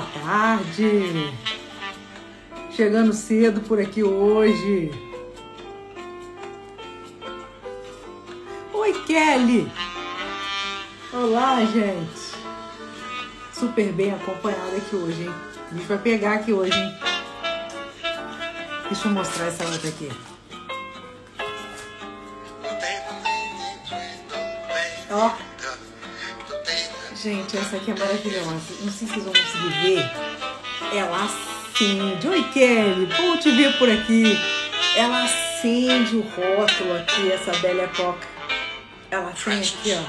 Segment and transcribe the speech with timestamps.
[0.00, 1.30] Boa tarde!
[2.70, 4.90] Chegando cedo por aqui hoje.
[8.72, 9.70] Oi, Kelly!
[11.12, 12.34] Olá, gente!
[13.52, 15.34] Super bem acompanhada aqui hoje, hein?
[15.70, 16.98] A gente vai pegar aqui hoje, hein?
[18.88, 20.10] Deixa eu mostrar essa outra aqui.
[25.10, 25.49] Ó.
[27.22, 28.50] Gente, essa aqui é maravilhosa.
[28.80, 30.10] Não sei se vocês vão conseguir ver.
[30.96, 32.26] Ela acende.
[32.26, 33.06] Oi, Kelly.
[33.14, 34.38] Bom te ver por aqui.
[34.96, 38.26] Ela acende o rótulo aqui, essa Bélia Coca.
[39.10, 40.02] Ela acende aqui, ó.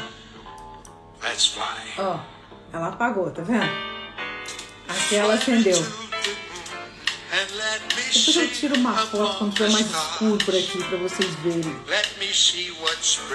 [1.97, 2.19] Ó.
[2.71, 3.69] Ela apagou, tá vendo?
[4.87, 5.85] Aqui ela acendeu.
[8.13, 11.75] Depois eu tiro uma foto quando tiver mais escuro por aqui pra vocês verem.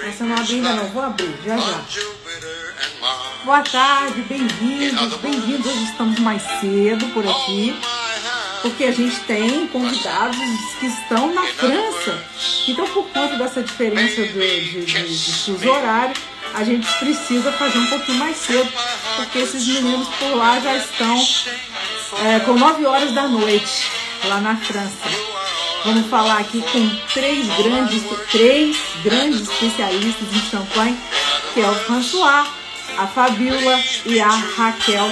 [0.07, 0.89] Essa eu não abri ainda não.
[0.89, 1.85] Vou abrir, já já.
[3.47, 5.65] Boa tarde, bem-vindos, bem-vindos.
[5.65, 7.73] Hoje estamos mais cedo por Oh, aqui,
[8.61, 10.35] porque a gente tem convidados
[10.77, 12.25] que estão na França.
[12.67, 16.13] Então, por conta dessa diferença de, de, de fuso horário,
[16.53, 18.69] a gente precisa fazer um pouquinho mais cedo,
[19.15, 21.17] porque esses meninos por lá já estão
[22.25, 23.89] é, com 9 horas da noite,
[24.25, 25.07] lá na França.
[25.85, 30.97] Vamos falar aqui com três grandes, três grandes especialistas em champanhe,
[31.53, 32.45] que é o François,
[32.97, 35.05] a Fabiola e a Raquel.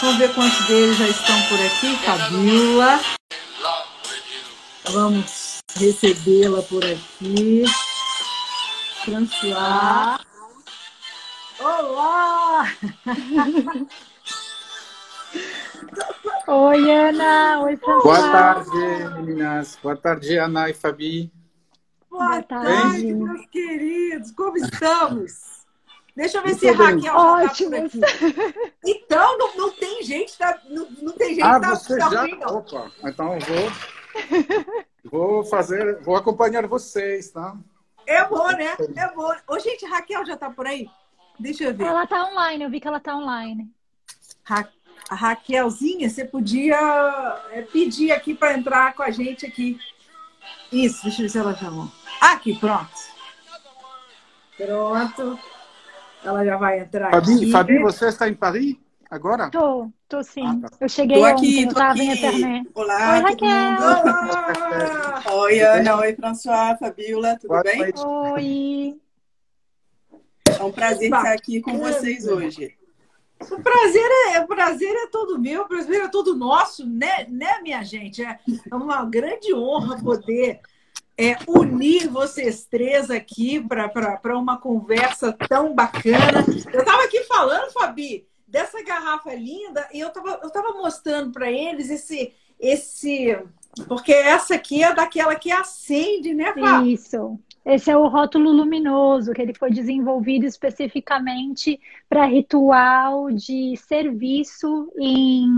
[0.00, 1.96] Vamos ver quantos deles já estão por aqui.
[2.04, 3.00] Fabiola,
[4.92, 7.64] vamos recebê-la por aqui.
[9.04, 10.18] François.
[11.60, 12.68] Olá!
[16.46, 17.60] Oi, Ana.
[17.62, 18.02] Oi, François.
[18.02, 18.70] Boa tarde,
[19.16, 19.78] meninas.
[19.82, 21.32] Boa tarde, Ana e Fabi.
[22.10, 23.12] Boa Boa tarde, tarde.
[23.14, 24.30] meus queridos.
[24.32, 25.53] Como estamos?
[26.16, 26.70] Deixa eu ver se.
[26.70, 27.94] Raquel já tá por Ótimos.
[27.94, 28.00] aqui.
[28.84, 32.10] Então, não, não tem gente, tá, não, não tem gente Ah, que tá, você tá
[32.10, 32.26] já?
[32.26, 32.56] não.
[32.58, 33.40] Opa, então eu
[35.10, 37.56] vou, vou fazer, vou acompanhar vocês, tá?
[38.06, 38.76] É bom, né?
[38.96, 39.32] É bom.
[39.48, 40.88] Ô, gente, Raquel já tá por aí?
[41.38, 41.84] Deixa eu ver.
[41.86, 43.68] Ela tá online, eu vi que ela tá online.
[44.44, 44.68] Ra-
[45.10, 46.76] a Raquelzinha, você podia
[47.50, 49.78] é, pedir aqui para entrar com a gente aqui.
[50.70, 51.90] Isso, deixa eu ver se ela chamou.
[52.20, 52.88] Aqui, pronto.
[54.56, 55.38] Pronto.
[56.24, 57.52] Ela já vai entrar Fabi, aqui.
[57.52, 58.76] Fabi, você está em Paris
[59.10, 59.50] agora?
[59.50, 60.62] Tô, tô sim.
[60.64, 60.76] Ah, tá.
[60.80, 62.70] Eu cheguei Tô ontem, aqui, eu tô em internet.
[62.74, 63.82] Olá, Oi, todo mundo.
[63.82, 65.22] Olá!
[65.30, 65.96] Oi, Ana.
[65.98, 67.78] Oi, François, Fabiola, tudo Boa bem?
[67.78, 68.00] noite.
[68.02, 69.00] Oi.
[70.58, 72.74] É um prazer estar aqui com vocês hoje.
[73.40, 77.60] O prazer é, o prazer é todo meu, o prazer é todo nosso, né, né
[77.60, 78.22] minha gente?
[78.22, 78.38] É
[78.72, 80.60] uma grande honra poder
[81.16, 86.44] é, unir vocês três aqui para uma conversa tão bacana.
[86.72, 91.50] Eu estava aqui falando, Fabi, dessa garrafa linda, e eu estava eu tava mostrando para
[91.50, 93.38] eles esse, esse.
[93.88, 96.86] Porque essa aqui é daquela que acende, né, Fábio?
[96.86, 97.38] Isso.
[97.64, 101.80] Esse é o rótulo luminoso, que ele foi desenvolvido especificamente
[102.10, 105.48] para ritual de serviço em,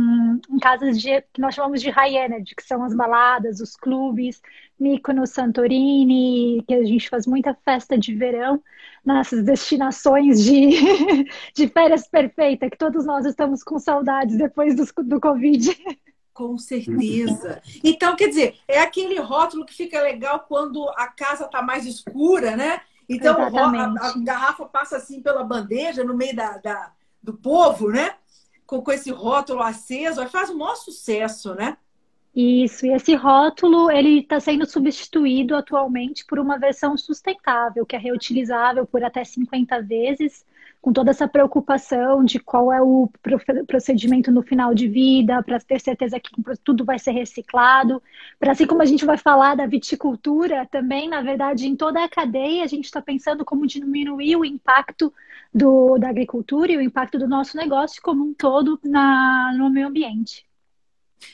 [0.49, 4.41] em casas de, que nós chamamos de high energy, que são as baladas, os clubes,
[4.78, 8.62] Mykonos, Santorini, que a gente faz muita festa de verão
[9.04, 10.70] nessas destinações de,
[11.54, 15.70] de férias perfeitas, que todos nós estamos com saudades depois do, do Covid.
[16.34, 17.62] Com certeza.
[17.82, 22.56] Então, quer dizer, é aquele rótulo que fica legal quando a casa está mais escura,
[22.56, 22.81] né?
[23.09, 26.92] Então, a, a garrafa passa assim pela bandeja, no meio da, da-
[27.22, 28.16] do povo, né?
[28.66, 31.76] Com, com esse rótulo aceso, faz o maior sucesso, né?
[32.38, 37.98] Isso, e esse rótulo ele está sendo substituído atualmente por uma versão sustentável, que é
[37.98, 40.44] reutilizável por até 50 vezes,
[40.83, 45.59] com toda essa preocupação de qual é o pro- procedimento no final de vida, para
[45.60, 46.30] ter certeza que
[46.62, 48.03] tudo vai ser reciclado.
[48.39, 52.09] Para assim como a gente vai falar da viticultura, também, na verdade, em toda a
[52.09, 55.10] cadeia, a gente está pensando como diminuir o impacto
[55.54, 59.86] do, da agricultura e o impacto do nosso negócio como um todo na, no meio
[59.89, 60.44] ambiente.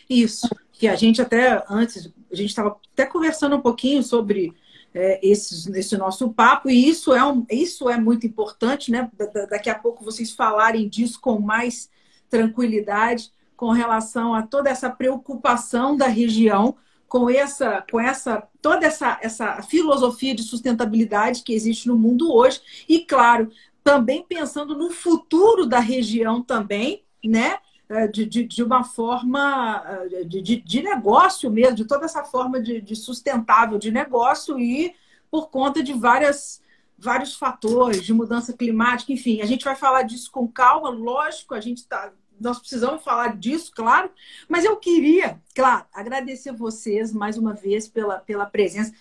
[0.09, 4.53] Isso, que a gente até antes, a gente estava até conversando um pouquinho sobre
[4.95, 9.11] é, esse, esse nosso papo, e isso é, um, isso é muito importante, né?
[9.17, 11.89] Da- da- daqui a pouco vocês falarem disso com mais
[12.29, 16.77] tranquilidade, com relação a toda essa preocupação da região
[17.09, 22.61] com essa, com essa toda essa, essa filosofia de sustentabilidade que existe no mundo hoje,
[22.89, 23.51] e claro,
[23.85, 27.59] também pensando no futuro da região também, né?
[27.93, 32.59] Eh, de, de, de uma forma eh, de, de, negócio mesmo, de toda essa forma
[32.59, 34.95] de, sustentável de negócio e
[35.31, 36.63] por conta de várias,
[36.99, 41.61] vários fatores de mudança climática, enfim, a gente vai falar disso com calma, lógico, a
[41.61, 42.11] gente está
[42.41, 44.11] nós precisamos falar disso, claro.
[44.49, 48.93] Mas eu queria, claro, agradecer vocês mais uma vez pela, pela presença.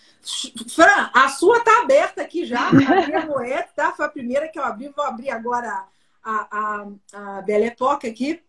[0.68, 2.68] Fran, a sua está aberta aqui já.
[2.68, 2.72] A
[3.26, 3.90] moeda, tá?
[3.92, 4.92] Foi a primeira que eu abri.
[4.94, 5.86] Vou abrir agora
[6.22, 8.40] a, a, a Belle Époque aqui.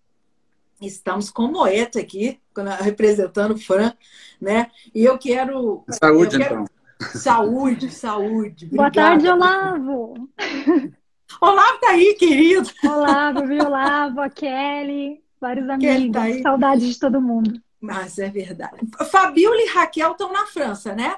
[0.86, 2.40] Estamos com Moeta aqui,
[2.82, 3.94] representando o Fran,
[4.40, 4.70] né?
[4.94, 5.84] E eu quero.
[5.90, 6.54] Saúde, eu quero...
[6.56, 6.68] então.
[7.20, 8.66] Saúde, saúde.
[8.68, 10.30] Boa tarde, Olavo.
[11.42, 12.70] Olavo tá aí, querido.
[12.84, 13.66] Olavo, viu?
[13.66, 16.12] Olavo, a Kelly, vários amigos.
[16.12, 16.42] Tá aí.
[16.42, 17.62] Saudade de todo mundo.
[17.82, 18.78] Mas é verdade.
[19.12, 21.18] Fabiola e Raquel estão na França, né?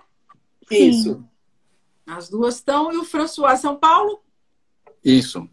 [0.71, 1.23] Isso.
[2.07, 2.91] As duas estão.
[2.91, 4.21] E o François São Paulo?
[5.03, 5.47] Isso.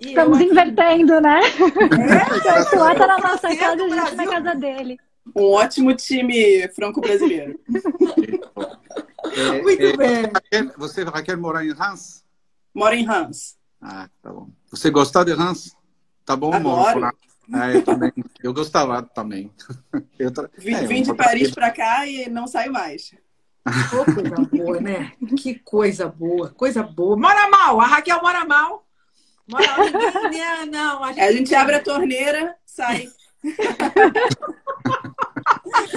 [0.00, 1.40] E Estamos invertendo, né?
[1.42, 4.98] É, o François tá na nossa casa e a gente na casa dele.
[5.34, 7.58] Um ótimo time franco-brasileiro.
[9.36, 10.22] É, Muito é, bem.
[10.22, 12.24] Raquel, você, Raquel, mora em Reims?
[12.74, 13.56] Mora em Reims.
[13.80, 14.48] Ah, tá bom.
[14.70, 15.76] Você gostou de Reims?
[16.24, 17.10] Tá bom, Adoro.
[17.52, 18.12] Ah, eu também.
[18.42, 19.52] Eu gostava também.
[20.18, 20.48] Eu tra...
[20.56, 23.14] Vim, é, vim de Paris para cá e não saio mais.
[23.92, 25.12] Oh, coisa boa, né?
[25.36, 27.16] Que coisa boa, coisa boa.
[27.16, 28.86] Mora mal, a Raquel mora mal.
[29.58, 31.04] Ninguém, não.
[31.04, 33.08] A gente, a gente abre a torneira, sai.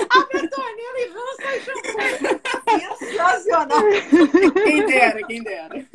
[0.10, 2.42] abre a torneira e lança shampoo.
[3.00, 3.84] Sensacional.
[4.64, 5.86] Quem dera, quem dera.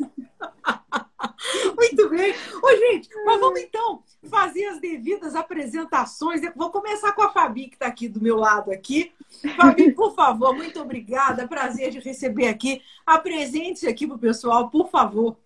[1.75, 2.33] Muito bem.
[2.61, 6.41] Ô, gente, mas vamos então fazer as devidas apresentações.
[6.55, 9.11] Vou começar com a Fabi, que está aqui do meu lado aqui.
[9.55, 11.47] Fabi, por favor, muito obrigada.
[11.47, 12.81] Prazer de receber aqui.
[13.05, 15.37] Apresente-se aqui para o pessoal, por favor.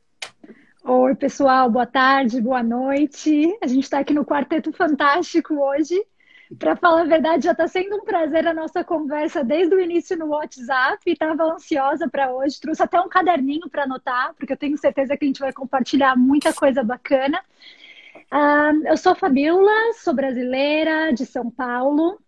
[0.86, 3.58] Oi, pessoal, boa tarde, boa noite.
[3.62, 5.96] A gente está aqui no Quarteto Fantástico hoje.
[6.60, 10.18] Para falar a verdade, já está sendo um prazer a nossa conversa desde o início
[10.18, 11.00] no WhatsApp.
[11.10, 12.60] Estava ansiosa para hoje.
[12.60, 16.18] Trouxe até um caderninho para anotar, porque eu tenho certeza que a gente vai compartilhar
[16.18, 17.40] muita coisa bacana.
[18.30, 22.20] Uh, eu sou Fabiola, sou brasileira de São Paulo,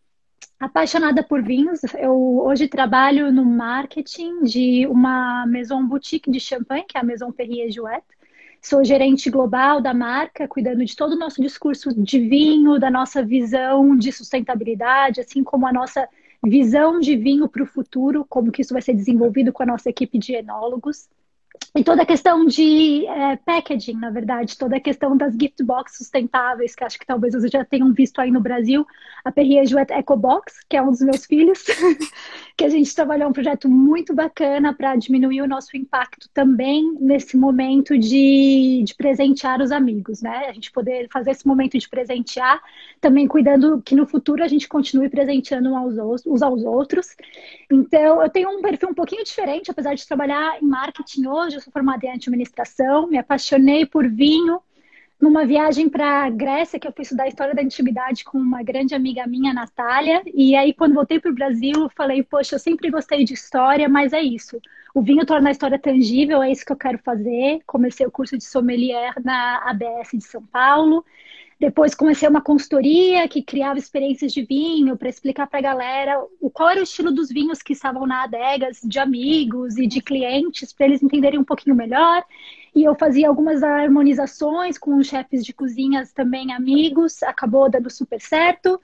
[0.57, 1.81] apaixonada por vinhos.
[1.95, 2.15] Eu
[2.45, 7.69] hoje trabalho no marketing de uma maison boutique de champanhe, que é a Maison Perrier
[7.69, 8.05] Jouet.
[8.65, 13.23] Sou gerente global da marca, cuidando de todo o nosso discurso de vinho, da nossa
[13.23, 16.09] visão de sustentabilidade, assim como a nossa
[16.43, 19.87] visão de vinho para o futuro, como que isso vai ser desenvolvido com a nossa
[19.87, 21.07] equipe de enólogos.
[21.77, 25.97] E toda a questão de é, packaging, na verdade, toda a questão das gift box
[25.97, 28.87] sustentáveis, que acho que talvez vocês já tenham visto aí no Brasil,
[29.25, 31.65] a Perrier Jouet Eco Box, que é um dos meus filhos,
[32.55, 37.35] que a gente trabalhou um projeto muito bacana para diminuir o nosso impacto também nesse
[37.35, 40.45] momento de, de presentear os amigos, né?
[40.47, 42.61] A gente poder fazer esse momento de presentear,
[43.01, 47.17] também cuidando que no futuro a gente continue presenteando uns aos outros.
[47.69, 51.73] Então, eu tenho um perfil um pouquinho diferente, apesar de trabalhar em marketing hoje, sou
[51.73, 54.61] formada em administração, me apaixonei por vinho
[55.19, 58.93] numa viagem para Grécia, que eu fui estudar a história da intimidade com uma grande
[58.93, 60.21] amiga minha, Natália.
[60.33, 64.13] E aí, quando voltei para o Brasil, falei: Poxa, eu sempre gostei de história, mas
[64.13, 64.61] é isso.
[64.93, 67.61] O vinho torna a história tangível, é isso que eu quero fazer.
[67.65, 71.03] Comecei o curso de sommelier na ABS de São Paulo.
[71.59, 76.49] Depois comecei uma consultoria que criava experiências de vinho para explicar para a galera o
[76.49, 80.73] qual era o estilo dos vinhos que estavam na adegas de amigos e de clientes
[80.73, 82.23] para eles entenderem um pouquinho melhor.
[82.75, 88.81] E eu fazia algumas harmonizações com chefes de cozinhas também amigos, acabou dando super certo.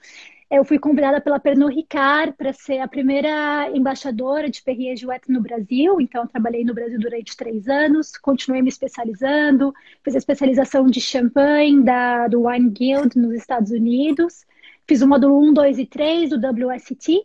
[0.52, 5.40] Eu fui convidada pela Pernod Ricard para ser a primeira embaixadora de Perrier Jouet no
[5.40, 5.98] Brasil.
[5.98, 9.72] Então, trabalhei no Brasil durante três anos, continuei me especializando,
[10.04, 14.44] fiz a especialização de champanhe da, do Wine Guild nos Estados Unidos.
[14.86, 17.22] Fiz o módulo 1, 2 e 3 do WST,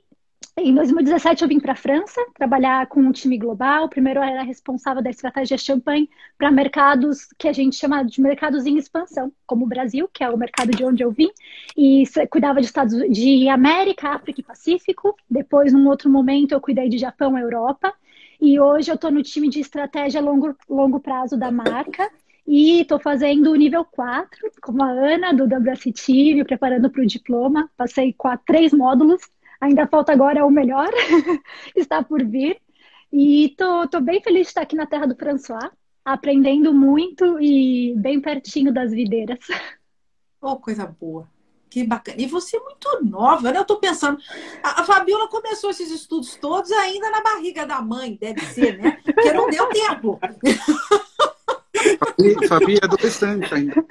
[0.59, 3.87] em 2017 eu vim para a França trabalhar com um time global.
[3.87, 8.65] Primeiro eu era responsável da estratégia champanhe para mercados que a gente chama de mercados
[8.65, 11.29] em expansão, como o Brasil, que é o mercado de onde eu vim,
[11.77, 15.15] e cuidava de Estados de América, África e Pacífico.
[15.29, 17.93] Depois, num outro momento, eu cuidei de Japão, Europa.
[18.41, 22.09] E hoje eu estou no time de estratégia longo, longo prazo da marca.
[22.47, 27.05] E estou fazendo o nível 4 com a Ana do WST, me preparando para o
[27.05, 27.69] diploma.
[27.75, 29.21] Passei quatro, três módulos
[29.59, 30.89] Ainda falta agora o melhor,
[31.75, 32.59] está por vir.
[33.11, 35.71] E tô, tô bem feliz de estar aqui na terra do François,
[36.03, 39.39] aprendendo muito e bem pertinho das videiras.
[40.41, 41.27] Oh, coisa boa.
[41.69, 42.21] Que bacana.
[42.21, 43.59] E você é muito nova, né?
[43.59, 44.17] Eu tô pensando.
[44.63, 48.99] A, a Fabiola começou esses estudos todos ainda na barriga da mãe, deve ser, né?
[49.03, 50.19] Porque não deu tempo.
[51.99, 53.85] Fabi, Fabi é adolescente ainda.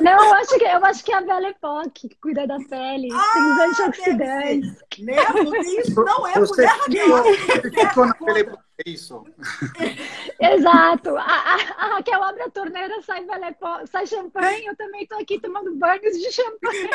[0.00, 3.08] Não, eu acho que, eu acho que é a Belle Époque que cuida da pele,
[3.12, 4.84] ah, tem os antioxidantes.
[4.98, 5.16] Né?
[5.80, 9.24] Isso não é Você mulher ficou, ficou na Belle Époque, é isso.
[10.40, 11.16] Exato.
[11.16, 13.24] A, a, a, Raquel abre a torneira, sai,
[13.86, 14.66] sai champanhe.
[14.66, 16.88] Eu também estou aqui tomando banhos de champanhe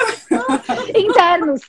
[1.08, 1.62] internos.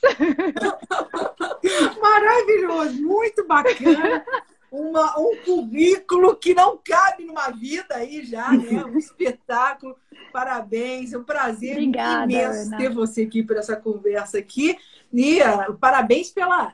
[2.01, 4.25] Maravilhoso, muito bacana.
[4.71, 8.83] Uma, um currículo que não cabe numa vida aí já, né?
[8.87, 9.97] Um espetáculo.
[10.31, 12.77] Parabéns, é um prazer Obrigada, imenso Ana.
[12.77, 14.77] ter você aqui por essa conversa aqui.
[15.11, 16.73] E uh, parabéns pela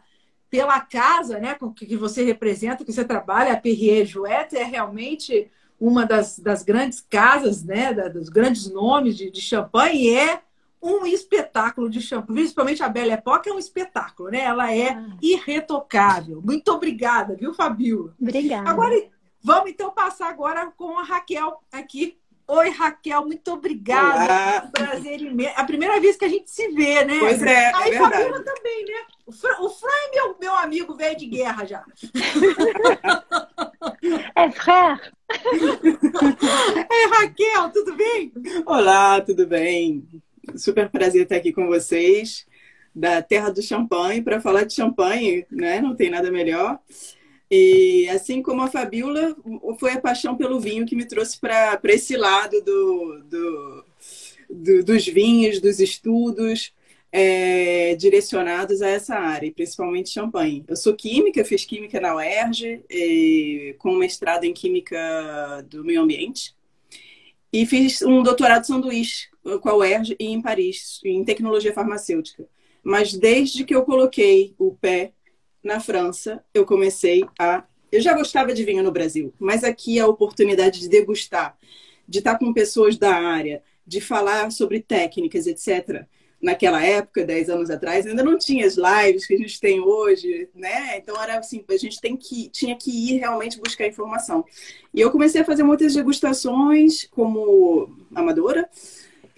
[0.49, 6.05] pela casa né, que você representa, que você trabalha, a Perrier Jouet é realmente uma
[6.05, 10.41] das, das grandes casas, né, dos grandes nomes de, de champanhe, e é
[10.81, 12.39] um espetáculo de champanhe.
[12.39, 14.41] Principalmente a Belle Époque é um espetáculo, né?
[14.41, 15.17] Ela é ah.
[15.21, 16.41] irretocável.
[16.43, 18.13] Muito obrigada, viu, Fabiola?
[18.19, 18.69] Obrigada.
[18.69, 18.95] Agora,
[19.41, 22.17] vamos então passar agora com a Raquel aqui
[22.49, 24.23] Oi, Raquel, muito obrigada.
[24.23, 24.69] Olá.
[24.71, 25.53] Prazer imenso.
[25.57, 27.19] A primeira vez que a gente se vê, né?
[27.19, 29.05] Pois é, é Aí, é Fabiola também, né?
[29.25, 31.83] O Fran, o Fran é meu, meu amigo velho de guerra já.
[34.33, 35.13] É frère.
[36.89, 38.31] É, Raquel, tudo bem?
[38.65, 40.07] Olá, tudo bem?
[40.55, 42.45] Super prazer estar aqui com vocês
[42.93, 45.79] da Terra do Champanhe para falar de champanhe, né?
[45.81, 46.79] Não tem nada melhor.
[47.49, 49.35] E assim como a Fabiola,
[49.79, 53.85] foi a paixão pelo vinho que me trouxe para esse lado do, do,
[54.49, 56.73] do, dos vinhos, dos estudos
[57.11, 60.65] é, direcionados a essa área, principalmente champanhe.
[60.67, 64.97] Eu sou química, fiz química na UERJ, e, com mestrado em química
[65.69, 66.53] do meio ambiente.
[67.53, 69.29] E fiz um doutorado sanduíche
[69.61, 72.45] com a UERJ e em Paris, em tecnologia farmacêutica.
[72.83, 75.13] Mas desde que eu coloquei o pé
[75.63, 77.63] na França, eu comecei a.
[77.91, 81.57] Eu já gostava de vinho no Brasil, mas aqui a oportunidade de degustar,
[82.07, 86.05] de estar com pessoas da área, de falar sobre técnicas, etc.
[86.41, 90.49] Naquela época, 10 anos atrás, ainda não tinha as lives que a gente tem hoje,
[90.53, 90.97] né?
[90.97, 94.45] Então era assim, a gente tem que, tinha que ir realmente buscar informação.
[94.93, 98.69] E eu comecei a fazer muitas degustações como amadora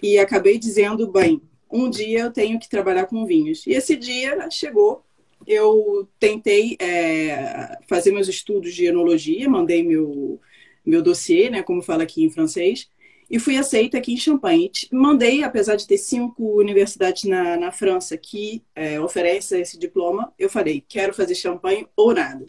[0.02, 1.40] e acabei dizendo, bem,
[1.70, 3.66] um dia eu tenho que trabalhar com vinhos.
[3.66, 5.04] E esse dia chegou
[5.46, 10.40] eu tentei é, fazer meus estudos de enologia, mandei meu,
[10.84, 12.88] meu dossiê, né, como fala aqui em francês,
[13.28, 14.70] e fui aceita aqui em Champagne.
[14.92, 20.50] Mandei, apesar de ter cinco universidades na, na França que é, oferecem esse diploma, eu
[20.50, 22.44] falei, quero fazer Champagne ou nada.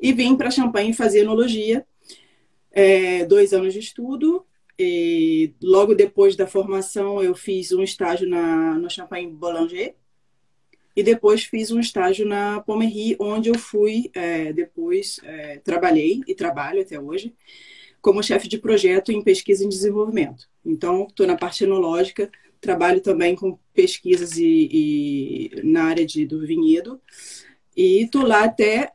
[0.00, 1.84] E vim para Champagne fazer enologia,
[2.70, 4.46] é, dois anos de estudo,
[4.78, 9.94] e logo depois da formação eu fiz um estágio na, no Champagne Boulanger,
[10.94, 16.34] e depois fiz um estágio na Pomerri, onde eu fui, é, depois é, trabalhei e
[16.34, 17.32] trabalho até hoje
[18.00, 20.48] como chefe de projeto em pesquisa e desenvolvimento.
[20.64, 22.30] Então, estou na parte enológica,
[22.60, 27.00] trabalho também com pesquisas e, e na área de, do vinhedo
[27.76, 28.92] e estou lá até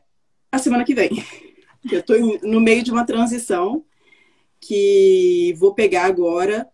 [0.50, 1.10] a semana que vem.
[1.90, 3.84] Eu estou no meio de uma transição
[4.66, 6.68] que vou pegar agora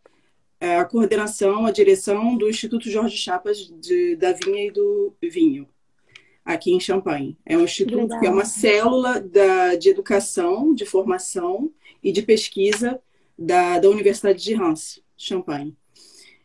[0.61, 5.69] é, a coordenação, a direção do Instituto Jorge Chapas de, da Vinha e do Vinho,
[6.45, 7.37] aqui em Champagne.
[7.45, 13.01] É um instituto que é uma célula da, de educação, de formação e de pesquisa
[13.37, 15.77] da, da Universidade de Reims, Champagne.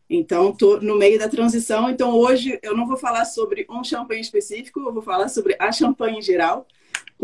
[0.10, 1.90] Então, estou no meio da transição.
[1.90, 5.72] Então, hoje eu não vou falar sobre um champanhe específico, eu vou falar sobre a
[5.72, 6.68] champanhe em geral,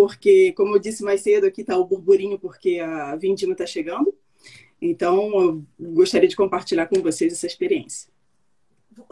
[0.01, 4.11] porque, como eu disse mais cedo, aqui está o burburinho, porque a vindima está chegando.
[4.81, 8.11] Então, eu gostaria de compartilhar com vocês essa experiência.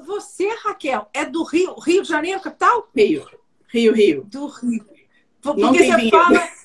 [0.03, 2.89] Você, Raquel, é do Rio, Rio de Janeiro, capital?
[2.95, 3.23] Rio.
[3.67, 4.23] Rio, Rio.
[4.23, 4.83] Do Rio.
[5.39, 6.09] Porque não tem você vinho.
[6.09, 6.49] fala.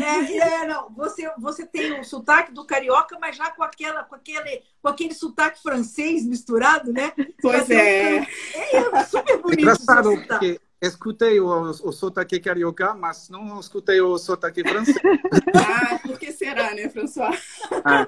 [0.00, 0.90] É, é, não.
[0.90, 5.12] Você, você tem o sotaque do carioca, mas já com, aquela, com, aquele, com aquele
[5.12, 7.12] sotaque francês misturado, né?
[7.42, 8.20] Pois é.
[8.20, 8.96] Um...
[8.96, 9.04] é.
[9.04, 9.58] super bonito.
[9.58, 14.96] É engraçado, porque escutei o, o sotaque carioca, mas não escutei o sotaque francês.
[15.54, 17.40] Ah, por que será, né, François?
[17.84, 18.06] Ah.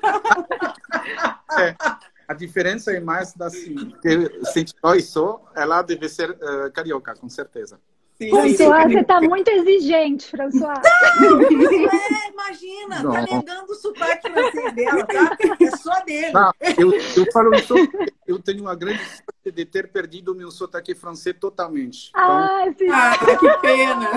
[1.58, 1.74] É,
[2.28, 7.14] a diferença é mais da assim, que se eu sou, ela deve ser uh, carioca,
[7.14, 7.80] com certeza.
[8.20, 10.78] Sim, François, você está muito exigente, François.
[11.22, 13.12] Não, é, imagina, não.
[13.12, 15.36] tá negando o sotaque francês dela, tá?
[15.58, 16.30] É só dele.
[16.30, 17.74] Não, eu, eu falo isso,
[18.26, 22.10] eu tenho uma grande sorte de ter perdido o meu sotaque francês totalmente.
[22.10, 22.22] Então...
[22.22, 24.10] Ah, ah, que pena.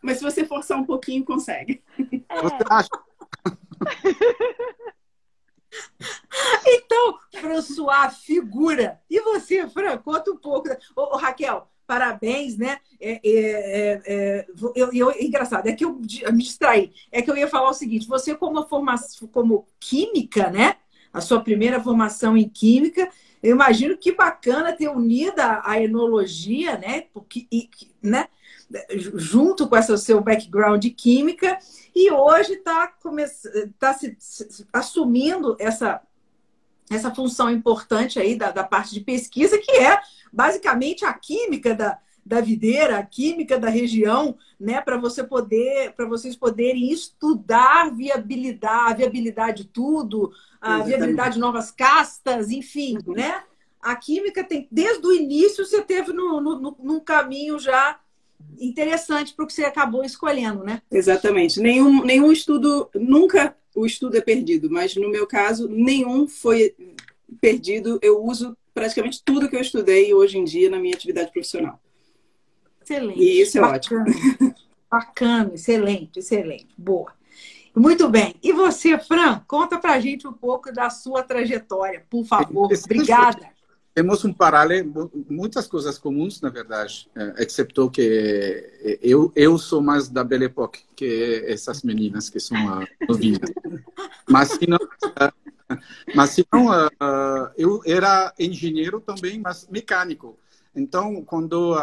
[0.00, 1.82] Mas se você forçar um pouquinho, consegue.
[2.28, 2.42] É.
[2.42, 2.88] Você acha?
[6.64, 9.00] Então, François, figura.
[9.10, 10.68] E você, Fran, conta um pouco.
[10.94, 12.78] Ô, ô Raquel, parabéns, né?
[13.00, 16.92] É, é, é, é eu, eu, é engraçado, é que eu me distraí.
[17.10, 20.76] É que eu ia falar o seguinte: você, como formação, como química, né?
[21.12, 23.10] A sua primeira formação em química,
[23.42, 27.04] eu imagino que bacana ter unido a, enologia, né?
[27.12, 27.68] Porque, e,
[28.02, 28.28] né?
[28.94, 31.58] junto com esse seu background de química,
[31.94, 32.90] e hoje está
[33.78, 36.00] tá se, se, assumindo essa,
[36.90, 40.00] essa função importante aí da, da parte de pesquisa, que é
[40.32, 46.06] basicamente a química da, da videira, a química da região, né, para você poder, para
[46.06, 50.88] vocês poderem estudar viabilidade, viabilidade de tudo, a Exatamente.
[50.88, 53.14] viabilidade de novas castas, enfim, uhum.
[53.14, 53.42] né?
[53.80, 57.98] A química tem, desde o início, você teve no, no, num caminho já
[58.60, 60.80] interessante para o que você acabou escolhendo, né?
[60.90, 61.60] Exatamente.
[61.60, 66.74] Nenhum, nenhum estudo, nunca o estudo é perdido, mas no meu caso, nenhum foi
[67.40, 67.98] perdido.
[68.02, 71.80] Eu uso praticamente tudo que eu estudei hoje em dia na minha atividade profissional.
[72.82, 73.20] Excelente.
[73.20, 74.04] E isso é Bacana.
[74.04, 74.54] ótimo.
[74.90, 76.68] Bacana, excelente, excelente.
[76.76, 77.12] Boa.
[77.74, 78.34] Muito bem.
[78.42, 82.68] E você, Fran, conta pra gente um pouco da sua trajetória, por favor.
[82.84, 83.48] Obrigada.
[83.94, 88.00] Temos um paralelo, muitas coisas comuns, na verdade, exceto que
[88.82, 92.56] é, eu, eu sou mais da Belle Époque que essas meninas que são
[93.06, 93.50] novinhas.
[94.28, 94.78] Mas se não,
[96.14, 96.68] mas se não,
[97.56, 100.38] eu era engenheiro também, mas mecânico.
[100.74, 101.76] Então, quando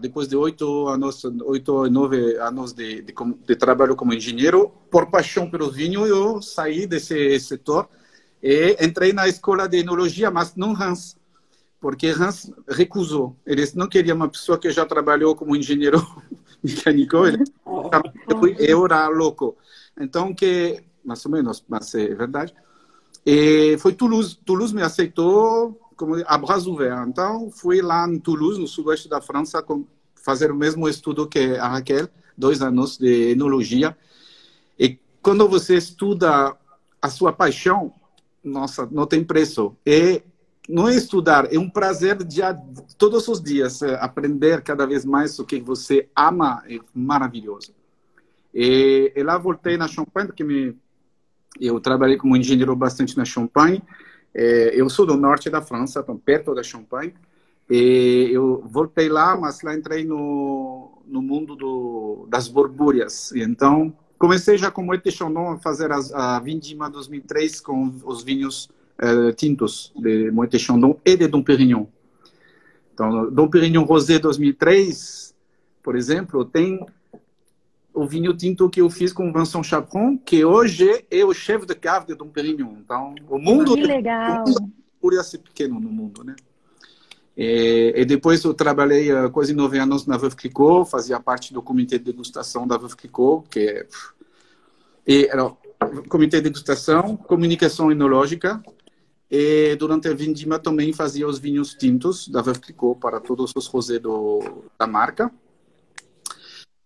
[0.00, 3.12] depois de oito anos, oito nove anos de, de,
[3.44, 7.88] de, trabalho como engenheiro, por paixão pelo vinho, eu saí desse setor
[8.40, 11.15] e entrei na escola de enologia, mas não Hans,
[11.86, 13.36] porque Hans recusou.
[13.46, 16.04] Eles não queriam uma pessoa que já trabalhou como engenheiro
[16.60, 17.24] mecânico.
[17.24, 17.44] Ele,
[18.58, 19.56] eu era louco.
[19.96, 22.52] Então, que mais ou menos, mas é verdade.
[23.24, 24.36] E foi Toulouse.
[24.44, 27.06] Toulouse me aceitou como a bras ouvert.
[27.06, 29.64] Então, fui lá em Toulouse, no sudoeste da França,
[30.16, 33.96] fazer o mesmo estudo que a Raquel, dois anos de enologia.
[34.76, 36.52] E quando você estuda
[37.00, 37.94] a sua paixão,
[38.42, 39.76] nossa, não tem preço.
[39.86, 40.20] E
[40.68, 42.40] não é estudar, é um prazer de
[42.98, 47.74] todos os dias é, aprender cada vez mais o que você ama, é maravilhoso.
[48.54, 50.76] E, e lá voltei na Champagne, porque me,
[51.60, 53.82] eu trabalhei como engenheiro bastante na Champagne,
[54.38, 57.14] é, eu sou do norte da França, então perto da Champagne.
[57.70, 63.32] E eu voltei lá, mas lá entrei no, no mundo do, das borbúrias.
[63.32, 68.22] E então comecei já com Moët Chandon a fazer as, a Vindima 2003 com os
[68.22, 68.68] vinhos
[69.02, 71.86] uh, tintos de Moët Chandon e de Dom Pérignon.
[72.92, 75.34] Então, Dom Pérignon Rosé 2003,
[75.82, 76.80] por exemplo, tem
[77.96, 81.74] o vinho tinto que eu fiz com Vincent Chapron, que hoje é o chefe de
[81.74, 82.74] cave de Dom Perignon.
[82.78, 84.44] Então, o mundo que legal.
[85.00, 86.36] por ser pequeno no mundo, né?
[87.34, 91.62] E, e, depois eu trabalhei uh, quase nove anos na Veuve Clicquot, fazia parte do
[91.62, 93.86] comitê de degustação da Veuve Clicquot, que é...
[95.06, 95.54] E, alors,
[96.08, 98.62] comitê de degustação, comunicação enológica,
[99.30, 104.00] e durante a vindima também fazia os vinhos tintos da Clicquot para todos os rosés
[104.00, 105.30] do, da marca.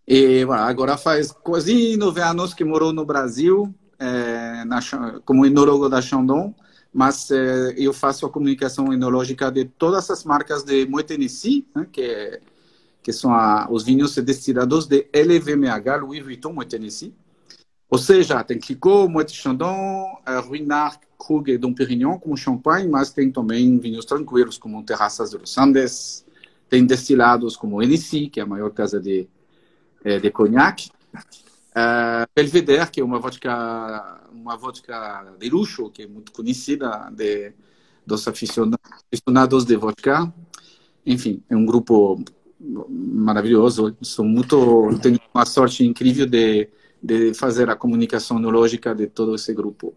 [0.08, 4.80] E agora faz quase nove anos que morou no Brasil, é, na,
[5.24, 6.54] como enólogo da Chandon,
[6.92, 11.86] mas é, eu faço a comunicação enológica de todas as marcas de Moët Hennessy, né,
[11.92, 12.40] que,
[13.02, 17.14] que são a, os vinhos destilados de LVMH, Louis Vuitton Moët Hennessy.
[17.88, 20.06] Ou seja, tem Clicquot, Moët Chandon,
[20.48, 25.36] Ruinart, Krug e Dom Pérignon como champanhe, mas tem também vinhos tranquilos como Terraças de
[25.36, 26.24] los Andes,
[26.68, 29.28] tem destilados como Hennessy, que é a maior casa de
[30.04, 30.90] é, de conhaque.
[31.70, 37.52] Uh, Belvedere, que é uma vodka, uma vodka de luxo, que é muito conhecida de,
[38.04, 40.32] dos aficionados de vodka.
[41.06, 42.22] Enfim, é um grupo
[42.58, 43.96] maravilhoso.
[44.02, 46.68] Sou muito, tenho uma sorte incrível de,
[47.02, 49.94] de fazer a comunicação enológica de todo esse grupo.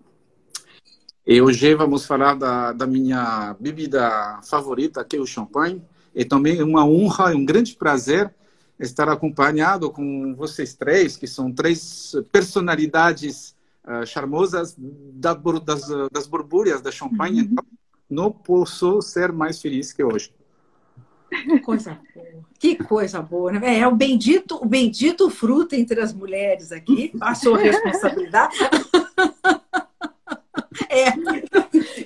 [1.25, 5.81] E hoje vamos falar da, da minha bebida favorita, que é o champanhe.
[6.13, 8.33] E também é uma honra, é um grande prazer
[8.77, 13.55] estar acompanhado com vocês três, que são três personalidades
[13.85, 17.41] uh, charmosas da, das, das borbulhas da Champagne.
[17.41, 17.47] Uhum.
[17.51, 17.65] Então,
[18.09, 20.29] não posso ser mais feliz que hoje.
[21.29, 22.27] Que coisa boa.
[22.59, 23.79] Que coisa boa, né?
[23.79, 28.57] É o bendito, o bendito fruto entre as mulheres aqui, a sua responsabilidade.
[30.89, 31.09] É.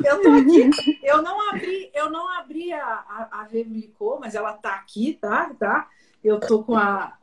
[0.04, 0.70] Eu tô aqui.
[1.04, 3.48] Eu não abri, eu não abri a, a, a
[4.20, 5.54] mas ela tá aqui, tá?
[5.60, 5.90] Tá?
[6.24, 7.18] eu tô com a,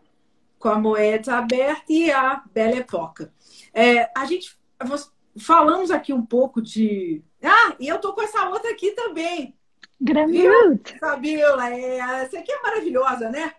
[0.58, 3.28] com a moeda aberta e a Belle Époque.
[3.72, 4.56] É, a gente
[5.38, 7.22] falamos aqui um pouco de.
[7.42, 9.54] Ah, e eu tô com essa outra aqui também.
[10.00, 10.80] Grandioso.
[10.98, 13.52] Fabiola, é, essa aqui é maravilhosa, né?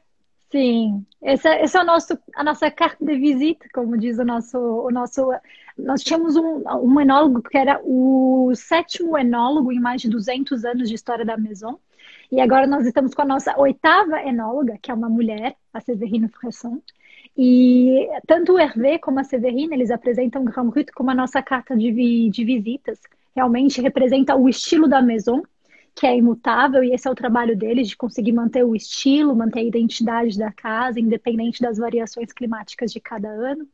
[0.51, 4.25] Sim, esse, é, esse é o nosso, a nossa carta de visita, como diz o
[4.25, 5.29] nosso, o nosso.
[5.77, 10.88] Nós tínhamos um, um enólogo que era o sétimo enólogo em mais de 200 anos
[10.88, 11.77] de história da Maison.
[12.31, 16.29] E agora nós estamos com a nossa oitava enóloga, que é uma mulher, a Severine
[16.29, 16.81] Fresson.
[17.38, 21.75] E tanto o Hervé como a Severine, eles apresentam Grand Brut como a nossa carta
[21.75, 22.99] de, de visitas.
[23.35, 25.43] Realmente representa o estilo da Maison,
[25.93, 29.59] que é imutável, e esse é o trabalho deles, de conseguir manter o estilo, manter
[29.59, 33.67] a identidade da casa, independente das variações climáticas de cada ano.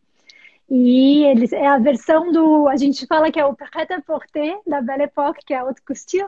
[0.73, 2.69] E eles é a versão do.
[2.69, 6.25] A gente fala que é o prêt-à-porter da Belle Époque, que é a haute couture.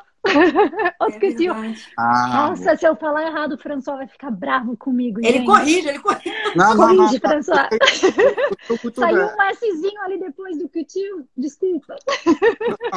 [1.00, 1.78] haute É couture.
[1.98, 5.22] Ah, Nossa, se eu falar errado, o François vai ficar bravo comigo.
[5.24, 5.46] Ele gente.
[5.46, 6.30] corrige, ele corrige.
[6.58, 6.98] não, não, não.
[6.98, 7.70] Corrige, François.
[9.00, 11.24] Saiu um Szinho ali depois do couture.
[11.38, 11.96] Desculpa.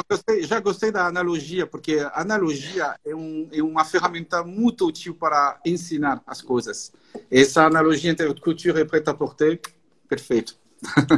[0.09, 5.15] gostei- já gostei da analogia, porque a analogia é, um, é uma ferramenta muito útil
[5.15, 6.91] para ensinar as coisas.
[7.31, 9.61] Essa analogia entre couture e prêt-à-porter,
[10.09, 10.57] perfeito.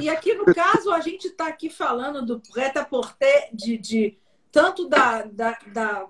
[0.02, 4.18] E aqui no caso, a gente está aqui falando do prêt-à-porter de, de
[4.52, 6.08] tanto da, da, da,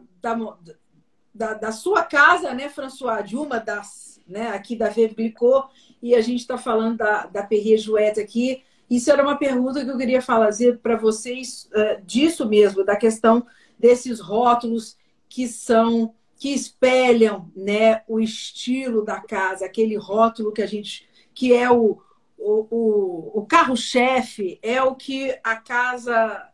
[1.33, 5.65] da, da, sua casa, né, François, de uma das, né, aqui da Veblicô,
[6.01, 7.79] e a gente está falando da, da Perrier
[8.19, 8.63] aqui.
[8.89, 13.45] Isso era uma pergunta que eu queria fazer para vocês eh, disso mesmo, da questão
[13.77, 20.65] desses rótulos que são que espelham, né, o estilo da casa, aquele rótulo que a
[20.65, 22.01] gente que é o
[22.39, 26.49] o, o, carro-chefe é o que a casa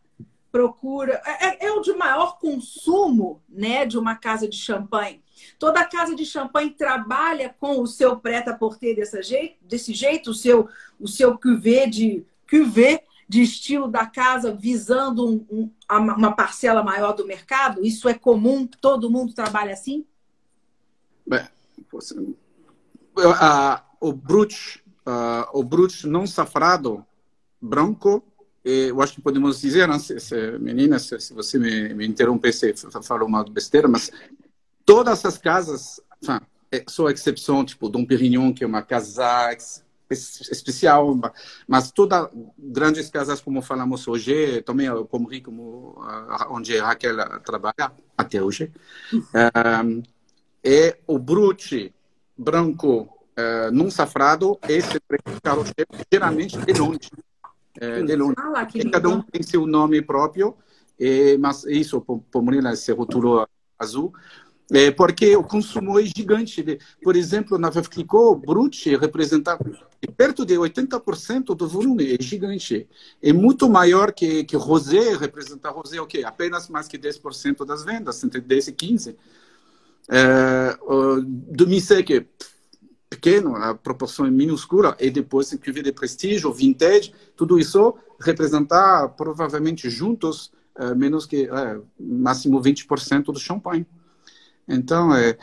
[0.50, 5.22] procura, é, é o de maior consumo né, de uma casa de champanhe.
[5.58, 10.68] Toda casa de champanhe trabalha com o seu prêt-à-porter desse jeito, desse jeito, o seu,
[10.98, 17.12] o seu cuvê de cuvê de estilo da casa, visando um, um, uma parcela maior
[17.12, 17.84] do mercado.
[17.84, 20.06] Isso é comum, todo mundo trabalha assim?
[21.26, 21.46] Bem,
[21.90, 22.14] você-
[24.00, 27.04] o brut, a- o brut não safrado,
[27.60, 28.22] branco,
[28.64, 32.06] e eu acho que podemos dizer, né, se, se, menina, se, se você me, me
[32.06, 34.10] interromper se falo uma besteira, mas
[34.84, 36.40] todas as casas, enfin,
[36.72, 39.56] é, só exceção, tipo Dom Perignon, que é uma casa
[40.10, 41.18] especial,
[41.66, 47.16] mas todas grandes casas, como falamos hoje, também o Pommery, como ah, onde a Raquel
[47.40, 48.70] trabalha até hoje,
[49.84, 50.02] um,
[50.62, 51.92] é o brute
[52.36, 54.98] branco eh, não safrado, esse
[55.42, 57.10] carro-chefe, geralmente de longe.
[57.80, 58.34] Eh, de longe.
[58.38, 60.56] Ah lá, que E cada um tem seu nome próprio,
[60.98, 62.02] eh, mas isso,
[62.34, 63.46] Murilo, esse rótulo
[63.78, 64.12] azul,
[64.72, 66.62] eh, porque o consumo é gigante.
[66.62, 69.58] De, por exemplo, na o brute representa
[70.16, 72.88] perto de 80% do volume, é gigante.
[73.22, 76.24] É muito maior que, que rosé, representa rosé o quê?
[76.24, 79.16] Apenas mais que 10% das vendas, entre 10 e 15%.
[80.08, 82.24] É, o demi-sec é
[83.16, 89.08] pequeno, a proporção é minúscula, e depois em cuvée de prestígio, vintage, tudo isso representar
[89.10, 93.86] provavelmente juntos é, menos que é, máximo 20% do champanhe.
[94.68, 95.36] Então, é,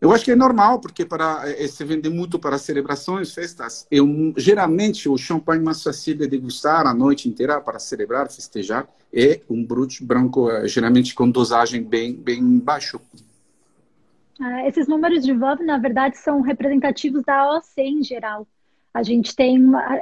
[0.00, 3.86] eu acho que é normal, porque para é, se vende muito para celebrações, festas.
[3.90, 8.88] E um, geralmente o champanhe mais fácil de degustar a noite inteira para celebrar, festejar,
[9.12, 13.00] é um brut branco, geralmente com dosagem bem bem baixo.
[14.40, 18.46] Ah, esses números de VAV, na verdade, são representativos da AOC em geral.
[18.92, 19.58] A gente tem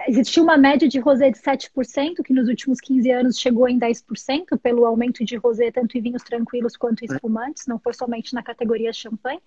[0.07, 4.57] existiu uma média de rosé de 7%, que nos últimos 15 anos chegou em 10%,
[4.57, 8.43] pelo aumento de rosé tanto em vinhos tranquilos quanto em espumantes, não foi somente na
[8.43, 9.41] categoria champanhe.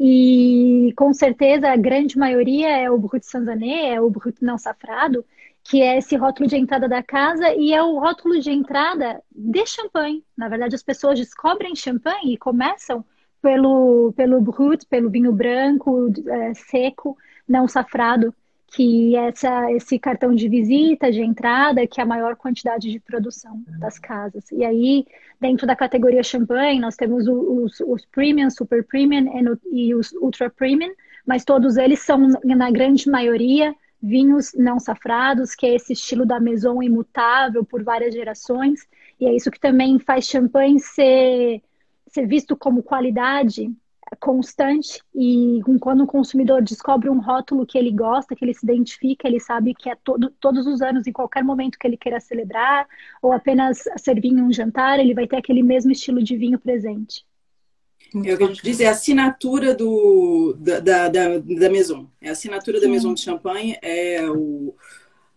[0.00, 5.24] E com certeza a grande maioria é o Brut Sanzané, é o Brut não safrado,
[5.62, 9.66] que é esse rótulo de entrada da casa e é o rótulo de entrada de
[9.66, 10.24] champanhe.
[10.34, 13.04] Na verdade, as pessoas descobrem champanhe e começam
[13.46, 17.16] pelo, pelo Brut, pelo vinho branco, é, seco,
[17.48, 18.34] não safrado,
[18.66, 23.62] que essa, esse cartão de visita, de entrada, que é a maior quantidade de produção
[23.78, 24.50] das casas.
[24.50, 25.06] E aí,
[25.40, 29.30] dentro da categoria champanhe, nós temos os, os premium, super premium
[29.70, 30.92] e os ultra premium,
[31.24, 36.40] mas todos eles são, na grande maioria, vinhos não safrados, que é esse estilo da
[36.40, 38.80] maison imutável por várias gerações.
[39.20, 41.62] E é isso que também faz champanhe ser
[42.16, 43.70] ser visto como qualidade
[44.20, 49.26] constante e quando o consumidor descobre um rótulo que ele gosta, que ele se identifica,
[49.26, 52.86] ele sabe que é todo, todos os anos, em qualquer momento que ele queira celebrar
[53.20, 57.26] ou apenas servir em um jantar, ele vai ter aquele mesmo estilo de vinho presente.
[58.24, 62.08] É o que a gente diz, é a assinatura do, da, da, da, da Maison.
[62.20, 64.74] É a assinatura da Maison de Champagne, é o...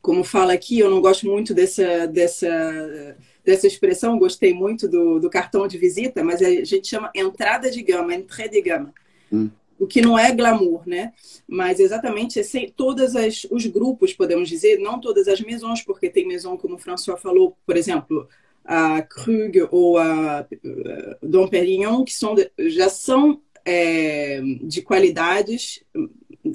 [0.01, 2.47] Como fala aqui, eu não gosto muito dessa, dessa
[3.49, 7.81] dessa expressão, gostei muito do, do, cartão de visita, mas a gente chama entrada de
[7.81, 8.93] gama, entrée de gama.
[9.31, 9.49] Hum.
[9.79, 11.13] O que não é glamour, né?
[11.47, 13.13] Mas exatamente assim, todos
[13.49, 17.57] os grupos, podemos dizer, não todas as maisons, porque tem maison, como o François falou,
[17.65, 18.27] por exemplo,
[18.63, 20.45] a Krug ou a
[21.23, 25.83] Dom Perignon, que são, já são é, de qualidades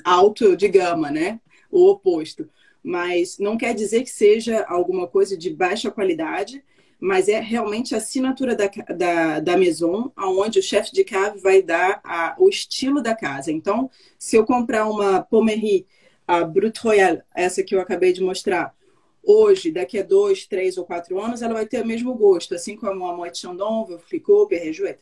[0.05, 1.41] alto de gama, né?
[1.73, 2.49] O oposto.
[2.85, 6.63] Mas não quer dizer que seja alguma coisa de baixa qualidade,
[7.05, 11.61] mas é realmente a assinatura da, da, da Maison, onde o chefe de cave vai
[11.61, 13.53] dar a, o estilo da casa.
[13.53, 15.87] Então, se eu comprar uma Pommery,
[16.27, 18.75] a Brut Royal, essa que eu acabei de mostrar,
[19.23, 22.75] hoje, daqui a dois, três ou quatro anos, ela vai ter o mesmo gosto, assim
[22.75, 24.99] como a Moët Chandon, Flicot, Perrejuet.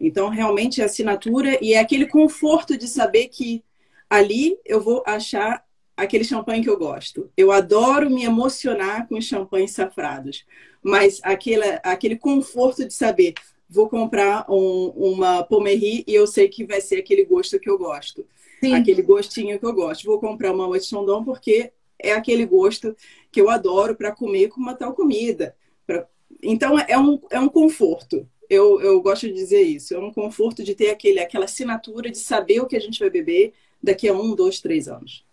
[0.00, 3.62] Então, realmente, é assinatura e é aquele conforto de saber que
[4.08, 5.62] ali eu vou achar
[5.96, 7.30] aquele champanhe que eu gosto.
[7.36, 10.44] Eu adoro me emocionar com os champanhes safrados,
[10.82, 13.34] mas aquele, aquele conforto de saber,
[13.68, 17.78] vou comprar um, uma Pommery e eu sei que vai ser aquele gosto que eu
[17.78, 18.26] gosto.
[18.62, 18.74] Sim.
[18.74, 20.04] Aquele gostinho que eu gosto.
[20.04, 22.94] Vou comprar uma Moët Chandon porque é aquele gosto
[23.30, 25.56] que eu adoro para comer com uma tal comida.
[25.86, 26.06] Pra...
[26.42, 28.28] Então, é um, é um conforto.
[28.48, 29.94] Eu, eu gosto de dizer isso.
[29.94, 33.10] É um conforto de ter aquele, aquela assinatura de saber o que a gente vai
[33.10, 33.52] beber
[33.82, 35.24] daqui a um, dois, três anos.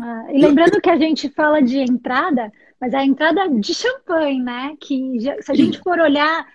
[0.00, 4.76] Ah, e lembrando que a gente fala de entrada, mas a entrada de champanhe, né?
[4.80, 6.46] Que já, se a gente for olhar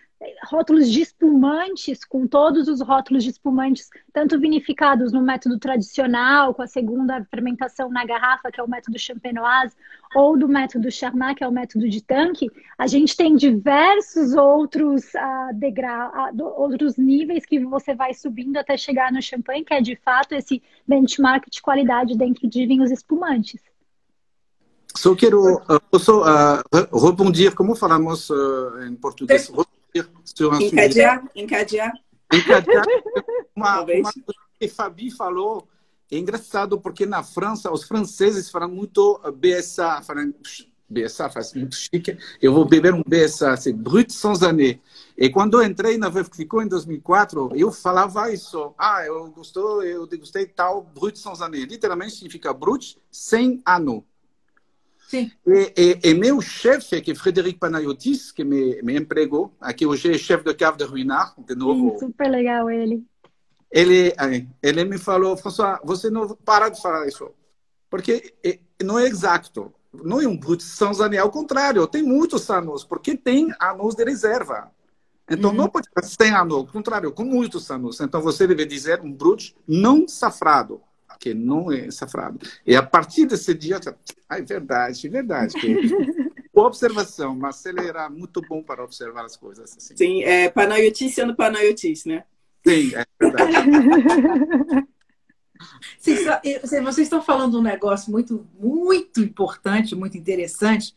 [0.45, 6.61] rótulos de espumantes, com todos os rótulos de espumantes, tanto vinificados no método tradicional, com
[6.61, 9.75] a segunda fermentação na garrafa, que é o método champenoise,
[10.15, 15.05] ou do método Charmat, que é o método de tanque, a gente tem diversos outros
[15.15, 19.81] uh, degrau, uh, outros níveis que você vai subindo até chegar no champanhe, que é
[19.81, 23.61] de fato esse benchmark de qualidade dentro de vinhos espumantes.
[24.95, 29.51] Só quero, uh, posso uh, rebondir, como falamos uh, em português?
[30.23, 31.43] Sur un encadear, sujet.
[31.43, 31.91] Encadear.
[32.31, 32.85] Encadear.
[33.55, 33.85] Uma,
[34.59, 35.67] que Fabi falou
[36.11, 40.33] é engraçado porque na França os franceses falam muito BSA, falam
[40.89, 42.17] BSA faz muito chique.
[42.41, 44.79] Eu vou beber um BSA, c'est Brut Sans Année.
[45.17, 48.73] E quando eu entrei na Clicquot em 2004, eu falava isso.
[48.77, 51.65] Ah, eu gostou, eu degustei tal Brut Sans Année.
[51.65, 54.05] Literalmente significa Brut sem ano.
[55.13, 55.31] Sim.
[55.45, 60.11] E, e, e meu chefe, que é Frederic Panayotis, que me, me empregou, aqui hoje
[60.11, 61.91] é chefe de cave de Ruinart, de novo.
[61.91, 63.05] Sim, super legal ele.
[63.69, 64.11] Ele,
[64.59, 67.29] ele me falou, François, você não para de falar isso,
[67.91, 68.33] porque
[68.83, 69.71] não é exato.
[69.93, 74.71] Não é um brut sans ao contrário, tem muitos anos, porque tem anos de reserva.
[75.29, 75.55] Então, uhum.
[75.55, 78.01] não pode ser sem anos, ao contrário, com muitos anos.
[78.01, 80.81] Então, você deve dizer um brut não safrado
[81.23, 82.37] que não é safrado.
[82.67, 83.79] E a partir desse dia,
[84.27, 85.53] ah, é verdade, é verdade.
[85.53, 85.73] Que...
[86.53, 89.73] Boa observação, Marcelo era muito bom para observar as coisas.
[89.77, 89.95] Assim.
[89.95, 92.25] Sim, é Panayotis sendo Panayotis, né?
[92.67, 93.53] Sim, é verdade.
[95.97, 96.15] Sim,
[96.83, 100.93] vocês estão falando um negócio muito, muito importante, muito interessante,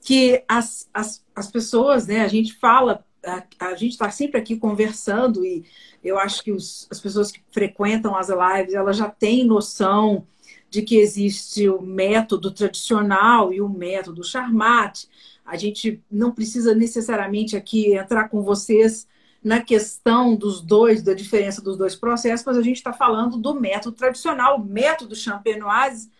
[0.00, 4.56] que as, as, as pessoas, né, a gente fala, a, a gente está sempre aqui
[4.56, 5.64] conversando e
[6.02, 10.26] eu acho que os, as pessoas que frequentam as lives, elas já têm noção
[10.70, 15.06] de que existe o método tradicional e o método Charmat.
[15.44, 19.06] A gente não precisa necessariamente aqui entrar com vocês
[19.42, 23.54] na questão dos dois, da diferença dos dois processos, mas a gente está falando do
[23.54, 26.10] método tradicional, o método champenoise,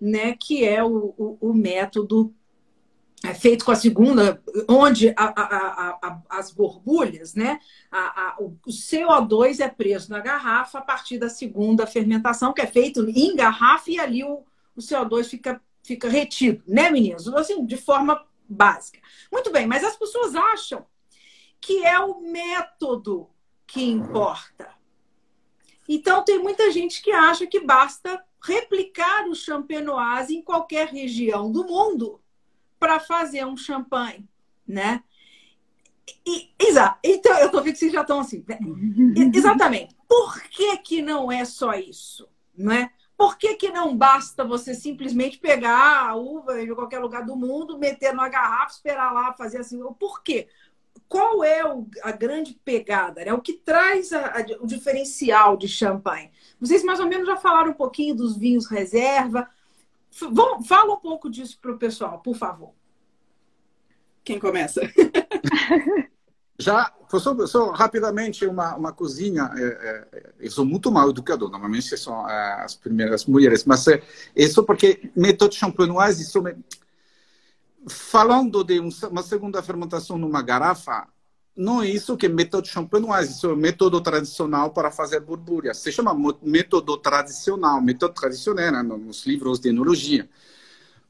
[0.00, 2.34] né, que é o, o, o método
[3.24, 7.60] é feito com a segunda, onde a, a, a, as borbulhas, né?
[8.38, 13.36] o CO2 é preso na garrafa a partir da segunda fermentação, que é feito em
[13.36, 17.28] garrafa, e ali o, o CO2 fica, fica retido, né, meninos?
[17.28, 18.98] Assim, de forma básica.
[19.30, 20.84] Muito bem, mas as pessoas acham
[21.60, 23.30] que é o método
[23.66, 24.68] que importa.
[25.88, 31.64] Então, tem muita gente que acha que basta replicar o champenoise em qualquer região do
[31.64, 32.21] mundo
[32.82, 34.28] para fazer um champanhe,
[34.66, 35.04] né?
[36.26, 36.98] E, exato.
[37.04, 38.44] Então, eu tô vendo que vocês já estão assim.
[38.48, 38.58] Né?
[39.32, 39.96] Exatamente.
[40.08, 42.28] Por que, que não é só isso?
[42.58, 42.90] Não é?
[43.16, 47.78] Por que, que não basta você simplesmente pegar a uva de qualquer lugar do mundo,
[47.78, 49.80] meter numa garrafa, esperar lá, fazer assim?
[49.96, 50.48] Por quê?
[51.08, 53.24] Qual é o, a grande pegada?
[53.24, 53.32] Né?
[53.32, 56.32] O que traz a, a, o diferencial de champanhe?
[56.58, 59.48] Vocês mais ou menos já falaram um pouquinho dos vinhos reserva,
[60.20, 62.72] Vamos, fala um pouco disso para o pessoal, por favor.
[64.24, 64.80] Quem começa?
[66.58, 69.50] Já, só, só, rapidamente, uma, uma cozinha.
[69.56, 69.62] É,
[70.12, 74.00] é, eu sou muito mal educador, normalmente são é, as primeiras mulheres, mas é,
[74.36, 76.56] isso porque método champenoise, me...
[77.88, 81.08] falando de uma segunda fermentação numa garrafa,
[81.56, 85.74] não é isso que é método champenoise, isso é método tradicional para fazer borbulha.
[85.74, 90.28] Se chama método tradicional, método tradicional né, nos livros de enologia.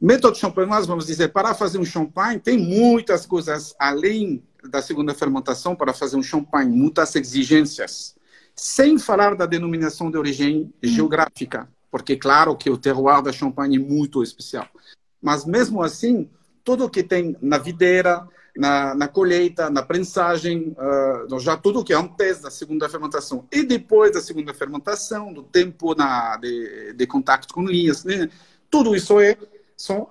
[0.00, 5.76] Método champenoise, vamos dizer, para fazer um champanhe, tem muitas coisas além da segunda fermentação
[5.76, 8.16] para fazer um champanhe, muitas exigências.
[8.54, 13.78] sem falar da denominação de origem geográfica, porque claro que o terroir da Champagne é
[13.78, 14.68] muito especial.
[15.22, 16.28] Mas mesmo assim,
[16.62, 20.76] tudo que tem na videira, na, na colheita, na prensagem,
[21.30, 25.42] uh, já tudo que é antes da segunda fermentação e depois da segunda fermentação, do
[25.42, 28.28] tempo na, de, de contato com linhas, né?
[28.70, 29.36] tudo isso é
[29.76, 30.08] são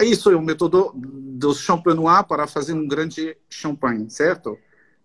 [0.00, 4.58] isso é o método do champenois para fazer um grande champanhe, certo?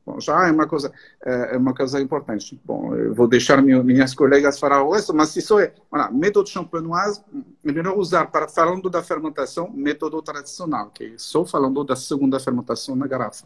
[0.06, 0.92] Bom, já é uma coisa
[1.24, 2.60] é uma coisa importante.
[2.66, 7.22] Bom, eu vou deixar minhas colegas falar o resto, mas isso é, voilà, método champenoise,
[7.64, 12.40] é melhor usar para falando da fermentação, método tradicional, que é só falando da segunda
[12.40, 13.46] fermentação na garrafa.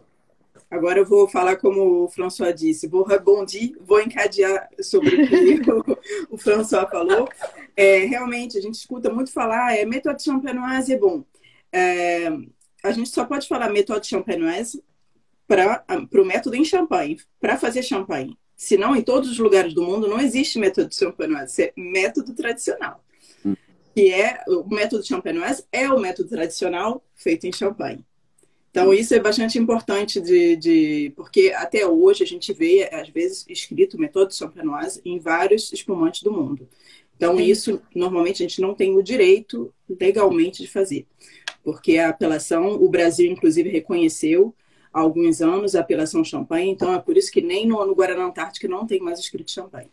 [0.72, 5.62] Agora eu vou falar como o François disse, vou rebondir, vou encadear sobre o que
[5.72, 7.28] o, o François falou.
[7.76, 11.24] É, realmente, a gente escuta muito falar, é método champenoise é bom.
[11.72, 12.30] É,
[12.84, 14.82] a gente só pode falar método champenoise
[15.48, 18.38] para o método em champanhe, para fazer champanhe.
[18.56, 23.04] Senão, em todos os lugares do mundo, não existe método champenoise, é método tradicional.
[23.46, 23.56] Hum.
[23.94, 28.06] Que é o método champenoise é o método tradicional feito em champanhe.
[28.72, 33.46] Então, isso é bastante importante de, de, porque até hoje a gente vê, às vezes,
[33.48, 36.68] escrito método champenoise em vários espumantes do mundo.
[37.16, 41.06] Então, isso normalmente a gente não tem o direito legalmente de fazer,
[41.64, 44.54] porque a apelação, o Brasil, inclusive, reconheceu
[44.96, 48.24] há alguns anos a apelação champanhe, então é por isso que nem no, no Guaraná
[48.24, 49.90] Antártica não tem mais escrito champanhe.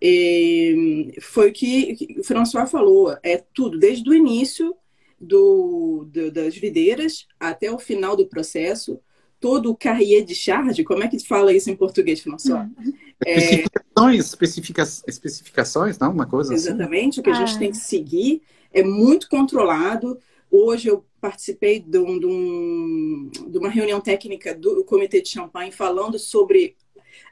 [0.00, 4.72] E foi o que o François falou, é tudo, desde o início
[5.20, 9.00] do, do, das videiras até o final do processo,
[9.40, 12.68] todo o carrier de charge, como é que fala isso em português, François?
[12.78, 12.92] Hum.
[13.26, 16.12] Especificações, especifica, especificações, não?
[16.12, 17.20] Uma coisa Exatamente, assim.
[17.20, 17.58] o que a gente ah.
[17.58, 20.16] tem que seguir é muito controlado.
[20.48, 25.72] Hoje eu participei de, um, de, um, de, uma reunião técnica do Comitê de Champagne
[25.72, 26.76] falando sobre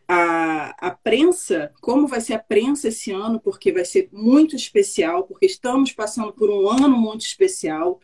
[0.09, 5.25] a, a prensa, como vai ser a prensa esse ano, porque vai ser muito especial,
[5.25, 8.01] porque estamos passando por um ano muito especial.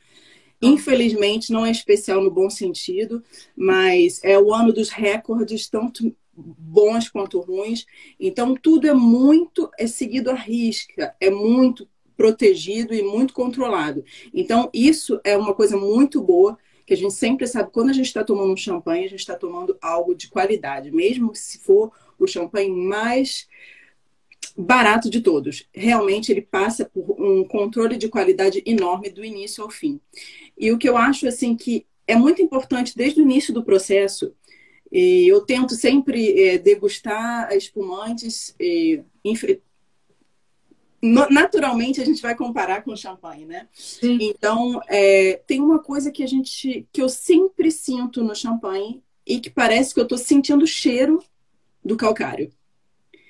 [0.61, 3.23] Infelizmente, não é especial no bom sentido,
[3.57, 7.85] mas é o ano dos recordes, tanto bons quanto ruins.
[8.19, 14.05] Então, tudo é muito é seguido à risca, é muito protegido e muito controlado.
[14.33, 18.07] Então, isso é uma coisa muito boa, que a gente sempre sabe, quando a gente
[18.07, 22.27] está tomando um champanhe, a gente está tomando algo de qualidade, mesmo se for o
[22.27, 23.49] champanhe mais
[24.57, 25.67] barato de todos.
[25.73, 30.01] Realmente, ele passa por um controle de qualidade enorme do início ao fim.
[30.59, 34.35] E o que eu acho, assim, que é muito importante desde o início do processo,
[34.91, 39.03] e eu tento sempre é, degustar espumantes, e,
[41.03, 43.67] naturalmente a gente vai comparar com champanhe, né?
[43.73, 44.19] Sim.
[44.21, 49.41] Então, é, tem uma coisa que a gente que eu sempre sinto no champanhe e
[49.41, 51.23] que parece que eu estou sentindo o cheiro
[51.85, 52.53] do calcário.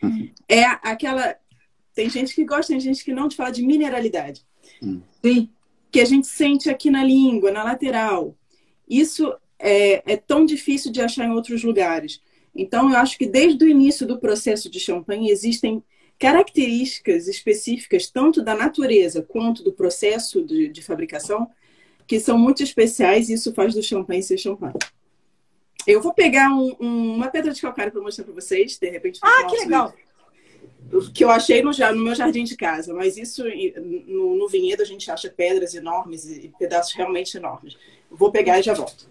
[0.03, 0.31] Uhum.
[0.49, 1.37] É aquela
[1.95, 4.43] tem gente que gosta, tem gente que não de falar de mineralidade.
[4.83, 5.03] Uhum.
[5.25, 5.51] Sim.
[5.91, 8.37] Que a gente sente aqui na língua, na lateral.
[8.89, 12.21] Isso é, é tão difícil de achar em outros lugares.
[12.55, 15.83] Então, eu acho que desde o início do processo de champanhe existem
[16.19, 21.51] características específicas, tanto da natureza quanto do processo de, de fabricação,
[22.07, 24.75] que são muito especiais e isso faz do champanhe ser champanhe.
[25.87, 29.19] Eu vou pegar um, um, uma pedra de calcário para mostrar para vocês, de repente.
[29.23, 29.93] Ah, que legal!
[31.15, 33.43] Que eu achei no, no, meu jardim de casa, mas isso
[34.07, 37.77] no, no vinhedo a gente acha pedras enormes e pedaços realmente enormes.
[38.11, 39.09] Vou pegar e já volto.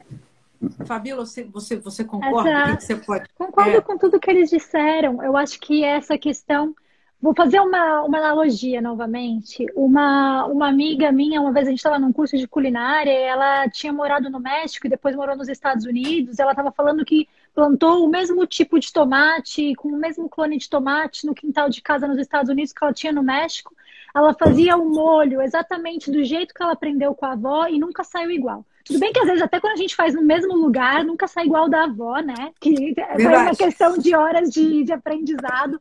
[0.86, 2.50] Fabíola, você, você, você concorda?
[2.52, 2.74] Essa...
[2.74, 3.30] O que, você pode.
[3.36, 3.82] Concordo é...
[3.82, 5.24] com tudo que eles disseram.
[5.24, 6.76] Eu acho que essa questão
[7.22, 9.68] Vou fazer uma, uma analogia novamente.
[9.76, 13.94] Uma, uma amiga minha, uma vez a gente estava num curso de culinária, ela tinha
[13.94, 16.40] morado no México e depois morou nos Estados Unidos.
[16.40, 20.68] Ela estava falando que plantou o mesmo tipo de tomate, com o mesmo clone de
[20.68, 23.76] tomate no quintal de casa nos Estados Unidos que ela tinha no México.
[24.16, 28.04] Ela fazia o molho exatamente do jeito que ela aprendeu com a avó e nunca
[28.04, 28.66] saiu igual.
[28.84, 31.46] Tudo bem que às vezes até quando a gente faz no mesmo lugar, nunca sai
[31.46, 32.52] igual da avó, né?
[32.60, 35.80] Que é uma questão de horas de, de aprendizado.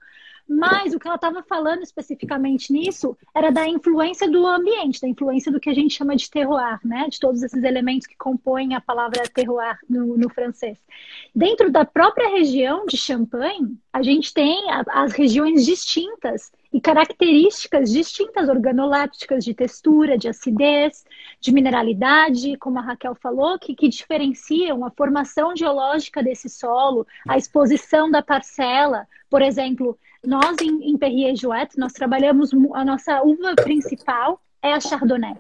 [0.53, 5.53] Mas o que ela estava falando especificamente nisso era da influência do ambiente, da influência
[5.53, 7.07] do que a gente chama de terroir, né?
[7.09, 10.77] De todos esses elementos que compõem a palavra terroir no, no francês.
[11.33, 18.49] Dentro da própria região de Champagne, a gente tem as regiões distintas e características distintas
[18.49, 21.05] organolépticas de textura, de acidez,
[21.41, 27.39] de mineralidade, como a Raquel falou, que, que diferenciam a formação geológica desse solo, a
[27.39, 29.07] exposição da parcela.
[29.29, 34.81] Por exemplo, nós em, em Perrier Jouet, nós trabalhamos a nossa uva principal é a
[34.81, 35.35] Chardonnay.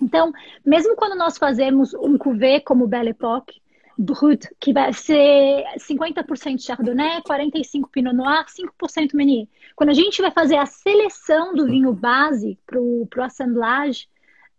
[0.00, 0.32] Então,
[0.64, 3.60] mesmo quando nós fazemos um cuvê como Belle Époque,
[3.96, 9.46] Brut, que vai ser 50% Chardonnay, 45% Pinot Noir, 5% Meunier.
[9.76, 14.08] Quando a gente vai fazer a seleção do vinho base para o assemblage,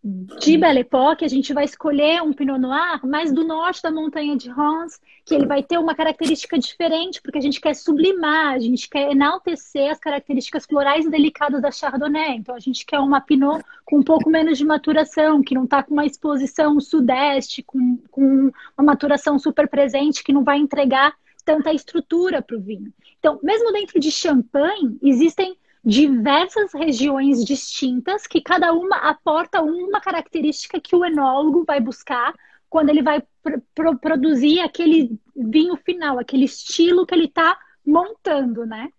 [0.08, 4.38] de Belle Époque, a gente vai escolher um Pinot Noir mais do norte da montanha
[4.38, 8.60] de Reims, que ele vai ter uma característica diferente, porque a gente quer sublimar, a
[8.60, 12.36] gente quer enaltecer as características florais e delicadas da Chardonnay.
[12.36, 15.82] Então, a gente quer uma Pinot com um pouco menos de maturação, que não está
[15.82, 21.74] com uma exposição sudeste, com, com uma maturação super presente, que não vai entregar tanta
[21.74, 22.94] estrutura para o vinho.
[23.18, 30.82] Então, mesmo dentro de champanhe, existem diversas regiões distintas que cada uma aporta uma característica
[30.82, 32.34] que o enólogo vai buscar
[32.68, 33.60] quando ele vai pr
[34.02, 38.90] produzir aquele vinho final, aquele estilo que ele está montando, né?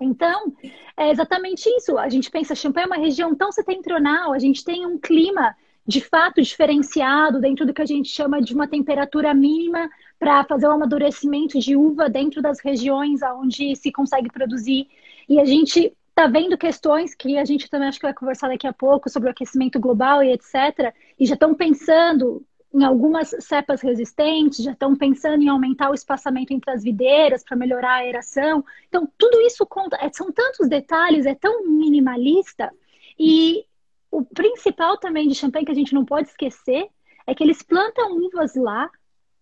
[0.00, 0.52] Então,
[0.96, 1.96] é exatamente isso.
[1.96, 5.54] A gente pensa, Champagne é uma região tão setentrional, a gente tem um clima
[5.86, 10.66] de fato diferenciado dentro do que a gente chama de uma temperatura mínima para fazer
[10.66, 14.88] o amadurecimento de uva dentro das regiões onde se consegue produzir.
[15.28, 18.66] E a gente está vendo questões que a gente também acho que vai conversar daqui
[18.66, 20.94] a pouco sobre o aquecimento global e etc.
[21.20, 22.42] E já estão pensando
[22.72, 27.56] em algumas cepas resistentes, já estão pensando em aumentar o espaçamento entre as videiras para
[27.56, 28.64] melhorar a aeração.
[28.88, 32.72] Então, tudo isso conta, é, são tantos detalhes, é tão minimalista.
[33.18, 33.66] E
[34.10, 36.88] o principal também de champanhe que a gente não pode esquecer
[37.26, 38.90] é que eles plantam uvas lá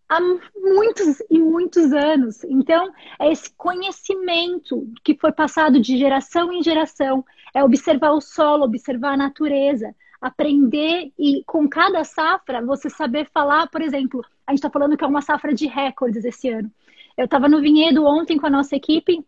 [0.09, 0.21] há
[0.57, 2.45] muitos e muitos anos.
[2.45, 7.25] Então, é esse conhecimento que foi passado de geração em geração,
[7.55, 13.69] é observar o solo, observar a natureza, aprender e com cada safra você saber falar,
[13.69, 16.71] por exemplo, a gente está falando que é uma safra de recordes esse ano.
[17.17, 19.25] Eu estava no vinhedo ontem com a nossa equipe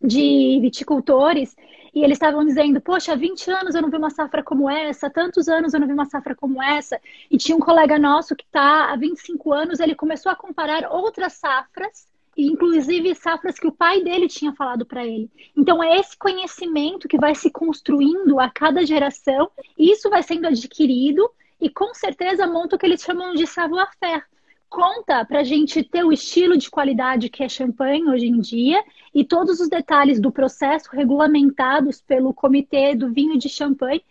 [0.00, 1.56] de viticultores
[1.94, 5.08] e eles estavam dizendo, poxa, há 20 anos eu não vi uma safra como essa,
[5.08, 7.00] tantos anos eu não vi uma safra como essa.
[7.30, 11.34] E tinha um colega nosso que está há 25 anos, ele começou a comparar outras
[11.34, 15.30] safras, inclusive safras que o pai dele tinha falado para ele.
[15.56, 21.30] Então é esse conhecimento que vai se construindo a cada geração, isso vai sendo adquirido
[21.60, 24.24] e com certeza monta o que eles chamam de savoir-faire
[24.74, 28.82] conta para a gente ter o estilo de qualidade que é champanhe hoje em dia
[29.14, 34.04] e todos os detalhes do processo regulamentados pelo Comitê do Vinho de Champanhe.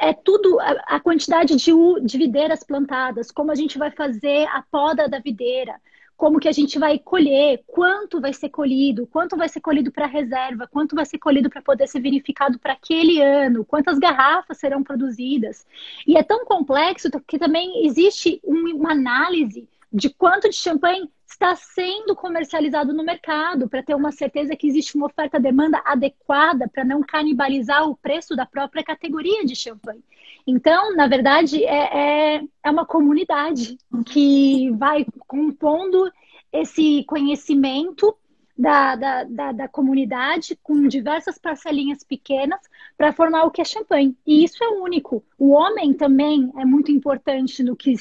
[0.00, 1.70] É tudo a, quantidade de,
[2.02, 5.74] de videiras plantadas, como a gente vai fazer a poda da videira,
[6.16, 10.06] como que a gente vai colher, quanto vai ser colhido, quanto vai ser colhido para
[10.06, 14.82] reserva, quanto vai ser colhido para poder ser verificado para aquele ano, quantas garrafas serão
[14.82, 15.66] produzidas.
[16.06, 22.16] E é tão complexo que também existe uma análise de quanto de champanhe está sendo
[22.16, 27.88] comercializado no mercado, para ter uma certeza que existe uma oferta-demanda adequada para não canibalizar
[27.88, 30.02] o preço da própria categoria de champanhe.
[30.44, 36.10] Então, na verdade, é, é, é uma comunidade que vai compondo
[36.52, 38.16] esse conhecimento
[38.56, 42.60] da, da, da, da, comunidade com diversas parcelinhas pequenas
[42.96, 44.16] para formar o que é champanhe.
[44.26, 45.24] E isso é único.
[45.36, 47.94] O homem também é muito importante no que,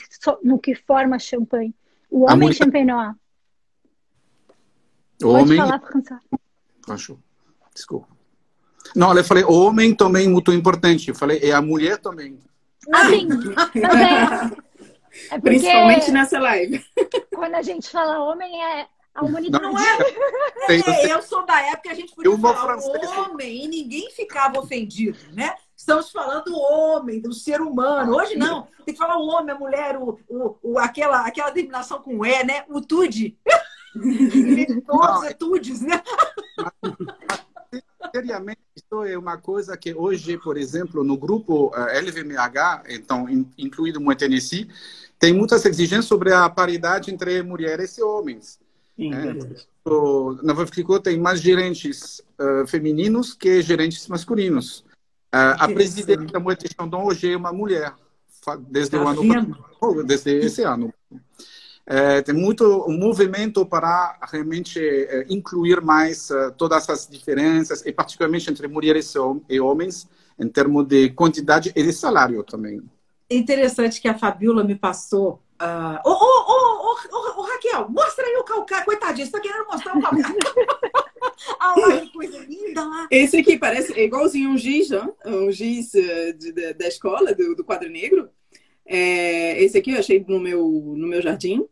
[0.43, 1.73] no que forma champanhe.
[2.13, 2.53] O homem mulher...
[2.53, 3.15] champenois.
[5.19, 5.57] O Pode homem...
[5.57, 6.19] falar, François.
[6.87, 7.19] Acho.
[7.73, 8.07] Desculpa.
[8.95, 11.09] Não, eu falei homem também muito importante.
[11.09, 12.37] Eu falei, e a mulher também.
[12.93, 13.27] Ah, sim.
[13.73, 14.63] também.
[15.31, 16.85] É Principalmente nessa live.
[17.33, 18.85] Quando a gente fala homem, é
[19.15, 19.97] a humanidade não, não é.
[20.69, 21.11] é.
[21.11, 25.55] Eu sou da época que a gente podia falar homem e ninguém ficava ofendido, né?
[25.83, 28.15] Estamos falando do homem, do ser humano.
[28.15, 28.69] Hoje não.
[28.85, 32.41] Tem que falar o homem, a mulher, o, o, o aquela, aquela terminação com E,
[32.45, 32.63] né?
[32.69, 33.37] O tude.
[34.87, 36.01] Todos é tudes, né?
[38.15, 43.27] Seriamente, isso é uma coisa que hoje, por exemplo, no grupo eh, LVMH, então
[43.57, 44.69] incluído o Tennessee,
[45.19, 48.57] tem muitas exigências sobre a paridade entre mulheres e homens.
[48.95, 49.33] Sim, é,
[50.43, 54.85] na Vavclicô tem mais gerentes uh, femininos que gerentes masculinos.
[55.33, 57.91] Uh, a presidente da Moët Chandon hoje é uma mulher,
[58.69, 60.93] desde tá o ano passado, desde esse ano.
[61.87, 67.91] É, tem muito um movimento para realmente é, incluir mais uh, todas as diferenças, e
[67.91, 69.11] particularmente entre mulheres
[69.49, 70.07] e homens,
[70.39, 72.83] em termos de quantidade e de salário também.
[73.27, 75.41] É interessante que a Fabiola me passou.
[76.05, 78.85] Ô, ô, ô, Raquel, mostra aí o calcário.
[78.85, 80.35] Coitadinho, você tá querendo mostrar o calcário.
[81.59, 83.07] Ah, lá, que coisa linda lá.
[83.11, 84.89] Esse aqui parece é igualzinho um giz,
[85.25, 88.29] um giz uh, de, de, da escola, do, do quadro negro.
[88.85, 90.67] É, esse aqui eu achei no meu,
[90.97, 91.65] no meu jardim.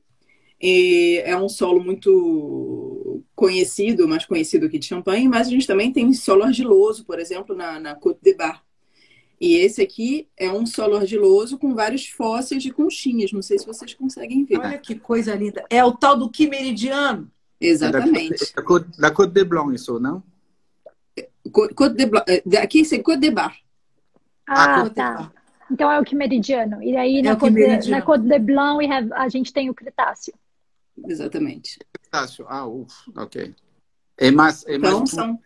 [0.62, 5.92] E é um solo muito conhecido, mais conhecido aqui de Champagne, mas a gente também
[5.92, 8.64] tem solo argiloso, por exemplo, na, na Côte de Bar.
[9.40, 13.32] E esse aqui é um solo argiloso com vários fósseis de conchinhas.
[13.32, 14.60] Não sei se vocês conseguem ver.
[14.60, 15.66] Olha que coisa linda.
[15.68, 17.32] É o tal do que meridiano.
[17.62, 18.53] Exatamente.
[18.55, 20.24] Da Côte, da Côte de Blanc, isso, não?
[21.51, 22.26] Côte de Blanc.
[22.28, 23.55] eh, Aqui é Côte de Bar.
[24.47, 25.32] Ah, Côte tá.
[25.70, 26.82] Então é o Quimeridiano.
[26.84, 29.70] E aí É na Côte de, na Côte de Blanc we have- a gente tem
[29.70, 30.34] o Cretáceo.
[31.07, 31.80] Exatamente.
[32.03, 32.45] Estácio.
[32.49, 33.53] Ah, uf, ok.
[34.18, 35.39] É mais, é mais Então, são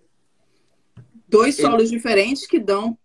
[1.27, 2.97] dois solos diferentes que dão,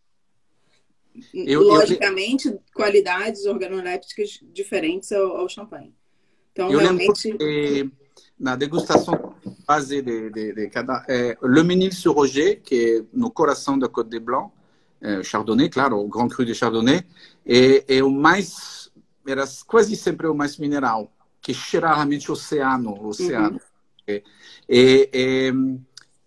[1.34, 5.94] Eu- eu- logicamente, qualidades organolépticas diferentes ao, ao champanhe.
[6.52, 7.90] Então, Eu lembro realmente, que
[8.40, 9.34] na degustação
[9.66, 11.04] base de, de, de cada.
[11.06, 14.50] É, Le Ménil-sur-Roger, que é no coração da Côte de Blanc,
[15.00, 17.04] é, Chardonnay, claro, o Grand Cru de Chardonnay,
[17.46, 18.90] é, é o mais.
[19.26, 23.06] Era quase sempre o mais mineral, que cheira realmente oceano.
[23.06, 23.60] oceano.
[24.06, 24.22] É,
[24.68, 25.52] é, é,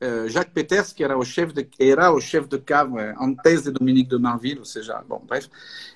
[0.03, 3.63] é, Jacques Peters, que era o chefe de, era o chefe de cave é, antes
[3.63, 5.47] de Dominique de Marville, ou seja, bom, bref,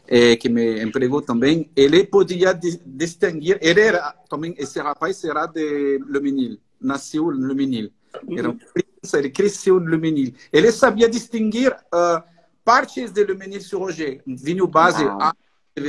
[0.07, 5.45] é, que me empregou também, ele podia di- distinguir, ele era também, esse rapaz era
[5.45, 7.91] de Le Ménil, nasceu no Le Ménil,
[8.35, 10.33] era uma criança, ele cresceu no Le Ménil.
[10.51, 12.23] Ele sabia distinguir ah,
[12.63, 15.03] partes de Le Ménil-sur-Roger, vinho base.
[15.03, 15.33] A,
[15.75, 15.81] Que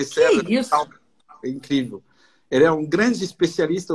[0.52, 0.74] isso?
[1.42, 2.02] é incrível.
[2.50, 3.94] Ele é um grande especialista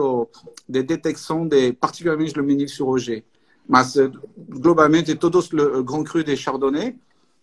[0.67, 3.23] de detecção de, particularmente, Le Ménil-sur-Roger.
[3.67, 4.11] Mas, eh,
[4.49, 6.95] globalmente, todos o Grand Cru de Chardonnay,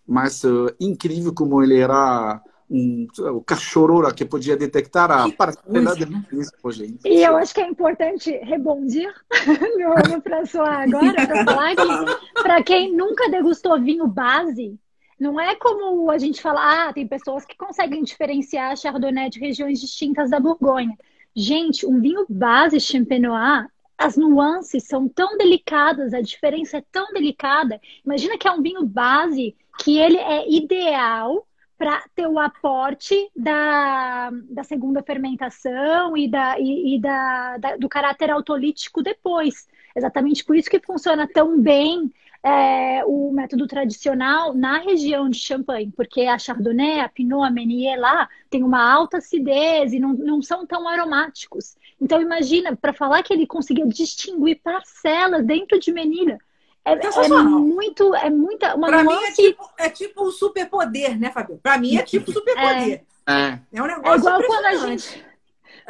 [0.07, 5.95] mas eh, incrível como ele era um, o cachorro lá que podia detectar a parcela
[5.97, 6.25] de né?
[6.31, 6.95] Ménil-sur-Roger.
[7.05, 9.13] E eu acho que é importante rebondir
[9.77, 14.79] no, no François agora para falar que para quem nunca degustou vinho base,
[15.19, 19.81] não é como a gente fala, ah, tem pessoas que conseguem diferenciar Chardonnay de regiões
[19.81, 20.97] distintas da Borgonha.
[21.35, 23.67] Gente, um vinho base Champenois,
[24.01, 27.81] as nuances são tão delicadas, a diferença é tão delicada.
[28.05, 31.47] Imagina que é um vinho base que ele é ideal
[31.77, 37.89] para ter o aporte da, da segunda fermentação e, da, e, e da, da- do
[37.89, 39.67] caráter autolítico depois.
[39.97, 42.11] Exatamente por isso que funciona tão bem
[42.43, 47.99] é, o método tradicional na região de Champagne, porque a Chardonnay, a Pinot, a Meunier
[47.99, 51.77] lá tem uma alta acidez e não, não são tão aromáticos.
[52.01, 56.39] Então imagina, para falar que ele conseguia distinguir parcelas dentro de Menilha,
[56.83, 61.19] é, é muito, é muita, uma Para mim é nuance tipo, é tipo um superpoder,
[61.19, 61.59] né, Fabio?
[61.63, 63.05] Para mim é tipo superpoder.
[63.27, 65.03] É, É um É negócio igual quando a impressionante.
[65.03, 65.30] gente É,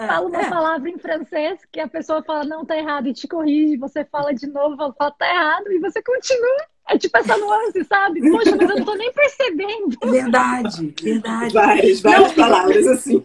[0.06, 0.50] fala uma é.
[0.50, 4.34] palavra em francês que a pessoa fala não tá errado e te corrige, você fala
[4.34, 6.66] de novo, fala, fala tá errado e você continua.
[6.88, 8.20] É tipo essa nuance, sabe?
[8.30, 9.96] Poxa, mas eu não tô nem percebendo.
[10.02, 11.54] Verdade, verdade.
[11.54, 13.24] várias, várias Não, palavras assim.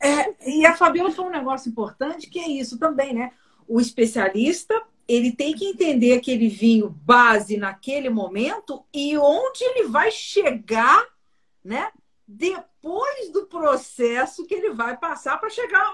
[0.00, 3.32] É, e a Fabiola falou um negócio importante que é isso também, né?
[3.68, 10.10] O especialista ele tem que entender aquele vinho base naquele momento e onde ele vai
[10.10, 11.04] chegar,
[11.64, 11.88] né?
[12.34, 15.84] Depois do processo que ele vai passar para chegar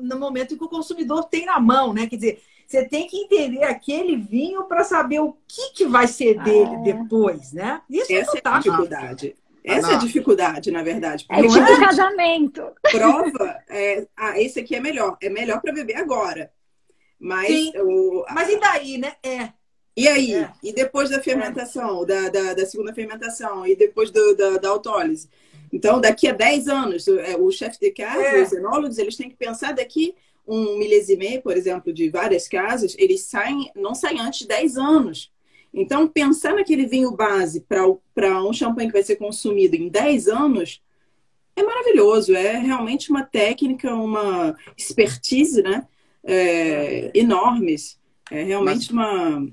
[0.00, 2.06] no momento em que o consumidor tem na mão, né?
[2.06, 6.40] Quer dizer, você tem que entender aquele vinho para saber o que, que vai ser
[6.42, 6.82] dele É.
[6.94, 7.82] depois, né?
[7.90, 8.76] Isso é Essa é a fantástico.
[8.76, 9.36] dificuldade.
[9.64, 11.26] Essa é a dificuldade, na verdade.
[11.28, 11.80] É tipo é?
[11.80, 12.62] casamento.
[12.92, 15.16] prova, é, ah, esse aqui é melhor.
[15.20, 16.52] É melhor para beber agora.
[17.18, 17.72] Mas Sim.
[17.80, 19.14] o, Mas e daí, né?
[19.24, 19.48] É.
[19.96, 20.34] E aí?
[20.34, 20.52] É.
[20.62, 25.28] E depois da fermentação, da, da, da segunda fermentação, e depois do- da, da autólise?
[25.72, 28.42] Então, daqui a 10 anos, o, é, o chefe de casa, É.
[28.42, 30.14] os enólogos, eles têm que pensar daqui
[30.46, 35.32] um milésime, por exemplo, de várias casas, eles saem, não saem antes de 10 anos.
[35.74, 37.66] Então, pensar naquele vinho base
[38.14, 40.80] para um champanhe que vai ser consumido em 10 anos
[41.54, 42.34] é maravilhoso.
[42.34, 45.86] É realmente uma técnica, uma expertise, né?
[46.22, 47.98] É, enormes.
[48.30, 49.46] É realmente uma,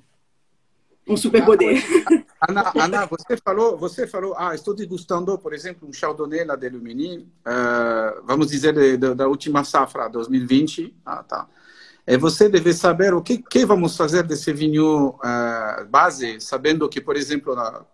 [1.08, 1.84] um superpoder.
[2.48, 6.68] Ana, Ana, você falou, você falou, ah, estou degustando, por exemplo, um Chardonnay lá de
[6.68, 10.94] Lumini, eh, vamos dizer, de- de- da última safra, 2020.
[11.06, 11.48] Ah, tá.
[12.06, 17.00] E você deve saber o que, que vamos fazer desse vinho eh, base, sabendo que,
[17.00, 17.86] por exemplo, a,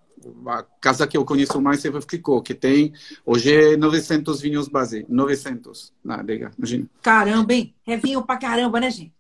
[0.48, 2.92] a casa que eu conheço mais é Ficou, que tem
[3.24, 6.88] hoje 900 vinhos base, 900 na adega, imagina.
[7.04, 7.76] Caramba, hein?
[7.86, 9.14] É vinho pra caramba, né, gente?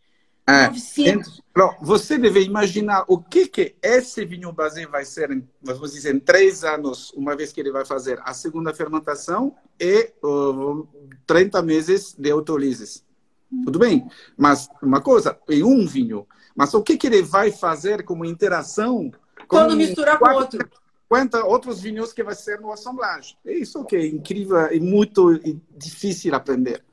[0.49, 0.67] É.
[0.67, 1.41] 900.
[1.81, 6.19] Você deve imaginar o que que esse vinho base vai ser, em, vamos dizer, em
[6.19, 10.87] três anos, uma vez que ele vai fazer a segunda fermentação e uh,
[11.27, 13.03] 30 meses de autolises.
[13.63, 16.25] Tudo bem, mas uma coisa, em um vinho.
[16.55, 19.11] Mas o que que ele vai fazer como interação
[19.47, 20.69] com Quando misturar com outro.
[21.11, 23.35] 50 outros vinhos que vai ser no assemblagem.
[23.43, 25.39] É isso que é incrível e muito
[25.75, 26.83] difícil aprender.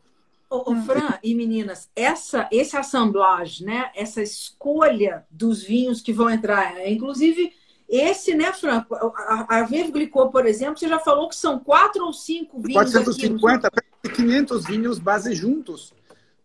[0.48, 3.90] Ô, ô, Fran e meninas, essa, esse assemblage, né?
[3.94, 7.52] Essa escolha dos vinhos que vão entrar, é, inclusive
[7.88, 8.94] Esse, né, Franco?
[8.94, 13.68] A, a Glicô, por exemplo, você já falou que são quatro ou cinco vinhos 450,
[13.68, 14.16] aqui.
[14.16, 15.92] 500 vinhos base juntos.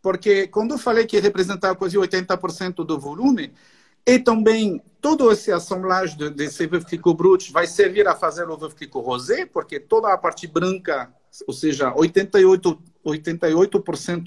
[0.02, 3.54] Porque quando eu falei que representava quase 80% do volume,
[4.06, 8.58] e também todo esse assemblage de, desse Veuve Clicquot Brut vai servir a fazer o
[8.58, 11.14] Veuve Clicquot Rosé, porque toda a parte branca,
[11.48, 13.84] ou seja, 88%, 88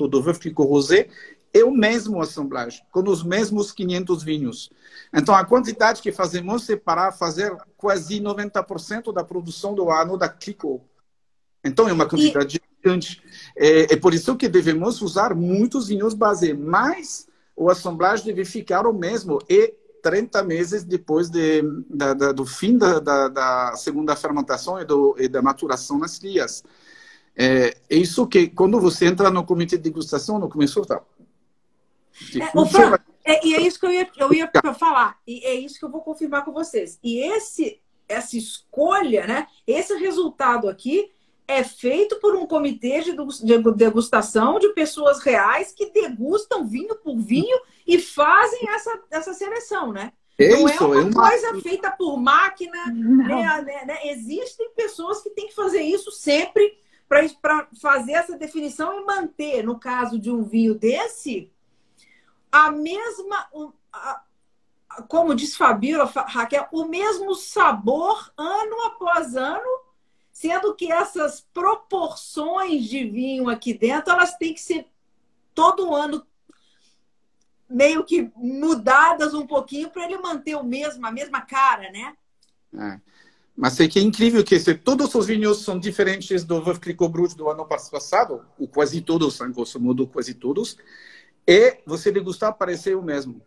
[0.08, 1.08] do Veuve Clicquot Rosé
[1.52, 4.70] é o mesmo assemblagem, com os mesmos 500 vinhos.
[5.14, 10.28] Então, a quantidade que fazemos é para fazer quase 90% da produção do ano da
[10.28, 10.82] Clicquot.
[11.64, 12.60] Então, é uma quantidade e...
[12.76, 13.22] gigante.
[13.56, 18.84] É, é, por isso que devemos usar muitos vinhos base, mas o assemblagem deve ficar
[18.84, 19.72] o mesmo e
[20.02, 25.28] 30 meses depois de, da, da, do fim da, da, segunda fermentação e, do, e
[25.28, 26.62] da maturação nas crias.
[27.36, 31.02] É, é, isso que, quando você entra no comitê de degustação, no começo, tá.
[32.36, 35.78] É, Fran, é, e é isso que eu ia, eu ia falar, e é isso
[35.78, 36.98] que eu vou confirmar com vocês.
[37.02, 41.10] E esse, essa escolha, né, esse resultado aqui,
[41.46, 43.12] é feito por um comitê de
[43.74, 50.12] degustação de pessoas reais que degustam vinho por vinho e fazem essa, essa seleção, né?
[50.38, 52.86] É não isso, é uma, é uma coisa feita por máquina.
[52.86, 53.98] Né, né, né?
[54.06, 56.76] Existem pessoas que têm que fazer isso sempre
[57.40, 61.52] para fazer essa definição e manter, no caso de um vinho desse,
[62.50, 63.48] a mesma.
[63.92, 64.22] A,
[65.08, 69.84] como diz Fabíola, Raquel, o mesmo sabor ano após ano
[70.34, 74.88] sendo que essas proporções de vinho aqui dentro, elas têm que ser
[75.54, 76.26] todo ano
[77.70, 82.16] meio que mudadas um pouquinho para ele manter o mesmo, a mesma cara, né?
[82.76, 83.00] É.
[83.56, 87.08] Mas é que é incrível que se todos os vinhos são diferentes do Veuve Clicquot
[87.08, 90.76] Brut do ano passado, ou quase todos, em grosso modo, quase todos,
[91.46, 93.40] e você degustar parecer o mesmo.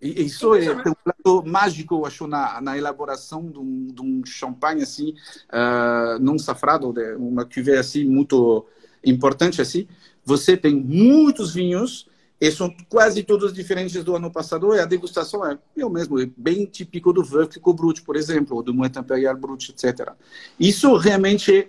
[0.00, 4.82] E isso é um lado mágico, acho, na, na elaboração de um, de um champanhe
[4.82, 5.14] assim,
[5.48, 8.66] uh, não safrado, uma cuvée assim muito
[9.02, 9.88] importante assim.
[10.22, 12.06] Você tem muitos vinhos
[12.40, 16.28] e são quase todos diferentes do ano passado e a degustação é eu mesmo, é
[16.36, 20.12] bem típico do Clicquot Brut, por exemplo, ou do Moët Imperial Brut, etc.
[20.60, 21.68] Isso realmente é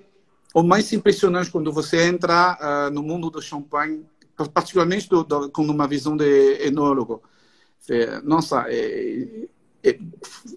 [0.53, 4.05] o mais impressionante quando você entra uh, no mundo do champanhe,
[4.53, 7.21] particularmente do, do, com uma visão de enólogo
[7.89, 9.47] é, nossa, é,
[9.83, 9.99] é,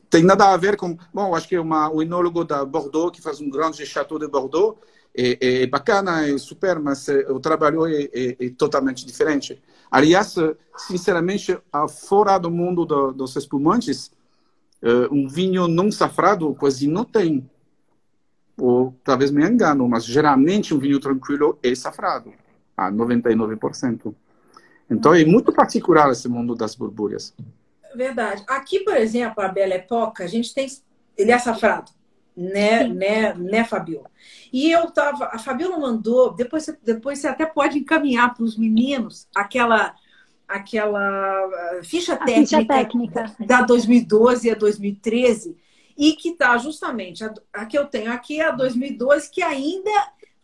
[0.08, 0.96] tem nada a ver com.
[1.12, 4.26] Bom, acho que é uma, o enólogo da Bordeaux, que faz um grande chateau de
[4.26, 4.78] Bordeaux,
[5.16, 9.61] é, é bacana, é super, mas é, o trabalho é, é, é, totalmente diferente.
[9.91, 10.34] Aliás,
[10.76, 14.12] sinceramente, fora do mundo do, dos espumantes,
[15.11, 17.49] um vinho não safrado quase não tem.
[18.57, 22.32] Ou talvez me engano, mas geralmente um vinho tranquilo é safrado,
[22.76, 24.14] a 99%.
[24.91, 27.34] Então é muito particular esse mundo das borbulhas.
[27.95, 28.45] Verdade.
[28.49, 30.68] Aqui, por exemplo, a Bela Época, a gente tem.
[31.16, 31.91] Ele é safrado,
[32.37, 34.11] né, né, né, Fabiola?
[34.53, 35.26] E eu tava.
[35.33, 39.95] A Fabiola mandou, depois, depois você até pode encaminhar para os meninos aquela
[40.49, 45.57] aquela ah, ficha técnica, ficha técnica, da 2012 a 2013
[45.97, 49.93] e que está justamente a, a, que eu tenho aqui é a 2012 que ainda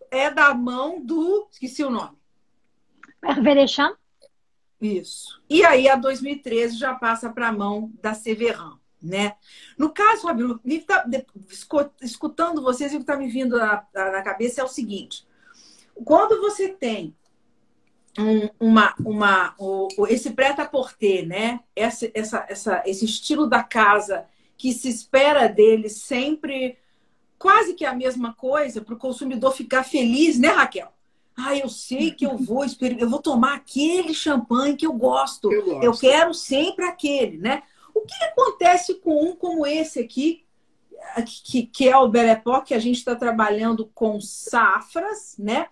[0.09, 2.17] é da mão do esqueci o nome
[4.81, 5.41] isso.
[5.49, 9.35] E aí, a 2013 já passa para a mão da Severan, né?
[9.77, 11.07] No caso, Fabio, tá,
[12.01, 15.27] escutando vocês, o que está me vindo na, na, cabeça é o seguinte:
[16.05, 17.15] quando você tem
[18.19, 19.55] um, uma, uma,
[20.09, 21.61] esse prêt-à-porter, né?
[21.75, 24.27] Essa, essa, essa, esse estilo da casa
[24.57, 26.79] que se espera dele sempre
[27.39, 30.89] quase que a mesma coisa para o consumidor ficar feliz, né, Raquel?
[31.37, 32.65] Ah, eu sei que eu vou
[32.99, 35.53] eu vou tomar aquele champanhe que eu gosto.
[35.53, 35.83] eu gosto.
[35.83, 37.63] Eu quero sempre aquele, né?
[38.07, 40.45] Que acontece com um como esse aqui,
[41.45, 45.69] que, que é o Belepó, que a gente está trabalhando com safras, né?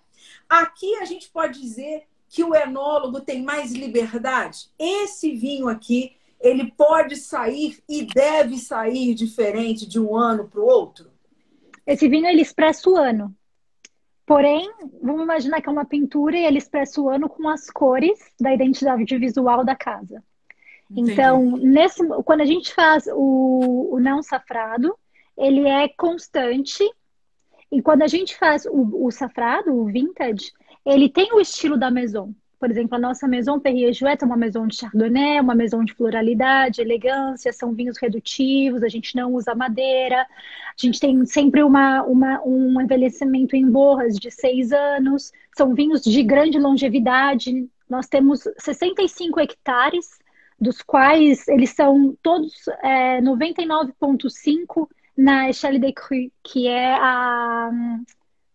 [0.48, 4.68] Aqui a gente pode dizer que o enólogo tem mais liberdade.
[4.78, 10.66] Esse vinho aqui, ele pode sair e deve sair diferente de um ano para o
[10.66, 11.10] outro?
[11.86, 13.34] Esse vinho ele expressa o ano.
[14.26, 14.70] Porém,
[15.02, 18.52] vamos imaginar que é uma pintura e ele expressa o ano com as cores da
[18.52, 20.22] identidade visual da casa.
[20.94, 21.12] Entendi.
[21.12, 24.96] Então, nesse, quando a gente faz o, o não safrado,
[25.36, 26.84] ele é constante.
[27.70, 30.52] E quando a gente faz o, o safrado, o vintage,
[30.86, 32.32] ele tem o estilo da maison.
[32.60, 35.94] Por exemplo, a nossa Maison Perrier Jouet é uma maison de chardonnay, uma maison de
[35.94, 40.26] pluralidade, elegância, são vinhos redutivos, a gente não usa madeira, a
[40.78, 46.22] gente tem sempre uma, uma, um envelhecimento em borras de seis anos, são vinhos de
[46.22, 47.68] grande longevidade.
[47.86, 50.23] Nós temos 65 hectares
[50.60, 52.52] dos quais eles são todos
[52.82, 58.04] é, 99,5 na Echelle de Cru, que é a um,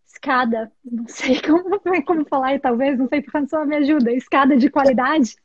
[0.06, 5.36] escada, não sei como, como falar, talvez, não sei, François me ajuda, escada de qualidade.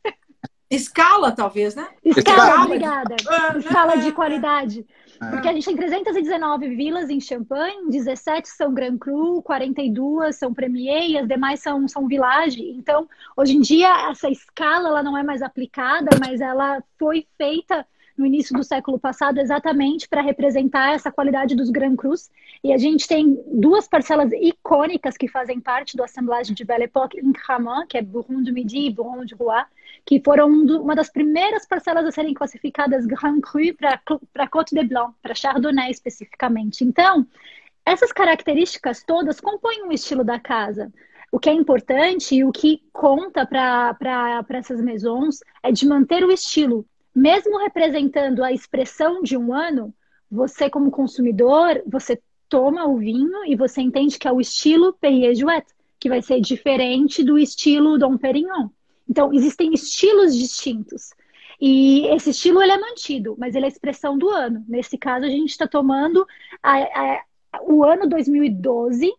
[0.70, 1.86] Escala, talvez, né?
[2.04, 2.64] Escala, Escala.
[2.64, 3.16] obrigada.
[3.28, 4.86] Ah, Escala ah, de ah, qualidade.
[5.18, 11.10] Porque a gente tem 319 vilas em Champagne, 17 são Grand Cru, 42 são Premier
[11.10, 12.62] e as demais são, são Village.
[12.70, 17.86] Então, hoje em dia, essa escala ela não é mais aplicada, mas ela foi feita
[18.16, 22.30] no início do século passado exatamente para representar essa qualidade dos Grand Crus.
[22.62, 27.18] E a gente tem duas parcelas icônicas que fazem parte do Assemblage de Belle Époque
[27.18, 29.64] em Cramant, que é Bourron du Midi e Bourron du Roi,
[30.04, 33.74] que foram um uma das primeiras parcelas a serem classificadas Grand Cru
[34.32, 36.84] para Côte de Blanc, para Chardonnay especificamente.
[36.84, 37.26] Então,
[37.86, 40.92] essas características todas compõem o estilo da casa.
[41.32, 46.30] O que é importante e o que conta para essas maisons é de manter o
[46.30, 46.86] estilo.
[47.14, 49.94] Mesmo representando a expressão de um ano,
[50.30, 55.66] você, como consumidor, você toma o vinho e você entende que é o estilo Perrier-Jouet,
[55.98, 58.68] que vai ser diferente do estilo Dom Perignon.
[59.08, 61.10] Então, existem estilos distintos.
[61.60, 64.64] E esse estilo ele é mantido, mas ele é a expressão do ano.
[64.68, 66.26] Nesse caso, a gente está tomando
[66.62, 67.24] a- a-
[67.62, 69.12] o ano 2012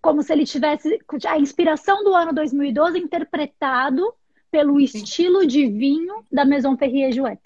[0.00, 4.14] como se ele tivesse a inspiração do ano 2012 interpretado
[4.50, 7.40] pelo estilo de vinho da Maison Perrier Jouet.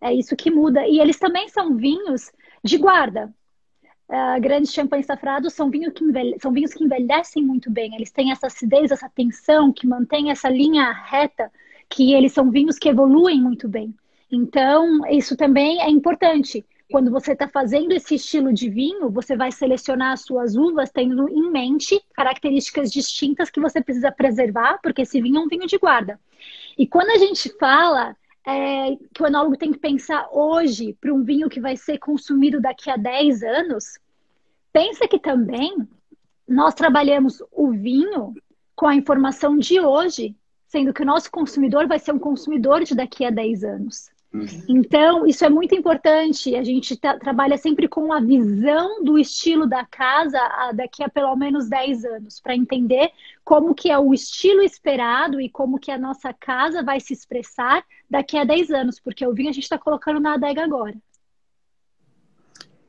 [0.00, 0.86] É isso que muda.
[0.86, 2.32] E eles também são vinhos
[2.64, 3.34] de guarda.
[4.08, 7.94] Uh, grandes champanhes safrados são, vinho que envelhe- são vinhos que envelhecem muito bem.
[7.94, 11.50] Eles têm essa acidez, essa tensão, que mantém essa linha reta,
[11.88, 13.94] que eles são vinhos que evoluem muito bem.
[14.30, 16.64] Então, isso também é importante.
[16.90, 21.26] Quando você está fazendo esse estilo de vinho, você vai selecionar as suas uvas tendo
[21.28, 25.78] em mente características distintas que você precisa preservar, porque esse vinho é um vinho de
[25.78, 26.20] guarda.
[26.76, 28.14] E quando a gente fala
[28.46, 32.60] é, que o enólogo tem que pensar hoje para um vinho que vai ser consumido
[32.60, 33.98] daqui a 10 anos,
[34.72, 35.88] pensa que também
[36.46, 38.34] nós trabalhamos o vinho
[38.74, 40.36] com a informação de hoje,
[40.66, 44.11] sendo que o nosso consumidor vai ser um consumidor de daqui a 10 anos.
[44.68, 46.56] Então, isso é muito importante.
[46.56, 51.08] A gente tá- trabalha sempre com a visão do estilo da casa a- daqui a
[51.08, 53.10] pelo menos 10 anos, para entender
[53.44, 57.84] como que é o estilo esperado e como que a nossa casa vai se expressar
[58.08, 60.94] daqui a 10 anos, porque o vinho a gente está colocando na adega agora.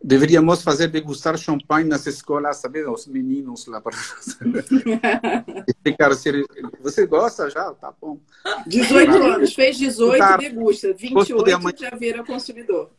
[0.05, 2.83] Deveríamos fazer degustar champanhe nas escolas, sabe?
[2.85, 3.95] Os meninos lá para
[5.67, 6.45] explicar se ele-
[6.81, 8.19] você gosta já, tá bom.
[8.67, 10.87] 18 anos, fez 18, Cara, degusta.
[10.89, 11.75] gosto de 28 amanhã.
[11.79, 12.91] já vira consumidor.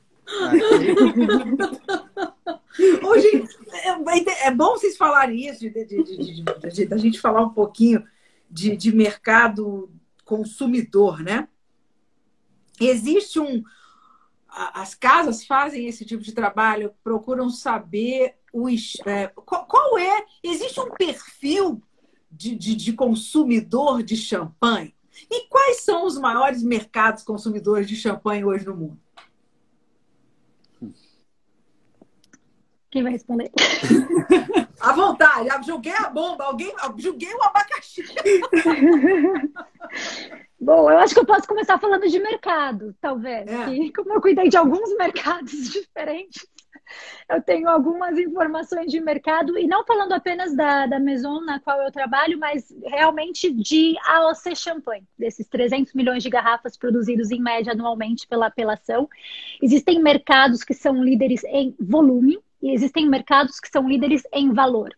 [3.07, 7.20] Hoje, é, é bom vocês falarem isso, de, de, de, de- de- de- da gente
[7.20, 8.02] falar um pouquinho
[8.50, 9.90] de, de mercado
[10.24, 11.48] consumidor, né?
[12.80, 13.62] Existe um.
[14.57, 20.24] As casas fazem esse tipo de trabalho, procuram saber o, es- é, qual, qual é.
[20.42, 21.82] Existe um perfil
[22.30, 24.94] de, de, de consumidor de champanhe?
[25.30, 29.00] E quais são os maiores mercados consumidores de champanhe hoje no mundo?
[32.90, 33.50] Quem vai responder?
[34.80, 38.05] À vontade, joguei a bomba, alguém, joguei o abacaxi.
[40.64, 43.46] Bom, eu acho que eu posso começar falando de mercado, talvez.
[43.46, 43.66] É.
[43.66, 46.46] Que, como eu cuidei de alguns mercados diferentes,
[47.28, 51.82] eu tenho algumas informações de mercado, e não falando apenas da, da Maison na qual
[51.82, 57.74] eu trabalho, mas realmente de AOC Champagne, desses 300 milhões de garrafas produzidos em média
[57.74, 59.06] anualmente pela apelação.
[59.60, 64.96] Existem mercados que são líderes em volume, e existem mercados que são líderes em valor.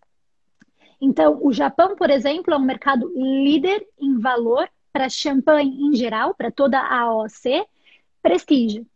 [1.00, 6.34] Então, o Japão, por exemplo, é um mercado líder em valor para champanhe em geral,
[6.34, 7.66] para toda a AOC,
[8.22, 8.86] prestígio.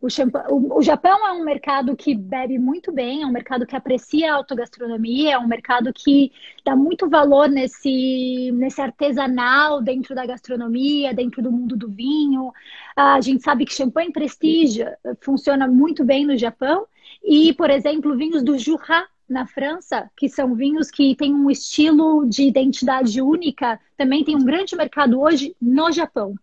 [0.00, 0.06] O,
[0.48, 4.32] o- o Japão é um mercado que bebe muito bem, é um mercado que aprecia
[4.32, 6.32] a autogastronomia, é um mercado que
[6.64, 12.50] dá muito valor nesse, nesse artesanal dentro da gastronomia, dentro do mundo do vinho.
[12.96, 14.86] A gente sabe que champanhe prestígio
[15.20, 16.86] funciona muito bem no Japão.
[17.22, 22.26] E, por exemplo, vinhos do Jura na França, que são vinhos que têm um estilo
[22.28, 26.34] de identidade única, também tem um grande mercado hoje no Japão.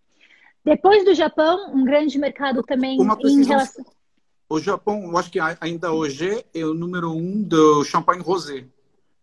[0.63, 3.85] Depois do Japão, um grande mercado também Uma em relação.
[4.49, 8.65] O Japão, eu acho que ainda hoje é o número um do champanhe rosé.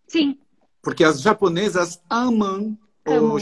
[0.07, 0.39] Sim,
[0.83, 3.35] Porque as japonesas amam Amam.
[3.35, 3.41] o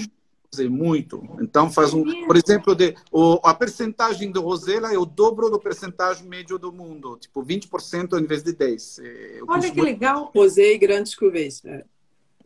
[0.53, 1.22] rosé muito.
[1.40, 5.48] Então faz um, por exemplo, de, o, a percentagem do rosé lá é o dobro
[5.48, 8.98] do percentagem médio do mundo, tipo 20% em vez de 10.
[8.98, 10.30] É, Olha que legal.
[10.34, 11.64] Rosé e grandes cuvées.
[11.64, 11.84] É.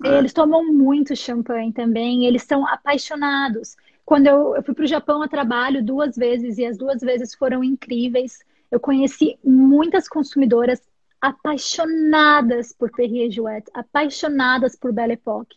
[0.04, 3.76] Eles tomam muito champanhe também, eles são apaixonados.
[4.04, 7.34] quando eu, eu fui para o Japão a trabalho duas vezes e as duas vezes
[7.34, 8.38] foram incríveis.
[8.70, 10.80] Eu conheci muitas consumidoras
[11.20, 15.56] apaixonadas por Perrier Jouet, apaixonadas por Belle Époque.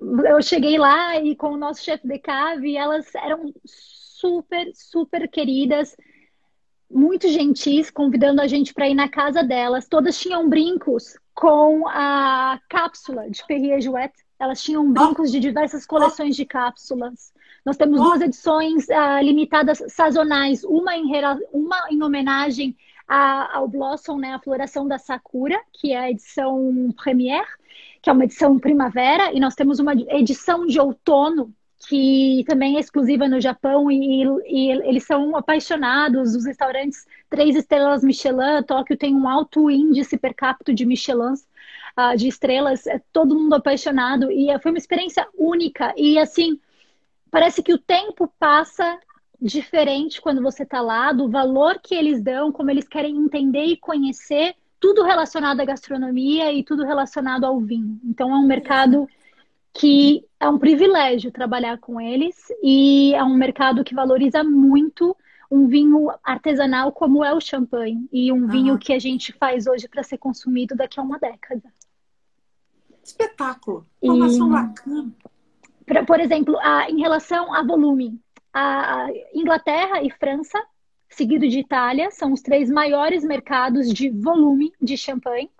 [0.00, 5.96] Eu cheguei lá e com o nosso chefe de cave, elas eram super, super queridas,
[6.90, 9.88] muito gentis, convidando a gente para ir na casa delas.
[9.88, 14.12] Todas tinham brincos com a cápsula de Perrier Jouet.
[14.38, 17.32] Elas tinham brincos de diversas coleções de cápsulas.
[17.64, 21.04] Nós temos duas edições uh, limitadas sazonais, uma em,
[21.52, 22.76] uma em homenagem
[23.06, 27.46] a, ao Blossom, né, a floração da Sakura, que é a edição Premiere,
[28.02, 31.54] que é uma edição primavera, e nós temos uma edição de outono,
[31.88, 38.02] que também é exclusiva no Japão, e, e eles são apaixonados, os restaurantes três estrelas
[38.02, 41.34] Michelin, Tóquio tem um alto índice per capita de Michelin,
[41.96, 46.58] uh, de estrelas, é todo mundo apaixonado, e foi uma experiência única, e assim,
[47.30, 48.98] parece que o tempo passa
[49.40, 53.76] diferente quando você está lá, do valor que eles dão, como eles querem entender e
[53.76, 58.00] conhecer tudo relacionado à gastronomia e tudo relacionado ao vinho.
[58.04, 59.08] Então é um mercado
[59.72, 65.16] que é um privilégio trabalhar com eles e é um mercado que valoriza muito
[65.48, 69.86] um vinho artesanal como é o champanhe e um vinho que a gente faz hoje
[69.86, 71.72] para ser consumido daqui a uma década.
[73.04, 74.50] Espetáculo, informação e...
[74.50, 75.12] bacana.
[76.06, 78.20] Por exemplo, a, em relação a volume,
[78.52, 80.60] a Inglaterra e França,
[81.14, 85.50] seguido de Itália, são os três maiores mercados de volume de champanhe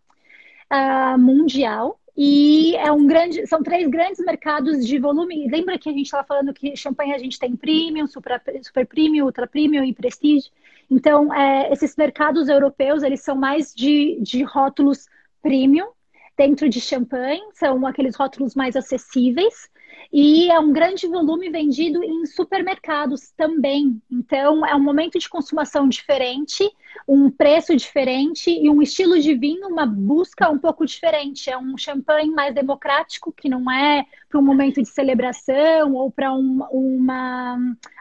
[0.73, 1.99] uh, mundial.
[2.17, 5.49] E é um grande, são três grandes mercados de volume.
[5.49, 9.25] Lembra que a gente estava falando que champanhe a gente tem premium, super, super premium,
[9.25, 10.51] ultra premium e prestige.
[10.91, 15.07] Então, é, esses mercados europeus eles são mais de, de rótulos
[15.41, 15.89] premium
[16.37, 19.71] dentro de champanhe, são aqueles rótulos mais acessíveis.
[20.11, 24.01] E é um grande volume vendido em supermercados também.
[24.11, 26.69] Então, é um momento de consumação diferente,
[27.07, 31.51] um preço diferente e um estilo de vinho, uma busca um pouco diferente.
[31.51, 36.33] É um champanhe mais democrático, que não é para um momento de celebração ou para
[36.33, 37.59] um, uma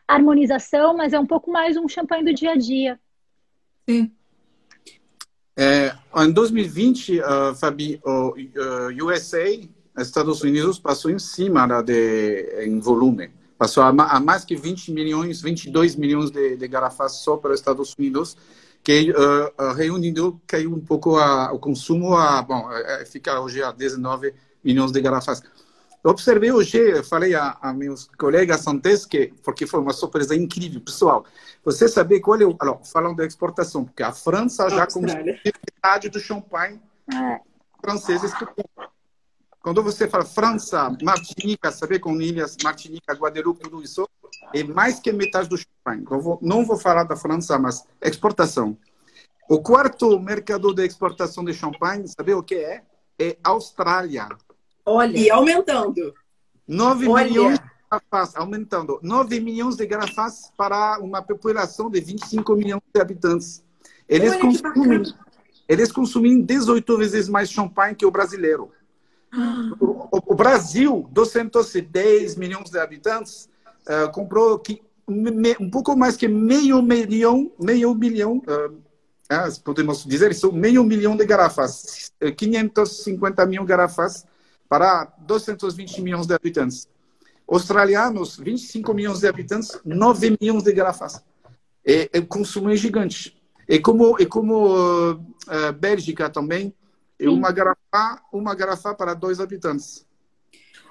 [0.08, 3.00] harmonização, mas é um pouco mais um champanhe do dia a dia.
[3.90, 4.12] Sim.
[5.58, 9.46] É, em 2020, uh, Fabi, o uh, USA
[9.98, 13.32] Estados Unidos passou em cima da, de, em volume.
[13.58, 17.60] Passou a, a, mais que 20 milhões, 22 milhões de, de garrafas só para os
[17.60, 18.36] Estados Unidos,
[18.84, 23.72] que uh, reunindo caiu um pouco a, o consumo, a, bom, é, fica hoje a
[23.72, 24.34] 19
[24.64, 25.44] milhões de garrafas.
[26.04, 30.82] Eu observei hoje, falei a, a, meus colegas antes, que, porque foi uma surpresa incrível,
[30.82, 31.24] pessoal.
[31.64, 32.56] Você sabe qual é o.
[32.60, 36.82] Alors, falando da exportação, porque a França já consumiu metade do champanhe
[37.14, 37.40] é.
[37.80, 38.46] franceses que
[39.62, 44.10] quando você fala França, Martinica, saber com ilhas, Martinica, Guadeloupe, tudo isso,
[44.54, 46.02] é mais que metade do champanhe.
[46.02, 48.78] Então, vou, não vou falar da França, mas exportação.
[49.48, 52.84] O quarto mercado de exportação de champanhe, sabe o que é?
[53.20, 54.28] É Austrália.
[54.86, 56.14] Olha, e aumentando.
[56.68, 57.26] 9 Olha.
[57.26, 59.00] milhões de garrafas, aumentando.
[59.04, 63.64] 9 milhões de garrafas para uma população de 25 milhões de habitantes.
[64.10, 65.04] Eles consumem,
[65.70, 68.72] eles consumem 18 vezes mais champanhe que o brasileiro.
[69.80, 73.50] O, o, Brasil, 210 milhões de habitantes,
[73.88, 80.04] uh, comprou que, me, um pouco mais que meio milhão, meio milhão, uh, uh, podemos
[80.04, 84.26] dizer isso, meio milhão de garrafas, 550 mil garrafas
[84.68, 86.90] para 220 milhões de habitantes.
[87.48, 91.22] Australianos, 25 milhões de habitantes, 9 milhões de garrafas.
[92.16, 93.42] O consumo é gigante.
[93.68, 95.20] E como, e como
[95.78, 96.74] Bélgica também,
[97.22, 100.06] e uma garrafa, uma garrafa para dois habitantes.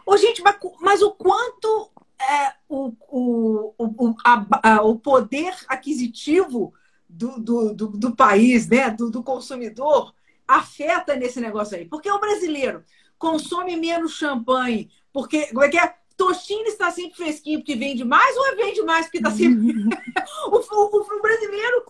[0.07, 6.73] Ô, gente, mas, mas o quanto é o, o, o, a, a, o poder aquisitivo
[7.09, 8.91] do, do, do, do país, né?
[8.91, 10.15] Do, do, consumidor,
[10.47, 11.87] afeta nesse negócio aí?
[11.87, 12.85] Porque o brasileiro
[13.19, 15.95] consome menos champanhe, porque como é que é?
[16.21, 19.73] Tostine está sempre fresquinho porque vende mais ou é vende mais porque está sempre.
[20.53, 21.83] o, o, o, brasileiro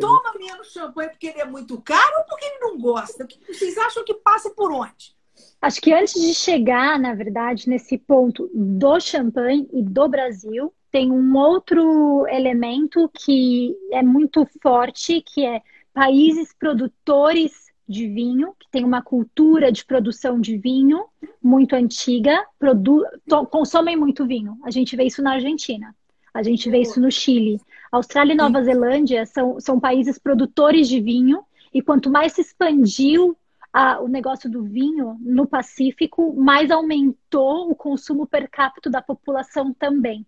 [0.00, 3.28] toma menos champanhe porque ele é muito caro ou porque ele não gosta?
[3.46, 5.14] Vocês acham que passa por onde?
[5.60, 11.12] Acho que antes de chegar, na verdade, nesse ponto do champanhe e do Brasil, tem
[11.12, 15.60] um outro elemento que é muito forte, que é
[15.92, 21.04] países produtores de vinho, que tem uma cultura de produção de vinho
[21.42, 23.04] muito antiga, produ
[23.50, 24.58] consomem muito vinho.
[24.64, 25.94] A gente vê isso na Argentina,
[26.34, 27.60] a gente vê isso no Chile.
[27.90, 33.36] Austrália e Nova Zelândia são, são países produtores de vinho, e quanto mais se expandiu
[33.72, 39.72] a, o negócio do vinho no Pacífico, mais aumentou o consumo per capita da população
[39.72, 40.26] também.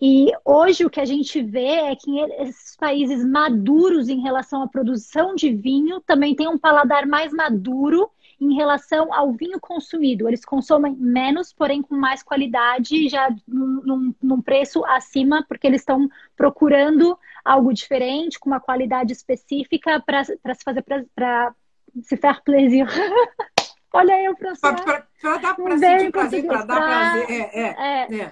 [0.00, 4.68] E hoje o que a gente vê é que esses países maduros em relação à
[4.68, 10.28] produção de vinho também têm um paladar mais maduro em relação ao vinho consumido.
[10.28, 16.08] Eles consomem menos, porém com mais qualidade, já num, num preço acima, porque eles estão
[16.36, 20.82] procurando algo diferente, com uma qualidade específica para se fazer
[21.14, 21.54] para
[22.02, 22.86] se faire plaisir.
[23.92, 27.30] Olha eu, Para dar pra sentir prazer, para dar prazer.
[27.30, 28.24] É, é, é.
[28.24, 28.30] é.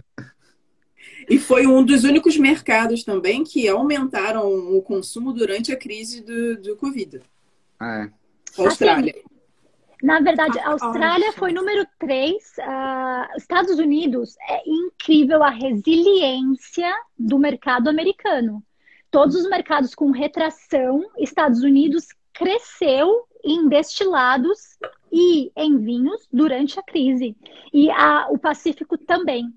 [1.28, 4.46] E foi um dos únicos mercados também que aumentaram
[4.76, 7.20] o consumo durante a crise do, do Covid.
[7.82, 8.10] É.
[8.56, 9.12] Austrália.
[9.12, 9.36] Assim,
[10.02, 12.34] na verdade, a Austrália foi número 3.
[12.34, 18.62] Uh, ah, Estados Unidos é incrível a resiliência do mercado americano.
[19.10, 24.78] Todos os mercados com retração, Estados Unidos cresceu em destilados
[25.10, 27.34] e em vinhos durante a crise.
[27.72, 29.52] E a, o Pacífico também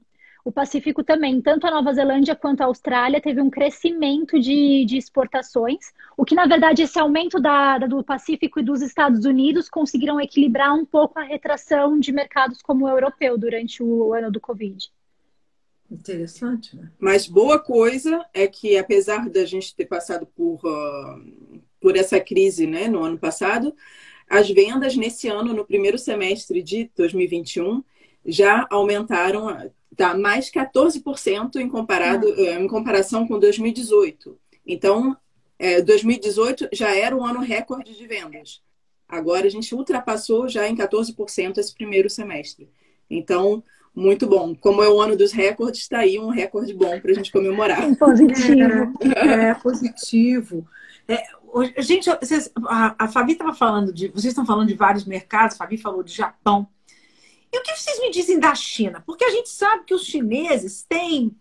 [0.49, 4.97] o Pacífico também, tanto a Nova Zelândia quanto a Austrália, teve um crescimento de, de
[4.97, 9.69] exportações, o que, na verdade, esse aumento da, da, do Pacífico e dos Estados Unidos
[9.69, 14.39] conseguiram equilibrar um pouco a retração de mercados como o europeu durante o ano do
[14.39, 14.91] Covid.
[15.91, 16.89] Interessante, né?
[16.97, 22.65] Mas boa coisa é que, apesar da gente ter passado por, uh, por essa crise
[22.65, 23.75] né, no ano passado,
[24.27, 27.83] as vendas nesse ano, no primeiro semestre de 2021,
[28.25, 32.41] já aumentaram Tá, mais 14% em, comparado, ah.
[32.41, 34.39] Eh, em comparação com 2018.
[34.65, 35.17] Então,
[35.59, 38.61] é, 2018 já era um ano recorde de vendas.
[39.09, 42.69] Agora a gente ultrapassou já em 14% esse primeiro semestre.
[43.09, 43.61] Então,
[43.93, 44.55] muito bom.
[44.55, 47.93] Como é o ano dos recordes, está aí um recorde bom para a gente comemorar.
[47.97, 48.93] Positivo.
[49.17, 50.65] É, é positivo.
[51.09, 51.23] É,
[51.81, 54.07] gente, vocês, a, a Fabi estava falando de.
[54.07, 56.69] Vocês estão falando de vários mercados, a Fabi falou de Japão.
[57.51, 59.01] E o que vocês me dizem da China?
[59.05, 61.35] Porque a gente sabe que os chineses têm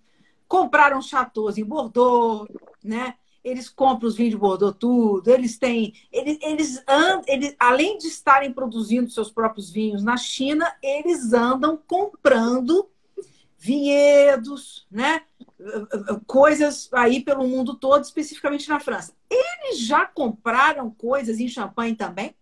[0.49, 2.49] compraram chateaus em Bordeaux,
[2.83, 3.15] né?
[3.45, 8.09] Eles compram os vinhos de Bordeaux tudo, eles têm, eles, eles andam, eles, além de
[8.09, 12.89] estarem produzindo seus próprios vinhos na China, eles andam comprando
[13.59, 15.23] vinhedos, né?
[16.27, 19.13] Coisas aí pelo mundo todo, especificamente na França.
[19.31, 22.35] Eles já compraram coisas em champanhe também?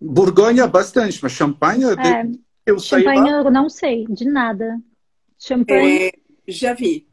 [0.00, 2.28] Borgonha bastante, mas champanhe é,
[2.64, 4.78] eu champanhe eu não sei de nada.
[5.38, 6.12] Champanhe é,
[6.46, 7.06] já vi.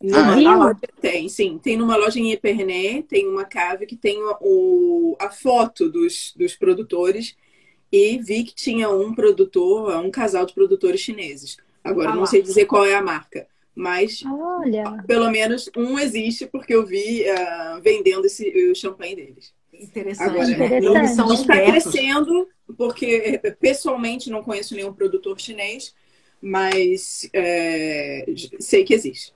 [0.00, 1.58] Numa ah, tem, sim.
[1.58, 6.54] Tem numa loja em Epernay, tem uma cave que tem o, a foto dos, dos
[6.54, 7.36] produtores
[7.90, 11.56] e vi que tinha um produtor, um casal de produtores chineses.
[11.82, 15.02] Agora, ah, não sei dizer qual é a marca, mas Olha.
[15.06, 19.52] pelo menos um existe porque eu vi uh, vendendo esse, o champanhe deles.
[19.80, 20.30] Interessante.
[20.30, 21.14] Agora, Interessante.
[21.14, 25.94] São está crescendo, porque pessoalmente não conheço nenhum produtor chinês,
[26.40, 28.24] mas é,
[28.58, 29.32] sei que existe.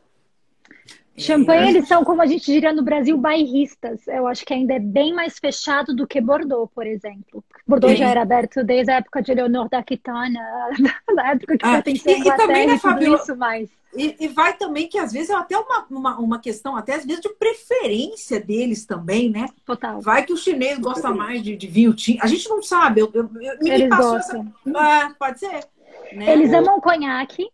[1.17, 4.07] Champanhe, eles são, como a gente diria no Brasil, bairristas.
[4.07, 7.45] Eu acho que ainda é bem mais fechado do que Bordeaux, por exemplo.
[7.67, 7.97] Bordeaux é.
[7.97, 10.43] já era aberto desde a época de Leonor da Aquitânia,
[11.15, 13.71] da época que ah, pertencia à Inglaterra e, e, tudo isso mais.
[13.95, 17.05] E, e, vai também que às vezes é até uma, uma, uma, questão, até às
[17.05, 19.47] vezes, de preferência deles também, né?
[19.67, 20.01] Total.
[20.01, 22.25] Vai que o chinês gosta mais de, de vinho tinto.
[22.25, 23.03] A gente não sabe.
[23.03, 24.51] Eu, eu, eu Eles gostam.
[24.67, 24.79] Essa...
[24.79, 25.67] Ah, pode ser.
[26.15, 26.33] Né?
[26.33, 27.51] Eles amam conhaque,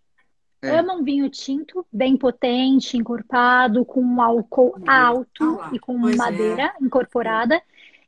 [0.62, 0.78] é.
[0.78, 6.16] amam vinho tinto, bem potente, encorpado, com um álcool alto ah, e com é.
[6.16, 6.84] madeira é.
[6.84, 7.60] incorporada.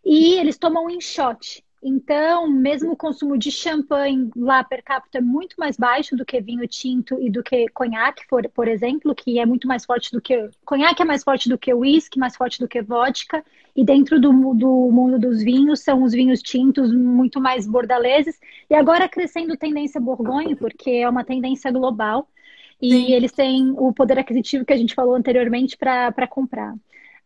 [0.05, 1.63] E eles tomam em shot.
[1.83, 6.39] Então, mesmo o consumo de champanhe lá per capita é muito mais baixo do que
[6.41, 10.21] vinho tinto e do que conhaque, por, por exemplo, que é muito mais forte do
[10.21, 10.51] que.
[10.63, 13.43] Conhaque é mais forte do que whisky, mais forte do que vodka.
[13.75, 18.39] E dentro do, do mundo dos vinhos, são os vinhos tintos muito mais bordaleses.
[18.69, 22.29] E agora crescendo tendência Borgonha, porque é uma tendência global.
[22.81, 23.13] E Sim.
[23.13, 26.75] eles têm o poder aquisitivo que a gente falou anteriormente para comprar.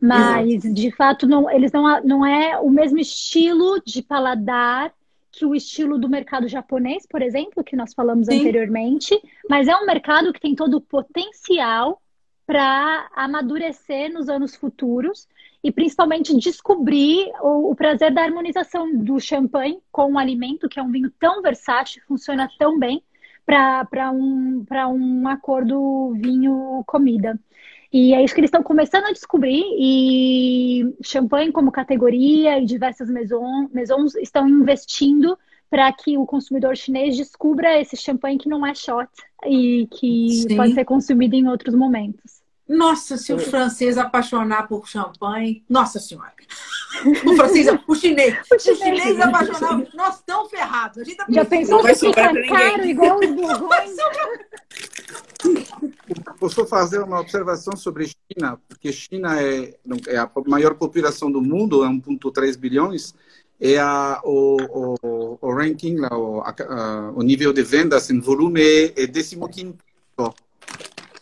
[0.01, 0.75] Mas, Exato.
[0.75, 4.93] de fato, não, eles não, não é o mesmo estilo de paladar
[5.31, 8.41] que o estilo do mercado japonês, por exemplo, que nós falamos Sim.
[8.41, 12.01] anteriormente, mas é um mercado que tem todo o potencial
[12.47, 15.27] para amadurecer nos anos futuros
[15.63, 20.83] e principalmente descobrir o, o, prazer da harmonização do champanhe com o alimento, que é
[20.83, 23.03] um vinho tão versátil, funciona tão bem
[23.45, 27.39] para um, um acordo vinho-comida.
[27.93, 29.63] E é isso que eles estão começando a descobrir.
[29.79, 35.39] E champanhe como categoria e diversas maisons, maisons estão investindo
[35.71, 39.09] para que o consumidor chinês descubra esse champanhe que não é shot
[39.45, 40.57] e que Sim.
[40.57, 42.44] pode ser consumido em outros momentos.
[42.69, 46.33] Nossa, se o francês apaixonar por champanhe, nossa senhora.
[47.05, 50.99] O francês, o chinês, o chinês, o chinês apaixonar, nós estamos ferrados.
[50.99, 53.97] A gente tá Já pensou que fica caro igual os burgões?
[56.39, 59.75] posso fazer uma observação sobre China, porque China é,
[60.07, 63.15] é a maior população do mundo, é 1,3 bilhões,
[63.61, 64.57] e a, o,
[65.03, 68.63] o, o ranking, lá, o, a, o nível de vendas em volume
[68.97, 69.39] é 15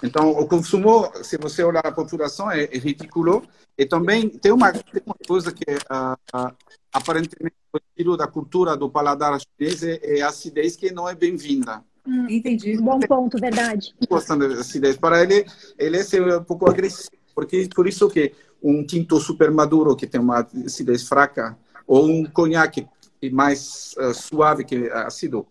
[0.02, 3.42] então, o consumo, se você olhar a população, é, é ridículo.
[3.78, 6.54] E também tem uma, tem uma coisa que, uh,
[6.92, 11.82] aparentemente, o estilo da cultura do paladar chinês é, é acidez que não é bem-vinda.
[12.06, 12.76] Hum, entendi.
[12.78, 13.94] Bom ponto, verdade.
[14.08, 14.96] Gostando de acidez.
[14.96, 15.46] Para ele,
[15.78, 17.12] ele é um pouco agressivo.
[17.34, 22.24] Porque, por isso que um tinto super maduro, que tem uma acidez fraca, ou um
[22.24, 22.86] conhaque
[23.30, 25.46] mais uh, suave que ácido,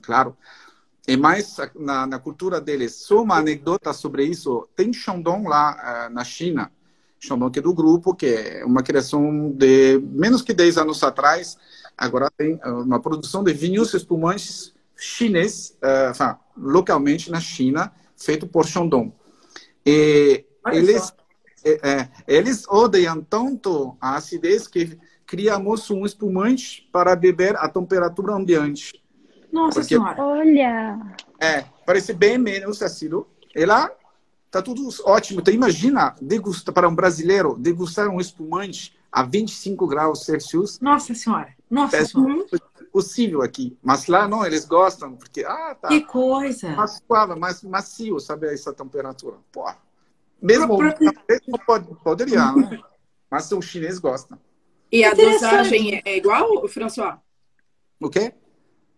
[0.00, 0.36] claro,
[1.08, 2.94] é mais na, na, cultura deles.
[2.94, 4.68] Só uma anedota sobre isso.
[4.76, 6.70] Tem Shandong lá uh, na China,
[7.18, 11.56] Shandong que é do grupo, que é uma criação de menos que 10 anos atrás.
[11.96, 18.66] Agora tem uh, uma produção de vinhos espumantes chinês, uh, localmente na China, feito por
[18.66, 19.10] Shandong.
[19.86, 21.10] E eles,
[21.64, 28.34] é, é, eles odeiam tanto a acidez que criamos um espumante para beber a temperatura
[28.34, 29.02] ambiente.
[29.52, 30.22] Nossa Porque, senhora.
[30.22, 30.98] Olha.
[31.40, 33.26] É, parece bem menos ácido.
[33.54, 33.90] E lá
[34.50, 35.40] tá tudo ótimo.
[35.40, 40.80] Então imagina degustar para um brasileiro degustar um espumante a 25 graus Celsius.
[40.80, 41.54] Nossa senhora.
[41.70, 42.44] Nossa é senhora.
[42.92, 43.76] possível aqui.
[43.82, 45.88] Mas lá não, eles gostam porque ah, tá.
[45.88, 46.70] Que coisa.
[46.70, 49.36] Mais suave, mais macio, sabe essa temperatura.
[49.52, 49.64] Pô.
[50.40, 50.94] Mesmo pro...
[51.66, 52.80] pode, poderia, né?
[53.30, 54.38] mas o chinês gosta.
[54.90, 57.16] E a dosagem é igual, François?
[58.00, 58.32] O quê?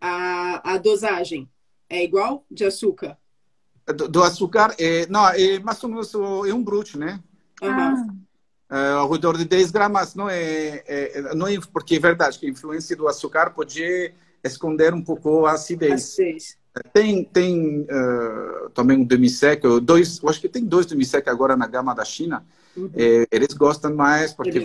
[0.00, 1.48] A, a dosagem
[1.88, 3.18] é igual de açúcar?
[3.86, 7.20] Do, do açúcar, é, não, é mais ou menos é um brute, né?
[7.60, 8.20] Uhum.
[8.70, 12.46] É, ao redor de 10 gramas, não é, é, não é, porque é verdade que
[12.46, 15.92] a influência do açúcar pode esconder um pouco a acidez.
[15.92, 16.60] acidez.
[16.92, 21.66] Tem, tem uh, também um demi-sec, dois, eu acho que tem dois demi-sec agora na
[21.66, 22.46] gama da China.
[22.76, 22.90] Uhum.
[22.94, 24.60] É, eles gostam mais porque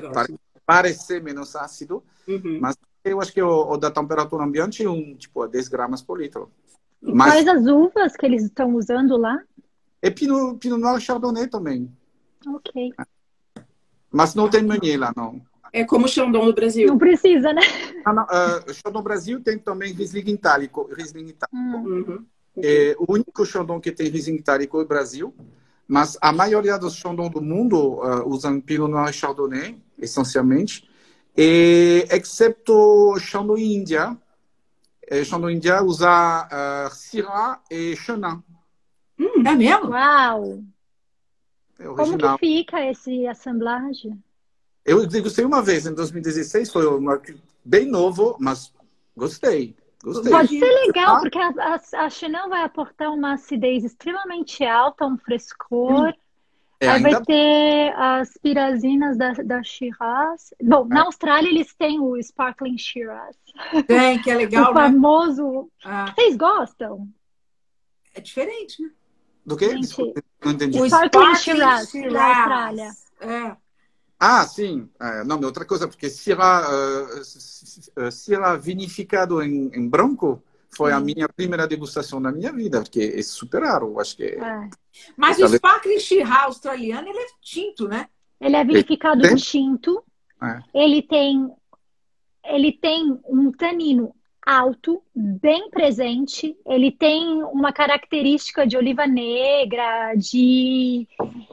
[0.66, 2.60] parece menos ácido, uhum.
[2.62, 6.20] mas eu acho que o, o da temperatura ambiente é um, tipo, 10 gramas por
[6.20, 6.52] litro.
[7.02, 9.40] E Mas, quais as uvas que eles estão usando lá?
[10.02, 11.92] É Pinot, Pinot Noir Chardonnay também.
[12.48, 12.94] Ok.
[14.12, 15.42] Mas não tem Meunier lá, não.
[15.74, 16.88] É como o Chandon no Brasil.
[16.88, 17.62] Não precisa, né?
[18.06, 20.90] Não, não, uh, Chandon Brasil tem também Riesling Itálico.
[20.96, 21.58] Riesling Itálico.
[21.58, 22.06] Hum.
[22.08, 22.26] Uhum.
[22.58, 25.36] É, o único Chandon que tem Riesling Itálico é o Brasil.
[25.88, 30.88] Mas a maioria dos Chandon do mundo uh, usam Pinot Noir Chardonnay, essencialmente.
[31.38, 34.18] E, excepto Chandon Índia,
[35.24, 38.42] Chandon Índia usa uh, Syrah e Chenin.
[39.20, 39.90] Hum, é mesmo?
[39.90, 40.64] Uau!
[41.78, 44.22] É Como que fica esse assemblagem?
[44.84, 47.22] Eu degustei uma vez, em 2016, foi uma,
[47.64, 48.72] bem novo, mas
[49.16, 49.76] gostei.
[50.06, 50.32] Gostei.
[50.32, 55.18] Pode ser legal, porque a, a, a Chenin vai aportar uma acidez extremamente alta, um
[55.18, 56.10] frescor.
[56.10, 56.14] Hum.
[56.80, 57.10] É, Aí ainda...
[57.10, 60.54] vai ter as pirazinas da, da Shiraz.
[60.62, 60.94] Bom, é.
[60.94, 63.36] na Austrália eles têm o Sparkling Shiraz.
[63.88, 64.82] Tem, que é legal, o né?
[64.82, 65.72] famoso.
[65.84, 66.14] Ah.
[66.14, 67.10] Vocês gostam?
[68.14, 68.92] É diferente, né?
[69.44, 69.74] Do que?
[69.76, 70.80] Desculpa, não entendi.
[70.80, 72.92] O Sparkling, Shiraz, Shiraz da Austrália.
[73.22, 73.65] É.
[74.28, 74.90] Ah, sim.
[75.00, 80.42] É, não, outra coisa, porque Syrah, uh, Syrah vinificado em, em branco
[80.76, 84.40] foi a minha primeira degustação da minha vida, porque é super raro, acho que é.
[84.40, 84.70] é.
[85.16, 88.08] Mas o Sparkling Shiraz australiano, ele é tinto, né?
[88.42, 89.36] Ele é vinificado tem?
[89.36, 90.04] tinto.
[90.42, 90.60] É.
[90.74, 91.50] Ele tem
[92.48, 94.14] ele tem um tanino
[94.46, 96.56] alto, bem presente.
[96.66, 101.08] Ele tem uma característica de oliva negra, de,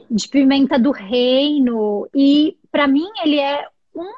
[0.09, 2.07] de pimenta do reino.
[2.13, 4.13] E para mim ele é um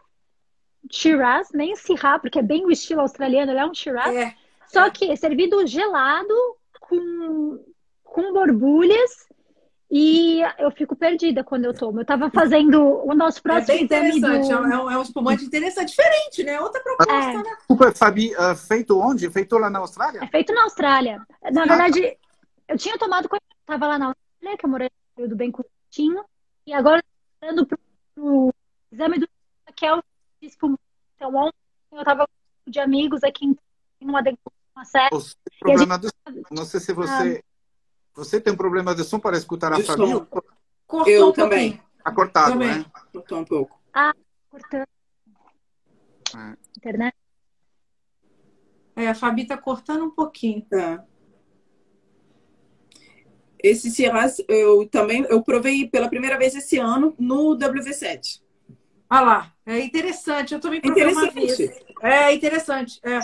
[0.92, 4.16] Shiraz, nem Syrah, porque é bem o estilo australiano, ele é um Shiraz.
[4.16, 4.36] É
[4.68, 6.34] só que é servido gelado,
[6.82, 7.64] com,
[8.04, 9.28] com borbulhas,
[9.90, 12.02] e eu fico perdida quando eu tomo.
[12.02, 14.48] Eu tava fazendo o nosso próximo é bem interessante.
[14.48, 14.54] Do...
[14.54, 16.60] É, um, é um espumante interessante, diferente, né?
[16.60, 17.38] Outra proposta, é.
[17.38, 17.56] né?
[17.58, 19.30] Desculpa, Fabi, uh, feito onde?
[19.30, 20.24] Feito lá na Austrália?
[20.24, 21.22] É feito na Austrália.
[21.52, 21.66] Na ah.
[21.66, 22.18] verdade,
[22.68, 25.52] eu tinha tomado quando eu tava lá na Austrália, que eu morei no período bem
[25.52, 26.26] curtinho,
[26.66, 27.04] e agora
[27.42, 27.80] eu tô pro,
[28.16, 28.54] pro
[28.92, 29.30] exame do
[29.76, 30.04] que é o
[30.42, 30.82] espumante.
[31.16, 31.56] Então, ontem
[31.92, 32.28] eu tava
[32.68, 33.56] de amigos aqui em
[34.02, 34.22] uma
[34.76, 35.10] uma série.
[35.60, 36.44] Problema gente...
[36.52, 37.44] Não sei se você.
[37.44, 37.55] Ah.
[38.16, 40.26] Você tem problema de som para escutar a Fabi?
[40.88, 41.82] Cortou eu um também.
[41.98, 42.70] Está cortado, também.
[42.70, 42.86] né?
[43.12, 43.80] Cortou um pouco.
[43.94, 44.14] Ah,
[44.50, 44.86] cortando.
[46.36, 46.58] É.
[46.78, 47.16] Internet.
[48.96, 50.66] É, a Fabi está cortando um pouquinho.
[50.70, 51.04] Tá.
[53.62, 58.42] Esse Sierras eu também eu provei pela primeira vez esse ano no WV7.
[59.10, 60.54] Ah lá, é interessante.
[60.54, 61.60] Eu também provei uma vez.
[62.02, 63.00] É interessante.
[63.04, 63.20] É.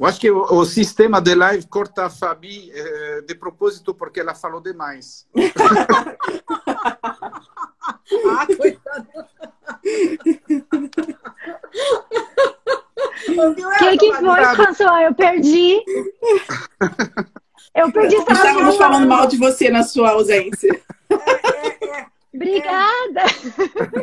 [0.00, 4.18] Eu acho que o, o sistema de live corta a Fabi eh, de propósito porque
[4.18, 5.26] ela falou demais.
[8.26, 9.06] Ah, coitado.
[13.38, 15.04] Ouviu O que, que foi, François?
[15.04, 15.80] Eu perdi.
[17.74, 20.80] Eu perdi essa Estávamos falando mal de você na sua ausência.
[22.32, 23.22] Obrigada.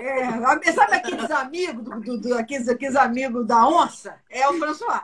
[0.01, 4.15] É, sabe aqueles amigos, do, do- do- aqueles, aqueles amigos da onça?
[4.29, 5.01] É o François.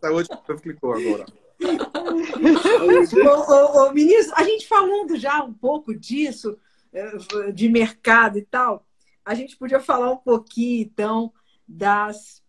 [0.00, 0.28] Saúde
[0.62, 1.26] clicou agora.
[3.24, 6.58] Ô, ô, ô, ministro, a gente falando já um pouco disso,
[6.92, 8.86] eh, de mercado e tal,
[9.24, 11.32] a gente podia falar um pouquinho, então,
[11.68, 12.42] das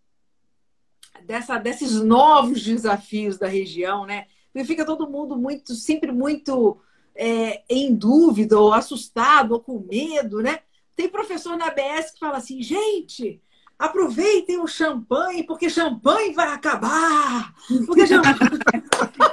[1.25, 4.25] dessa, desses novos desafios da região, né?
[4.51, 6.81] Porque fica todo mundo muito, sempre muito
[7.15, 10.59] é, em dúvida, ou assustado, ou com medo, né?
[10.95, 13.41] Tem professor na ABS que fala assim, gente,
[13.81, 17.51] aproveitem o champanhe, porque champanhe vai acabar.
[17.87, 18.83] Porque champanhe...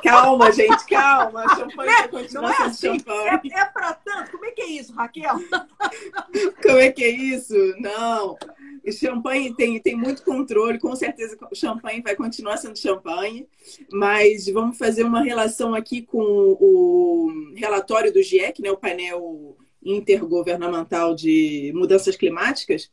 [0.02, 1.46] Calma, gente, calma.
[1.54, 3.50] Champanhe vai continuar Não é assim, champanhe.
[3.52, 4.30] é, é para tanto.
[4.30, 5.34] Como é que é isso, Raquel?
[6.62, 7.54] Como é que é isso?
[7.78, 8.38] Não.
[8.86, 13.46] O champanhe tem, tem muito controle, com certeza o champanhe vai continuar sendo champanhe,
[13.92, 21.14] mas vamos fazer uma relação aqui com o relatório do GIEC, né, o painel intergovernamental
[21.14, 22.90] de mudanças climáticas,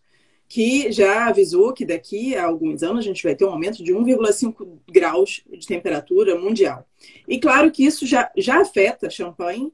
[0.48, 3.94] que já avisou que daqui a alguns anos a gente vai ter um aumento de
[3.94, 6.88] 1,5 graus de temperatura mundial.
[7.28, 9.74] E claro que isso já, já afeta Champagne,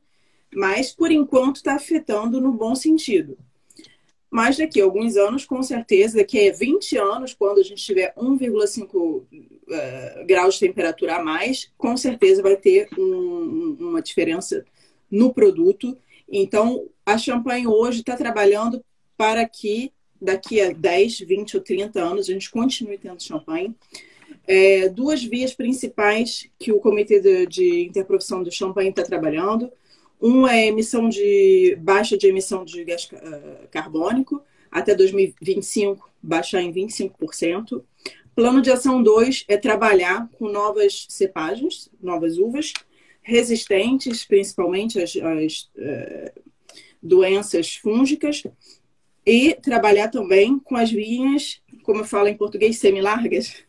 [0.54, 3.38] mas por enquanto está afetando no bom sentido.
[4.30, 8.14] Mas daqui a alguns anos, com certeza, daqui a 20 anos, quando a gente tiver
[8.16, 9.26] 1,5 uh,
[10.26, 14.64] graus de temperatura a mais, com certeza vai ter um, uma diferença
[15.10, 15.98] no produto.
[16.30, 18.82] Então, a Champagne hoje está trabalhando
[19.18, 19.92] para que
[20.22, 23.76] daqui a 10, 20 ou 30 anos a gente continue tendo champanhe.
[24.48, 29.72] É, duas vias principais que o Comitê de, de Interprofissão do Champanhe está trabalhando.
[30.22, 36.72] Um é emissão de baixa de emissão de gás uh, carbônico, até 2025 baixar em
[36.72, 37.84] 25%.
[38.36, 42.72] Plano de ação 2 é trabalhar com novas cepagens, novas uvas,
[43.22, 46.42] resistentes principalmente às, às uh,
[47.02, 48.44] doenças fúngicas,
[49.26, 53.64] e trabalhar também com as vinhas, como eu falo em português, semilargas,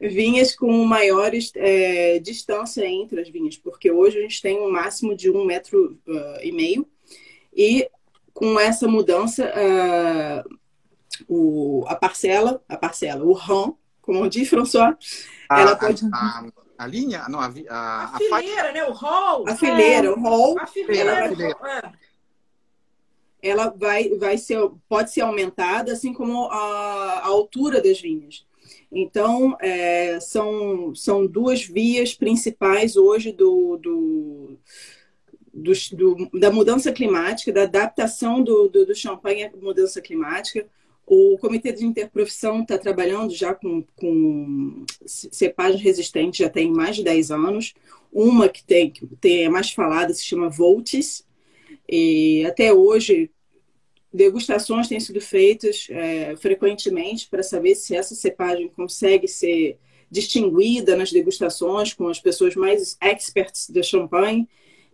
[0.00, 5.14] vinhas com maiores é, distância entre as vinhas, porque hoje a gente tem um máximo
[5.14, 6.86] de um metro uh, e meio,
[7.54, 7.88] e
[8.32, 10.58] com essa mudança, uh,
[11.28, 14.96] o, a parcela, a parcela, o rã, como diz François,
[15.48, 16.04] a, ela pode...
[16.12, 16.46] A,
[16.78, 18.84] a, linha, não, a, a, a fileira, né?
[18.86, 19.44] O hall.
[19.46, 20.10] A fileira, é.
[20.10, 20.58] o hall.
[20.58, 21.56] A fileira, a fileira.
[21.64, 21.99] É
[23.42, 24.58] ela vai, vai ser,
[24.88, 28.44] pode ser aumentada, assim como a, a altura das vinhas.
[28.92, 34.58] Então, é, são, são duas vias principais hoje do, do,
[35.52, 40.66] do, do, da mudança climática, da adaptação do, do, do champanhe à mudança climática.
[41.06, 47.04] O Comitê de Interprofissão está trabalhando já com, com cepagens resistentes já tem mais de
[47.04, 47.74] 10 anos.
[48.12, 51.24] Uma que tem, que tem é mais falada se chama Voltis,
[51.90, 53.30] e até hoje,
[54.12, 59.76] degustações têm sido feitas é, frequentemente para saber se essa cepagem consegue ser
[60.08, 64.48] distinguida nas degustações com as pessoas mais experts da champanhe.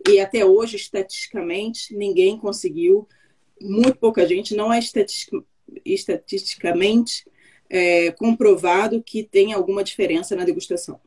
[0.09, 3.07] E até hoje, estatisticamente, ninguém conseguiu,
[3.61, 5.43] muito pouca gente, não é estatistic,
[5.85, 7.25] estatisticamente
[7.69, 10.99] é, comprovado que tem alguma diferença na degustação.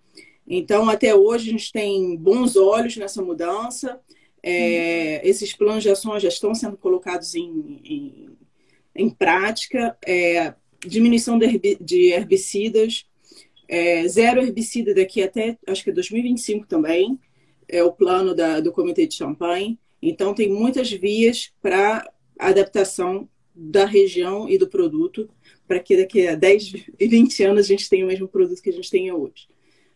[0.46, 4.00] Então, até hoje, a gente tem bons olhos nessa mudança.
[4.42, 8.28] É, esses planos de ações já estão sendo colocados em, em,
[8.94, 9.96] em prática.
[10.06, 10.54] É,
[10.86, 13.06] diminuição de, herbi, de herbicidas,
[13.68, 17.18] é, zero herbicida daqui até acho que 2025 também,
[17.68, 19.78] é o plano da, do Comitê de Champagne.
[20.02, 25.28] Então, tem muitas vias para adaptação da região e do produto,
[25.68, 28.70] para que daqui a 10 e 20 anos a gente tenha o mesmo produto que
[28.70, 29.48] a gente tem hoje.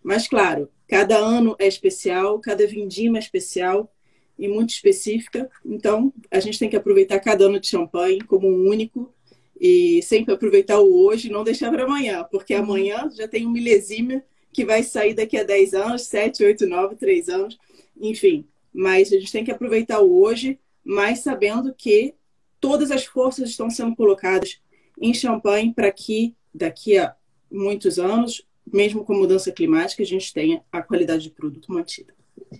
[0.02, 3.92] Mas, claro, cada ano é especial, cada vindima é especial,
[4.38, 5.50] e muito específica.
[5.64, 9.12] Então, a gente tem que aproveitar cada ano de champanhe como um único
[9.60, 13.50] e sempre aproveitar o hoje e não deixar para amanhã, porque amanhã já tem um
[13.50, 17.58] milesímio que vai sair daqui a 10 anos, 7, 8, 9, 3 anos,
[18.00, 18.46] enfim.
[18.72, 22.14] Mas a gente tem que aproveitar o hoje, mas sabendo que
[22.60, 24.60] todas as forças estão sendo colocadas
[25.00, 27.14] em champanhe para que daqui a
[27.50, 32.14] muitos anos, mesmo com mudança climática, a gente tenha a qualidade de produto mantida.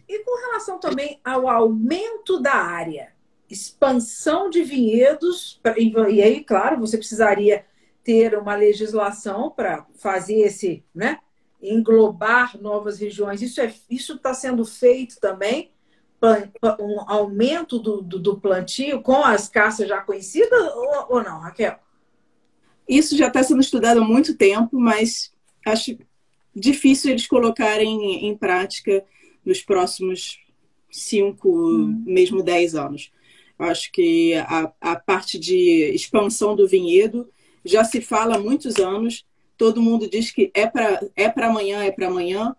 [0.09, 3.13] E com relação também ao aumento da área,
[3.49, 7.65] expansão de vinhedos, e aí, claro, você precisaria
[8.03, 11.19] ter uma legislação para fazer esse, né,
[11.61, 13.41] englobar novas regiões.
[13.41, 15.73] Isso é, isso está sendo feito também
[16.81, 21.79] um aumento do, do, do, plantio com as caças já conhecidas ou, ou não, Raquel?
[22.89, 25.33] Isso já está sendo estudado há muito tempo, mas
[25.67, 25.99] acho
[26.55, 29.05] difícil eles colocarem em prática
[29.45, 30.39] nos próximos
[30.91, 32.03] cinco, hum.
[32.07, 33.11] mesmo dez anos.
[33.59, 37.29] Acho que a, a parte de expansão do vinhedo
[37.65, 39.25] já se fala há muitos anos.
[39.57, 42.55] Todo mundo diz que é para é para amanhã, é para amanhã,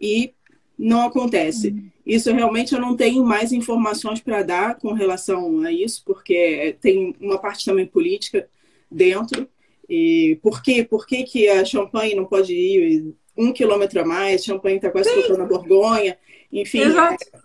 [0.00, 0.32] e
[0.78, 1.70] não acontece.
[1.70, 1.90] Hum.
[2.06, 7.14] Isso realmente eu não tenho mais informações para dar com relação a isso, porque tem
[7.20, 8.48] uma parte também política
[8.90, 9.46] dentro.
[9.88, 10.82] E por quê?
[10.82, 14.44] Por que, que a champanhe não pode ir um quilômetro a mais?
[14.44, 16.18] Champanhe está quase tocando a Borgonha.
[16.52, 16.80] Enfim.
[16.80, 17.24] Exato.
[17.32, 17.40] É,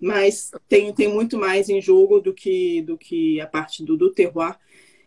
[0.00, 4.10] mas tem, tem muito mais em jogo do que, do que a parte do, do
[4.10, 4.56] terroir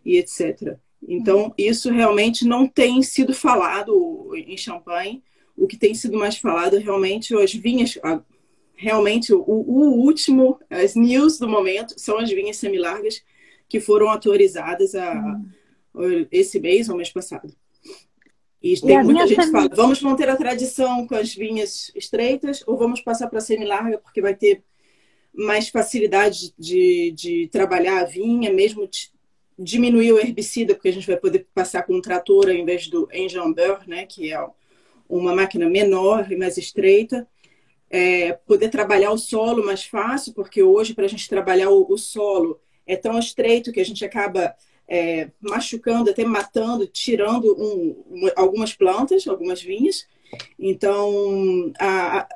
[0.06, 0.78] e etc.
[1.06, 5.24] Então, isso realmente não tem sido falado em Champagne
[5.56, 7.98] o que tem sido mais falado realmente as vinhas
[8.76, 13.24] realmente o, o, último as news do momento são as vinhas semilargas
[13.70, 15.14] que foram autorizadas a,
[15.96, 16.28] hum.
[16.32, 17.54] esse mês ou mês passado
[18.64, 22.64] e, e tem muita gente que fala vamos manter a tradição com as vinhas estreitas
[22.66, 24.64] ou vamos passar para semilarga porque vai ter
[25.34, 28.90] mais facilidade de, de trabalhar a vinha mesmo
[29.60, 33.08] diminuir o herbicida porque a gente vai poder passar com um trator ao invés do
[33.14, 34.48] enjambeur, né que é
[35.08, 37.28] uma máquina menor e mais estreita,
[37.90, 41.98] é, poder trabalhar o solo mais fácil, porque hoje, para a gente trabalhar o, o,
[41.98, 44.56] solo, é tão estreito que a gente acaba
[44.88, 50.08] é, machucando, até matando, tirando um, um, algumas plantas, algumas vinhas.
[50.60, 52.28] Então, a,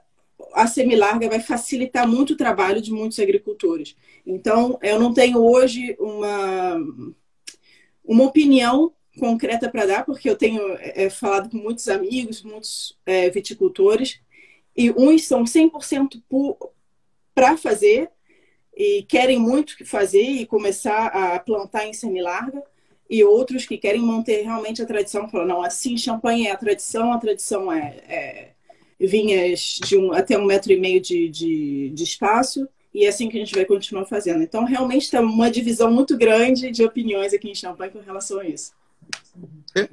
[0.53, 3.95] a semilarga vai facilitar muito o trabalho de muitos agricultores.
[4.25, 6.77] Então, eu não tenho hoje uma,
[8.03, 13.29] uma opinião concreta para dar, porque eu tenho é, falado com muitos amigos, muitos é,
[13.29, 14.19] viticultores,
[14.75, 16.21] e uns são 100%
[17.33, 18.09] para fazer
[18.77, 22.61] e querem muito fazer e começar a plantar em semi-larga,
[23.09, 27.11] e outros que querem manter realmente a tradição, falam, não, assim, champanhe é a tradição,
[27.11, 28.49] a tradição é, é
[28.99, 33.29] vinhas de um, até um metro e meio de, de, de espaço, e é assim
[33.29, 34.43] que a gente vai continuar fazendo.
[34.43, 38.45] Então, realmente está uma divisão muito grande de opiniões aqui em Champagne com relação a
[38.45, 38.73] isso.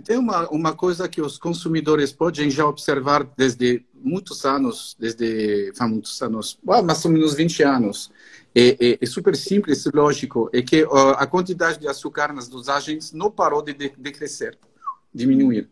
[0.04, 6.20] Tem uma, uma coisa que os consumidores podem já observar desde muitos anos, desde muitos
[6.22, 8.10] anos, mais ou menos 20 anos.
[8.54, 10.86] É, é, é, super simples, lógico, é que
[11.16, 14.56] a quantidade de açúcar nas dosagens não parou de, de, de crescer,
[15.12, 15.68] diminuir.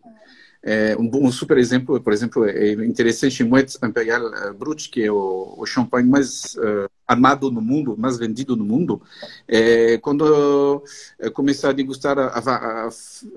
[0.65, 5.11] É, um, um, super exemplo, por exemplo, é interessante Moet Imperial uh, Brut, que é
[5.11, 9.03] o, o champanhe mais uh, armado no mundo, mais vendido no mundo.
[9.49, 12.91] É, quando eu comecei a degustar, a, a, a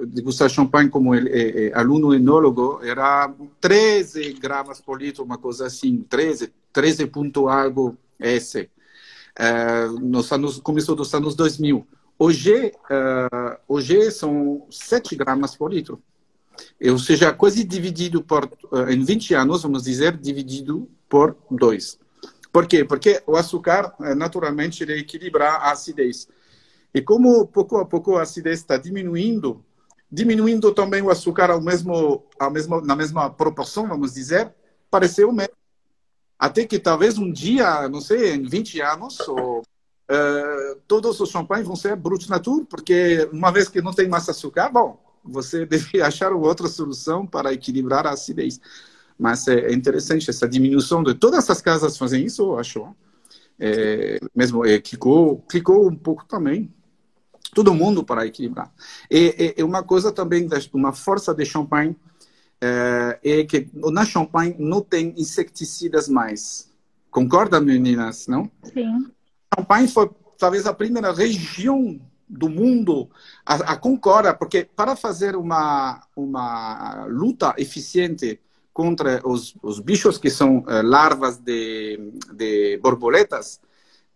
[0.06, 5.66] degustar champanhe como ele, é, é, aluno enólogo, era 13 gramas por litro, uma coisa
[5.66, 8.70] assim, 13, 13 ponto algo S.
[9.38, 11.86] É, nos anos, começou dos anos 2000.
[12.18, 16.02] Hoje, uh, hoje são 7 gramas por litro
[16.90, 21.99] ou seja, quase dividido por, eh, em 20 anos, vamos dizer, dividido por dois.
[22.52, 22.86] Por quê?
[22.86, 26.28] Porque o açúcar, naturalmente, ele equilibra a acidez.
[26.94, 29.64] E como pouco a pouco a acidez está diminuindo,
[30.10, 34.53] diminuindo também o açúcar ao mesmo, ao mesmo, na mesma proporção, vamos dizer,
[34.90, 35.53] pareceu mesmo.
[36.46, 41.66] Até que talvez um dia, não sei, em 20 anos, ou, uh, todos os champanhes
[41.66, 46.04] vão ser Brut Natur, porque uma vez que não tem mais açúcar, bom, você deve
[46.04, 48.62] achar outra solução para equilibrar a acidez.
[49.18, 52.96] Mas é, é interessante essa diminuição de todas as casas fazem isso, eu acho.
[53.58, 56.72] É, mesmo é, clicou, clicou um pouco também.
[57.56, 58.72] Todo mundo para equilibrar.
[59.10, 61.96] E, e, uma coisa também, uma força de champanhe
[62.61, 66.72] é, é que na champanhe não tem inseticidas mais.
[67.11, 68.27] Concorda, meninas?
[68.27, 68.49] Não?
[68.64, 69.11] Sim.
[69.56, 73.10] Champagne foi talvez a primeira região do mundo
[73.45, 78.40] a, a concorda, porque para fazer uma, uma luta eficiente
[78.73, 83.61] contra os, os bichos que são uh, larvas de, de borboletas,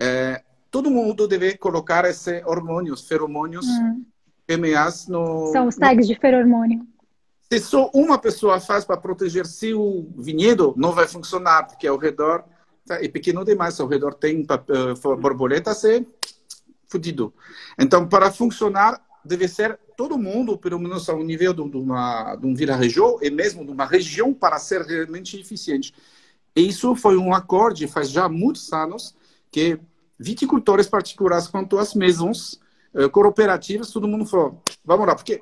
[0.01, 4.03] uh, todo mundo deve colocar esses hormônios, feromônios, hum.
[4.45, 5.51] PMAs no...
[5.51, 6.13] São os tags no...
[6.13, 6.85] de feromônio.
[7.51, 12.43] Se só uma pessoa faz para proteger seu vinhedo, não vai funcionar, porque ao redor
[12.85, 16.05] tá, é pequeno demais, ao redor tem uh, borboletas e
[16.87, 17.33] fudido.
[17.77, 22.53] Então, para funcionar, deve ser todo mundo, pelo menos ao nível de, uma, de um
[22.53, 25.93] vira-região e mesmo de uma região para ser realmente eficiente.
[26.55, 29.15] E isso foi um acorde, faz já muitos anos,
[29.51, 29.79] que
[30.19, 32.59] viticultores particulares quanto as maisons
[32.93, 35.41] eh, cooperativas, todo mundo falou, vamos lá, porque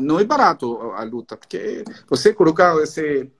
[0.00, 3.30] não é barato a luta, porque você colocar esse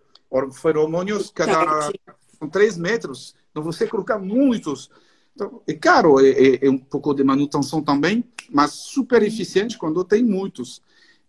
[0.61, 1.91] feromônios cada
[2.39, 4.91] com três metros, então você colocar muitos.
[5.35, 10.05] Então, é caro, é, é, é, um pouco de manutenção também, mas super eficiente quando
[10.05, 10.83] tem muitos.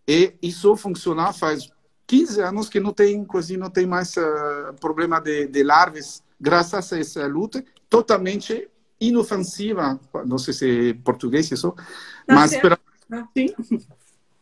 [0.07, 1.69] E isso funciona faz
[2.07, 6.91] 15 anos que não tem, quase não tem mais uh, problema de, de larvas, graças
[6.91, 8.67] a essa luta totalmente
[8.99, 12.79] inofensiva, não sei se é português isso, tá mas para,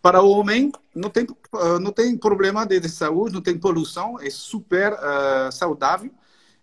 [0.02, 4.20] para o homem não tem, uh, não tem problema de, de, saúde, não tem poluição,
[4.20, 6.12] é super uh, saudável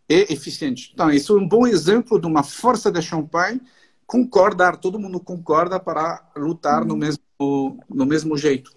[0.09, 0.91] e eficiente.
[0.93, 3.61] Então, isso é um bom exemplo de uma força de champanhe
[4.07, 7.01] concordar, todo mundo concorda para lutar no uhum.
[7.01, 7.23] mesmo,
[7.89, 8.71] no mesmo jeito.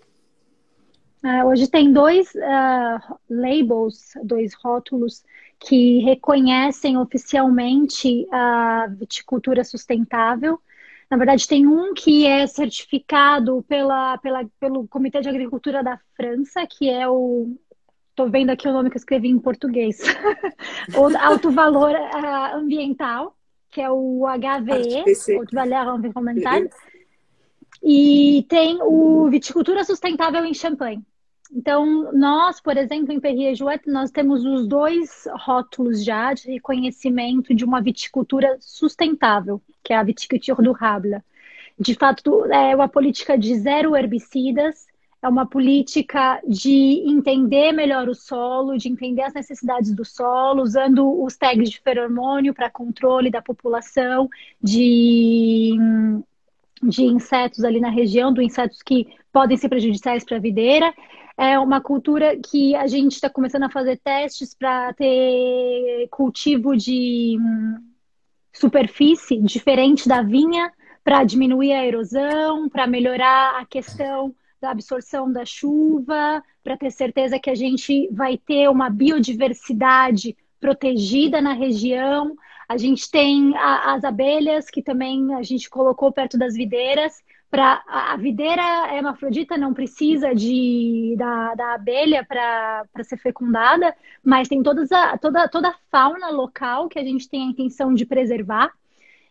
[1.23, 5.23] Uh, hoje tem dois uh, labels, dois rótulos
[5.59, 10.59] que reconhecem oficialmente a viticultura sustentável.
[11.09, 16.67] Na verdade, tem um que é certificado pela, pela, pelo Comitê de Agricultura da França,
[16.67, 17.55] que é o.
[18.09, 19.99] Estou vendo aqui o nome que eu escrevi em português.
[20.97, 23.37] o Alto Valor uh, Ambiental,
[23.69, 26.61] que é o HVE, Alto Valor Ambiental.
[27.83, 31.05] E tem o Viticultura Sustentável em Champagne.
[31.51, 33.55] Então, nós, por exemplo, em Perrier
[33.85, 40.03] nós temos os dois rótulos já de reconhecimento de uma viticultura sustentável, que é a
[40.03, 41.21] viticulture durable.
[41.79, 44.87] De fato, é uma política de zero herbicidas,
[45.21, 51.23] é uma política de entender melhor o solo, de entender as necessidades do solo, usando
[51.23, 54.29] os tags de feromônio para controle da população
[54.61, 55.75] de,
[56.83, 60.93] de insetos ali na região, do insetos que podem ser prejudiciais para a videira
[61.37, 67.37] é uma cultura que a gente está começando a fazer testes para ter cultivo de
[67.39, 67.75] hum,
[68.51, 70.73] superfície diferente da vinha,
[71.03, 77.39] para diminuir a erosão, para melhorar a questão da absorção da chuva, para ter certeza
[77.39, 82.35] que a gente vai ter uma biodiversidade protegida na região.
[82.67, 87.81] A gente tem a, as abelhas, que também a gente colocou perto das videiras, para
[87.87, 88.61] a videira
[88.93, 95.47] hermafrodita não precisa de, da, da abelha para ser fecundada, mas tem todas a, toda,
[95.47, 98.71] toda a fauna local que a gente tem a intenção de preservar.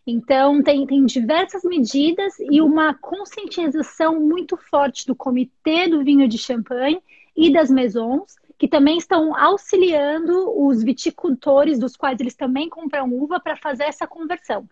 [0.05, 6.37] Então, tem, tem diversas medidas e uma conscientização muito forte do Comitê do Vinho de
[6.37, 6.99] Champagne
[7.35, 13.39] e das Maisons, que também estão auxiliando os viticultores, dos quais eles também compram uva,
[13.39, 14.67] para fazer essa conversão.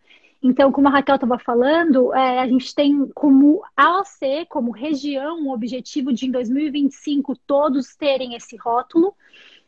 [0.48, 5.52] Então, como a Raquel estava falando, é, a gente tem como AOC, como região, um
[5.52, 9.16] objetivo de em 2025 todos terem esse rótulo.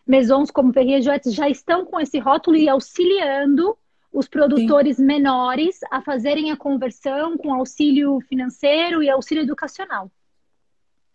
[0.05, 3.75] Maisons como Perrier Jouet já estão com esse rótulo e auxiliando
[4.13, 5.05] os produtores Sim.
[5.05, 10.11] menores a fazerem a conversão com auxílio financeiro e auxílio educacional.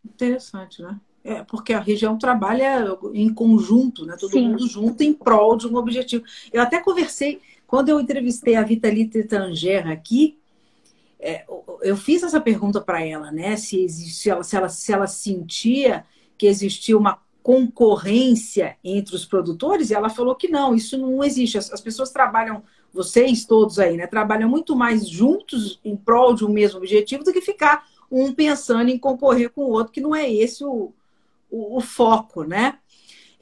[0.04, 0.98] Interessante, né?
[1.22, 4.16] É, porque a região trabalha em conjunto, né?
[4.18, 4.48] Todo Sim.
[4.48, 6.24] mundo junto em prol de um objetivo.
[6.52, 7.40] Eu até conversei,
[7.72, 10.38] quando eu entrevistei a Vitalite Tanger aqui,
[11.18, 11.46] é,
[11.80, 13.56] eu fiz essa pergunta para ela, né?
[13.56, 16.04] Se, se, ela, se, ela, se ela sentia
[16.36, 21.56] que existia uma concorrência entre os produtores, e ela falou que não, isso não existe.
[21.56, 22.62] As, as pessoas trabalham,
[22.92, 24.06] vocês todos aí, né?
[24.06, 28.90] Trabalham muito mais juntos em prol de um mesmo objetivo do que ficar um pensando
[28.90, 30.92] em concorrer com o outro, que não é esse o,
[31.50, 32.78] o, o foco, né?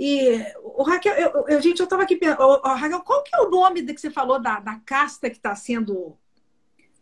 [0.02, 3.50] E, o Raquel, eu, eu, gente, eu estava aqui pensando, Raquel, qual que é o
[3.50, 6.16] nome que você falou da, da casta que está sendo.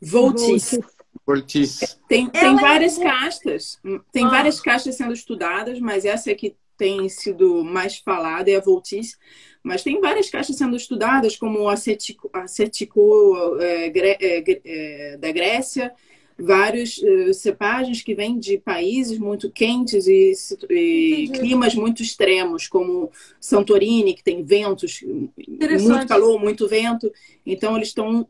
[0.03, 0.77] Voltis.
[1.25, 1.97] Voltis.
[2.09, 3.05] Tem, tem é várias é...
[3.05, 3.79] castas,
[4.11, 4.29] tem ah.
[4.29, 9.17] várias castas sendo estudadas, mas essa é que tem sido mais falada é a Voltis.
[9.63, 15.95] Mas tem várias caixas sendo estudadas, como o acetico, acetico é, é, é, da Grécia,
[16.39, 20.33] vários uh, cepagens que vêm de países muito quentes e,
[20.71, 23.11] e climas muito extremos, como
[23.41, 25.03] Santorini, que tem ventos,
[25.37, 27.13] muito calor, muito vento.
[27.45, 28.27] Então, eles estão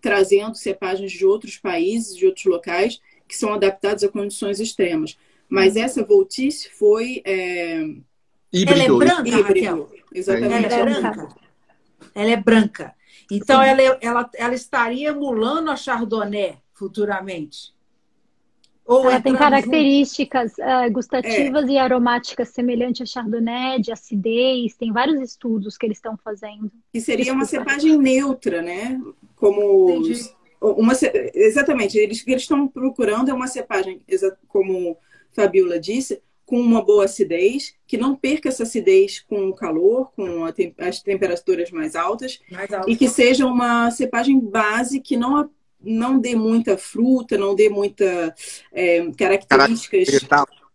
[0.00, 5.16] trazendo cepagens de outros países, de outros locais, que são adaptados a condições extremas.
[5.48, 7.22] Mas essa Voltice foi.
[7.24, 7.82] É...
[8.52, 8.72] Híbrido.
[8.72, 9.66] Ela é branca, Híbrido.
[9.66, 9.92] Raquel?
[10.14, 10.66] Exatamente.
[10.66, 11.28] Ela é branca.
[12.14, 12.94] Ela é branca.
[13.30, 17.72] Então, ela, ela, ela estaria emulando a Chardonnay futuramente?
[18.84, 21.72] Ou ela tem características uh, gustativas é.
[21.72, 26.72] e aromáticas semelhantes a Chardonnay, de acidez, tem vários estudos que eles estão fazendo.
[26.92, 27.38] Que seria Desculpa.
[27.38, 29.00] uma cepagem neutra, né?
[29.36, 30.02] Como
[30.60, 30.92] uma
[31.32, 34.02] exatamente, eles eles estão procurando é uma cepagem,
[34.48, 34.96] como
[35.32, 40.44] Fabiola disse, com uma boa acidez, que não perca essa acidez com o calor, com
[40.78, 45.48] as temperaturas mais altas, mais altas, e que seja uma cepagem base que não
[45.84, 48.34] não dê muita fruta, não dê muita
[48.72, 50.08] é, características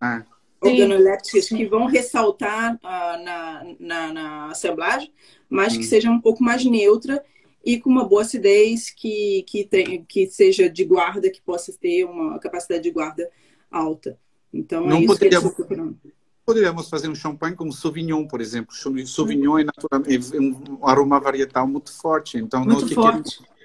[0.01, 0.25] né?
[0.59, 5.13] organolépticas que vão ressaltar ah, na, na, na assemblagem,
[5.49, 7.23] mas que seja um pouco mais neutra
[7.63, 12.05] e com uma boa acidez que, que, tem, que seja de guarda, que possa ter
[12.05, 13.29] uma capacidade de guarda
[13.69, 14.17] alta.
[14.53, 15.97] Então, é Não isso que eles poderíamos-.
[16.45, 18.73] Poderíamos fazer um champanhe com Sauvignon, por exemplo.
[19.05, 22.38] Sauvignon é, natural, é um aroma varietal muito forte.
[22.38, 23.38] Então, Muito nós que forte.
[23.38, 23.56] queremos.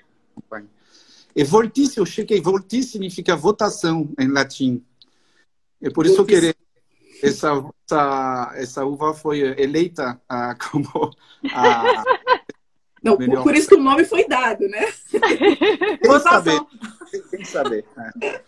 [1.34, 2.40] E voltice, eu cheguei.
[2.40, 4.84] Voltice significa votação em latim.
[5.80, 6.54] É por isso que ele-
[7.22, 11.10] essa, essa, essa uva foi eleita ah, como
[11.52, 12.04] a.
[13.02, 13.42] Não, por, Melhor.
[13.42, 14.86] por isso que o nome foi dado, né?
[15.10, 15.20] Tem
[16.20, 16.52] saber.
[16.52, 16.66] Votação.
[17.30, 17.84] Tem que saber.
[17.96, 18.42] é.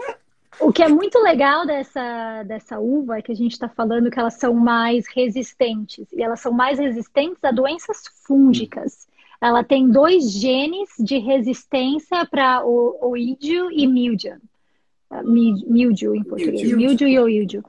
[0.60, 4.18] O que é muito legal dessa, dessa uva é que a gente está falando que
[4.18, 6.06] elas são mais resistentes.
[6.12, 9.08] E elas são mais resistentes a doenças fúngicas.
[9.40, 14.36] Ela tem dois genes de resistência para o oídio e mildiu.
[15.10, 16.62] Ah, mi- Mildiu em português.
[16.62, 16.76] Mildiu.
[16.78, 17.64] Mildiu e oídio.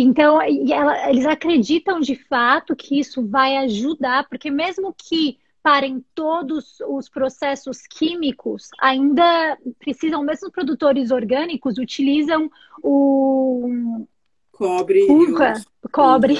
[0.00, 6.02] Então, e ela- eles acreditam de fato que isso vai ajudar, porque mesmo que parem
[6.14, 12.50] todos os processos químicos, ainda precisam, mesmo os produtores orgânicos utilizam
[12.82, 14.06] o
[14.52, 15.54] Cobre, uva,
[15.92, 16.36] cobre,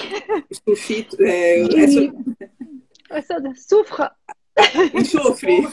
[0.66, 1.62] sulfito, é,
[4.94, 5.66] enxofre.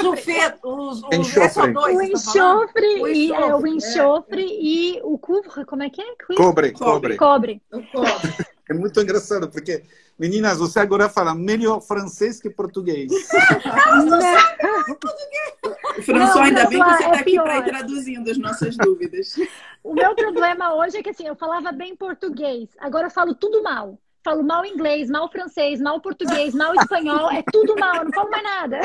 [0.00, 1.72] Sulfeto, os, os Enxofre.
[1.72, 3.74] SO2, o tá enxofre, O e, é, o enxofre, é.
[3.76, 6.14] enxofre e o couvre, como é que é?
[6.36, 7.16] Cobre, Cobre.
[7.16, 7.16] cobre.
[7.16, 7.62] Cobre.
[7.92, 8.46] Cobre.
[8.68, 9.82] É muito engraçado, porque,
[10.18, 13.10] meninas, você agora fala melhor francês que português.
[16.04, 17.44] François, Não, ainda bem que você é está aqui pior.
[17.44, 19.36] para ir traduzindo as nossas dúvidas.
[19.82, 23.62] O meu problema hoje é que assim, eu falava bem português, agora eu falo tudo
[23.62, 23.98] mal.
[24.24, 28.30] Falo mal inglês, mal francês, mal português, mal espanhol, é tudo mal, eu não falo
[28.30, 28.80] mais nada.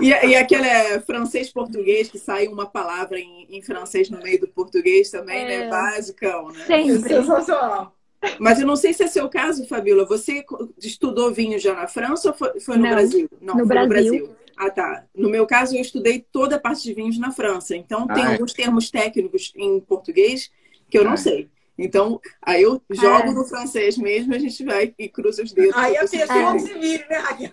[0.00, 4.48] E, e aquele é, francês-português que sai uma palavra em, em francês no meio do
[4.48, 5.46] português também, É.
[5.64, 5.68] né?
[5.70, 6.64] Basicão, né?
[6.66, 7.08] Sempre.
[7.14, 7.94] Sensacional.
[8.38, 10.04] Mas eu não sei se é seu caso, Fabíola.
[10.06, 10.44] Você
[10.78, 13.28] estudou vinho já na França ou foi, foi no Não, Brasil?
[13.40, 14.36] Não, no foi Brasil.
[14.56, 15.04] Ah, tá.
[15.14, 17.76] No meu caso, eu estudei toda a parte de vinhos na França.
[17.76, 18.32] Então, tem Ah, é.
[18.32, 20.50] alguns termos técnicos em português
[20.88, 21.16] que eu não Ah.
[21.18, 21.50] sei.
[21.78, 23.32] Então, aí eu jogo É.
[23.32, 25.76] no francês mesmo, a gente vai e cruza os dedos.
[25.76, 26.58] Aí a pessoa É.
[26.58, 27.50] se vira, né, Raquel?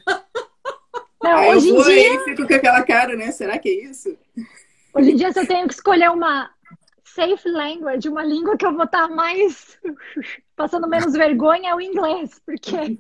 [1.21, 3.31] Não, Aí eu hoje em vou dia, e fico com aquela cara, né?
[3.31, 4.17] Será que é isso?
[4.93, 6.49] hoje em dia, se eu tenho que escolher uma
[7.03, 9.77] safe language, uma língua que eu vou estar mais
[10.55, 12.97] passando menos vergonha, é o inglês, porque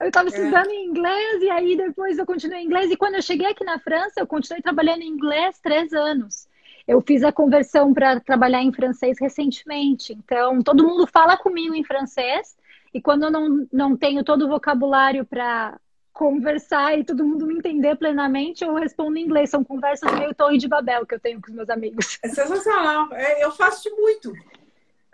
[0.00, 2.90] eu estava estudando em inglês e aí depois eu continuei em inglês.
[2.90, 6.48] E quando eu cheguei aqui na França, eu continuei trabalhando em inglês três anos.
[6.90, 10.12] Eu fiz a conversão para trabalhar em francês recentemente.
[10.12, 12.56] Então, todo mundo fala comigo em francês.
[12.92, 15.78] E quando eu não, não tenho todo o vocabulário para
[16.12, 19.50] conversar e todo mundo me entender plenamente, eu respondo em inglês.
[19.50, 22.18] São conversas meio torre de Babel que eu tenho com os meus amigos.
[22.24, 23.14] É sensacional.
[23.14, 24.32] É, eu faço isso muito.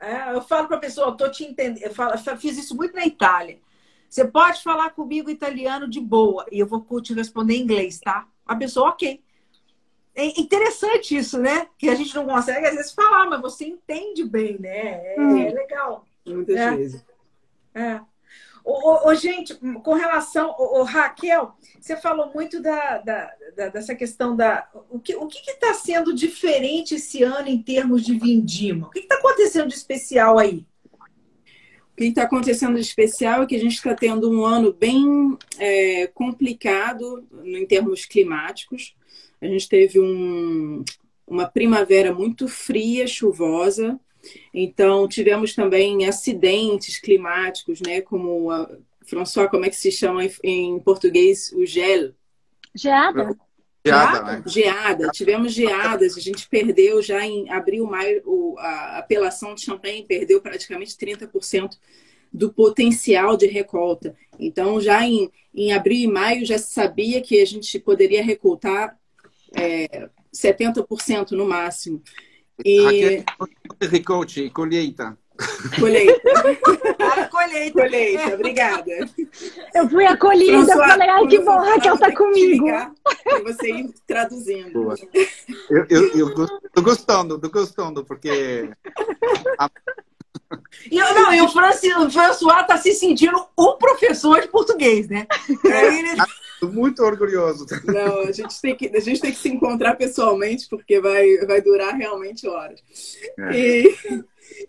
[0.01, 1.82] É, eu falo para a pessoa, eu tô te entendendo.
[1.82, 3.59] Eu, falo, fiz isso muito na Itália.
[4.09, 8.27] Você pode falar comigo italiano de boa e eu vou te responder em inglês, tá?
[8.47, 9.26] A pessoa, ok.
[10.18, 11.66] É interessante isso, né?
[11.78, 15.14] Que a gente não consegue às vezes falar, mas você entende bem, né?
[15.14, 15.36] É, Hum.
[15.38, 16.06] é legal.
[16.26, 16.74] Muitas É.
[16.74, 17.05] vezes.
[17.74, 18.01] É.
[18.64, 20.52] Ô, ô, ô, gente, com relação.
[20.59, 24.66] Ô, Raquel, você falou muito da, da- da- dessa questão da.
[24.90, 28.86] O que o está sendo diferente esse ano em termos de vindima?
[28.88, 30.66] O que está acontecendo de especial aí?
[31.93, 35.36] O que está acontecendo de especial é que a gente está tendo um ano bem
[35.59, 38.95] é, complicado em termos climáticos.
[39.40, 40.84] A gente teve um,
[41.26, 43.98] uma primavera muito fria, chuvosa.
[44.52, 48.00] Então, tivemos também acidentes climáticos, né?
[48.00, 48.68] Como, a,
[49.04, 51.52] François, como é que se chama em, em português?
[51.52, 52.12] O gel.
[52.74, 53.36] Geada?
[53.86, 54.42] Geada, né?
[54.46, 60.04] Geada, tivemos geadas, a gente perdeu já em abril, maio, o- a apelação de champanhe
[60.04, 61.78] perdeu praticamente 30%
[62.32, 64.16] do potencial de recolta.
[64.40, 68.98] Então, já em, em abril e maio já se sabia que a gente poderia recoltar
[69.55, 72.02] é, 70% no máximo.
[72.64, 73.24] E Raquel,
[73.90, 75.16] recolte, colheita.
[75.78, 76.31] colheita,
[76.98, 77.82] Ah, colheita.
[77.82, 78.93] colheita, obrigada.
[79.74, 82.64] Eu fui acolhida, eu François, falei, ai que bom, Raquel tá te comigo.
[82.64, 82.90] ligar
[83.23, 84.73] Pra você ir traduzindo.
[84.73, 84.94] Boa.
[85.68, 86.35] Eu, eu, eu
[86.73, 88.70] tô gostando, tô gostando, porque
[90.90, 95.09] E, eu- não, e o, Franci, o François está se sentindo um professor de português,
[95.09, 95.27] né?
[95.64, 96.23] Aí ele-
[96.62, 97.66] muito orgulhoso.
[97.84, 101.60] Não, a gente tem que, a gente tem que se encontrar pessoalmente, porque vai, vai
[101.60, 102.80] durar realmente horas.
[103.38, 103.58] É.
[103.58, 103.96] E,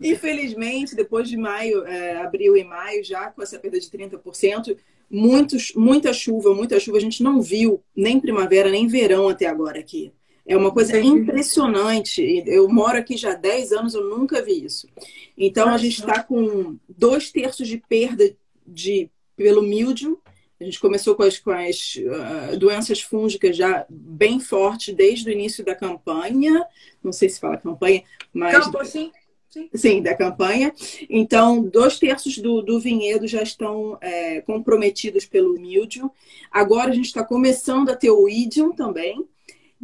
[0.00, 4.76] infelizmente, depois de maio, é, abril e maio, já com essa perda de 30%,
[5.10, 6.98] muitos, muita chuva, muita chuva.
[6.98, 10.12] A gente não viu nem primavera, nem verão até agora aqui.
[10.48, 12.42] É uma coisa impressionante.
[12.46, 14.88] Eu moro aqui já há 10 anos, eu nunca vi isso.
[15.36, 18.34] Então, a gente está com dois terços de perda
[18.66, 20.18] de, pelo míldio.
[20.60, 25.32] A gente começou com as, com as uh, doenças fúngicas já bem fortes desde o
[25.32, 26.66] início da campanha.
[27.02, 28.02] Não sei se fala campanha,
[28.32, 28.64] mas.
[28.64, 29.12] Campo, sim.
[29.48, 29.70] sim.
[29.72, 30.72] Sim, da campanha.
[31.08, 36.10] Então, dois terços do, do vinhedo já estão é, comprometidos pelo míldio.
[36.50, 39.24] Agora a gente está começando a ter o ídium também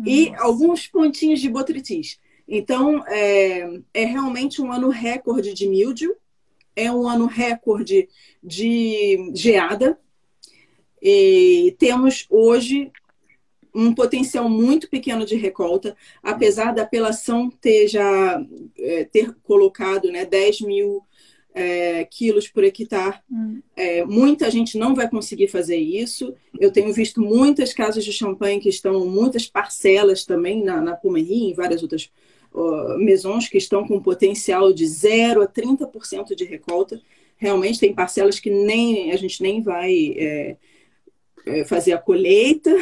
[0.04, 0.42] e Nossa.
[0.42, 2.18] alguns pontinhos de botritis.
[2.48, 6.14] Então, é, é realmente um ano recorde de míldio,
[6.76, 8.08] é um ano recorde
[8.42, 9.98] de geada.
[11.04, 12.90] E temos hoje
[13.74, 18.42] um potencial muito pequeno de recolta, apesar da apelação ter já
[18.78, 21.02] é, ter colocado né, 10 mil
[21.52, 23.18] é, quilos por hectare.
[23.30, 23.60] Hum.
[23.76, 26.34] É, muita gente não vai conseguir fazer isso.
[26.58, 31.32] Eu tenho visto muitas casas de champanhe que estão, muitas parcelas também na, na Pomery
[31.32, 32.10] e em várias outras
[32.52, 37.00] uh, maisons que estão com potencial de 0 a 30% de recolta.
[37.36, 40.56] Realmente tem parcelas que nem a gente nem vai é,
[41.66, 42.74] fazer a colheita.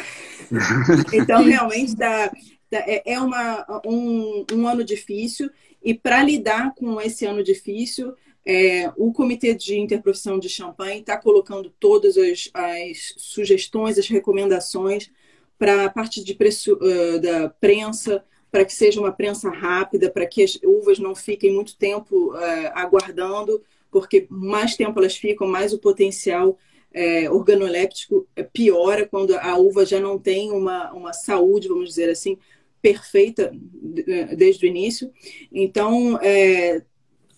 [1.13, 2.33] então, realmente dá,
[2.71, 5.51] dá, é, é uma, um, um ano difícil.
[5.83, 8.15] E para lidar com esse ano difícil,
[8.45, 15.11] é, o Comitê de Interprofissão de Champanhe está colocando todas as, as, sugestões, as recomendações
[15.59, 20.27] para a parte de preço, uh, da prensa, para que seja uma prensa rápida, para
[20.27, 25.73] que as uvas não fiquem muito tempo uh, aguardando, porque mais tempo elas ficam, mais
[25.73, 26.59] o potencial
[26.95, 32.37] é, organoléptico piora quando a uva já não tem uma, uma saúde, vamos dizer assim,
[32.81, 33.53] perfeita
[34.37, 35.11] desde o início.
[35.51, 36.83] Então, é,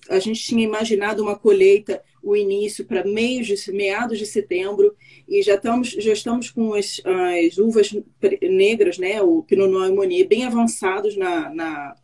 [0.08, 4.96] a gente tinha imaginado uma colheita, o início, para meios de, meados de setembro,
[5.28, 7.94] e já estamos, já estamos com as, as uvas
[8.42, 11.96] negras, né, o Pinot Noir e Meunier, bem avançados na, na,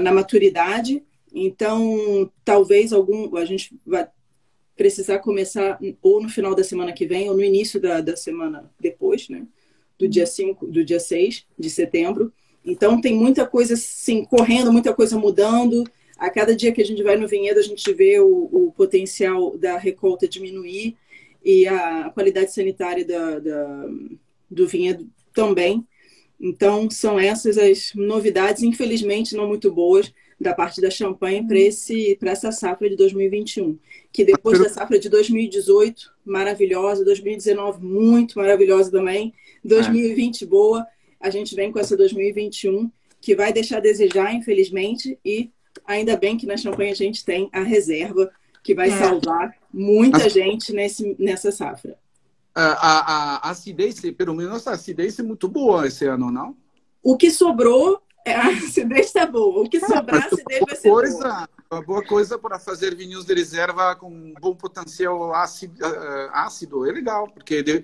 [0.00, 1.02] na maturidade.
[1.34, 4.06] Então, talvez algum a gente vai
[4.82, 8.68] precisar começar ou no final da semana que vem ou no início da, da semana
[8.80, 9.46] depois, né?
[9.96, 12.32] Do dia 5, do dia 6 de setembro.
[12.64, 15.84] Então tem muita coisa assim, correndo, muita coisa mudando.
[16.18, 19.56] A cada dia que a gente vai no vinhedo, a gente vê o, o potencial
[19.56, 20.96] da recolta diminuir
[21.44, 23.88] e a qualidade sanitária da, da,
[24.50, 25.86] do vinhedo também.
[26.40, 31.46] Então, são essas as novidades, infelizmente não muito boas, da parte da champanhe
[32.18, 33.78] para essa safra de 2021.
[34.12, 39.32] Que depois da safra de 2018, maravilhosa, 2019, muito maravilhosa também,
[39.64, 40.86] 2020, boa,
[41.20, 42.90] a gente vem com essa 2021,
[43.20, 45.50] que vai deixar a desejar, infelizmente, e
[45.86, 48.30] ainda bem que na champanhe a gente tem a reserva,
[48.62, 48.98] que vai é.
[48.98, 51.96] salvar muita gente nesse, nessa safra.
[52.54, 56.54] A, a, a acidez, pelo menos a acidez é muito boa esse ano, não?
[57.02, 59.62] O que sobrou a acidez está boa.
[59.62, 61.48] O que sobrar, a acidez vai ser coisa, boa.
[61.70, 65.74] Uma boa coisa para fazer vinhos de reserva com um bom potencial ácido,
[66.32, 66.86] ácido.
[66.86, 67.82] É legal, porque de,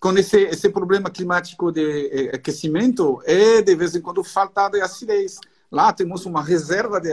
[0.00, 5.38] com esse, esse problema climático de aquecimento, é de vez em quando falta de acidez.
[5.70, 7.10] Lá temos uma reserva de,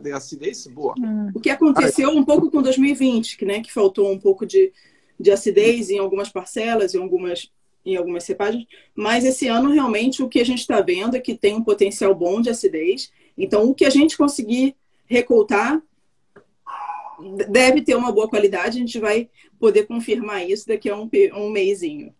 [0.00, 0.94] de acidez boa.
[0.98, 1.30] Hum.
[1.34, 4.72] O que aconteceu um pouco com 2020, que, né, que faltou um pouco de,
[5.20, 7.50] de acidez em algumas parcelas, em algumas
[7.92, 11.36] em algumas cepagens, mas esse ano realmente o que a gente está vendo é que
[11.36, 13.12] tem um potencial bom de acidez.
[13.36, 15.80] Então, o que a gente conseguir recoltar
[17.48, 18.78] deve ter uma boa qualidade.
[18.78, 19.28] A gente vai
[19.58, 22.14] poder confirmar isso daqui a um, um mêsinho.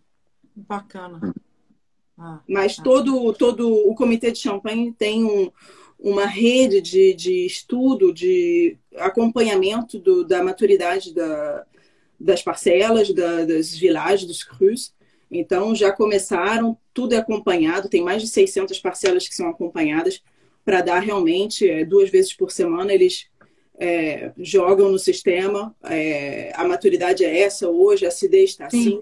[0.55, 1.35] Bacana.
[2.19, 2.83] Ah, mas ah.
[2.83, 5.51] todo, todo o comitê de champanhe tem um,
[5.99, 11.65] uma rede de, de estudo, de acompanhamento do, da maturidade da,
[12.19, 14.93] das parcelas, da, das vilagens, dos crus.
[15.31, 20.23] Então, já começaram, tudo é acompanhado, tem mais de 600 parcelas que são acompanhadas
[20.65, 23.27] para dar realmente, é, duas vezes por semana, eles
[23.79, 29.01] é, jogam no sistema, é, a maturidade é essa hoje, a acidez está assim.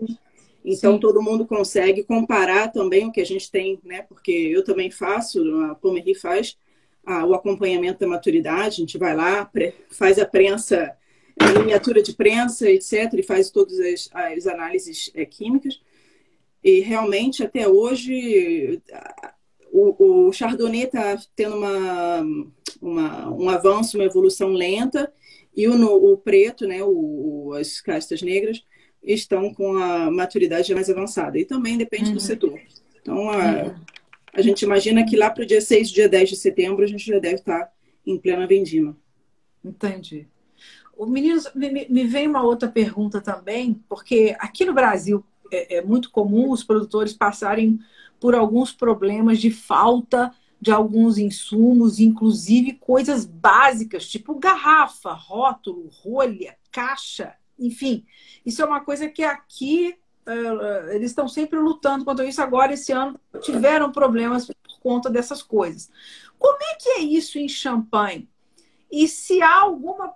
[0.65, 1.01] Então, Sim.
[1.01, 4.03] todo mundo consegue comparar também o que a gente tem, né?
[4.03, 6.57] Porque eu também faço, a Pomery faz
[7.05, 9.51] a, o acompanhamento da maturidade, a gente vai lá,
[9.91, 10.93] faz a prensa,
[11.39, 15.81] a miniatura de prensa, etc., e faz todas as, as análises químicas.
[16.67, 18.83] E realmente, até hoje,
[19.71, 22.27] o, o Chardonnay está tendo uma,
[22.83, 25.13] uma, um avanço, uma evolução lenta,
[25.57, 28.65] e o, o preto, né, o, as castas negras,
[29.01, 31.39] estão com a maturidade mais avançada.
[31.39, 32.15] E também depende uhum.
[32.15, 32.59] do setor.
[33.01, 33.75] Então, a, uhum.
[34.33, 37.07] a gente imagina que lá para o dia 6, dia 10 de setembro, a gente
[37.07, 37.73] já deve estar
[38.05, 38.97] em plena vendima.
[39.65, 40.27] Entendi.
[40.97, 45.83] o meninos, me, me vem uma outra pergunta também, porque aqui no Brasil é, é
[45.83, 47.79] muito comum os produtores passarem
[48.21, 56.57] por alguns problemas de falta de alguns insumos, inclusive coisas básicas, tipo garrafa, rótulo, rolha,
[56.73, 58.05] caixa, enfim.
[58.45, 59.95] Isso é uma coisa que aqui
[60.27, 62.41] uh, eles estão sempre lutando contra isso.
[62.43, 65.91] Agora, esse ano, tiveram problemas por conta dessas coisas.
[66.39, 68.29] Como é que é isso em Champagne?
[68.91, 70.15] E se há alguma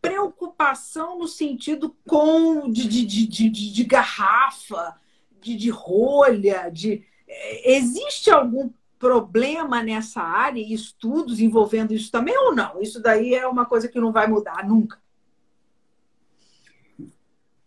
[0.00, 4.96] preocupação no sentido com de, de, de, de, de garrafa,
[5.40, 12.36] de, de rolha, de é, existe algum problema nessa área e estudos envolvendo isso também
[12.36, 12.80] ou não?
[12.80, 15.00] Isso daí é uma coisa que não vai mudar nunca.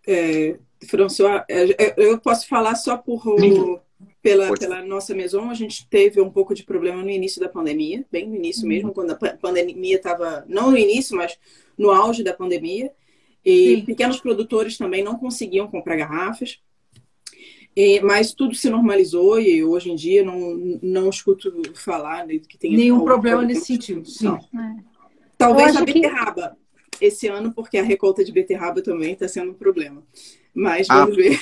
[0.05, 1.43] É, François,
[1.95, 3.23] eu posso falar só por
[4.21, 8.05] pela, pela nossa maison, a gente teve um pouco de problema no início da pandemia,
[8.11, 8.93] bem no início mesmo, uhum.
[8.93, 11.37] quando a pandemia estava, não no início, mas
[11.77, 12.91] no auge da pandemia.
[13.43, 13.85] E Sim.
[13.85, 16.59] pequenos produtores também não conseguiam comprar garrafas.
[17.75, 22.57] E, mas tudo se normalizou e hoje em dia não, não escuto falar de que
[22.57, 24.07] tem nenhum problema nesse sentido.
[24.07, 24.27] Sim.
[24.27, 24.83] É.
[25.37, 26.55] Talvez a beterraba
[26.91, 27.05] que...
[27.05, 30.03] esse ano, porque a recolta de beterraba também está sendo um problema.
[30.53, 31.41] Mas ah, vamos ver.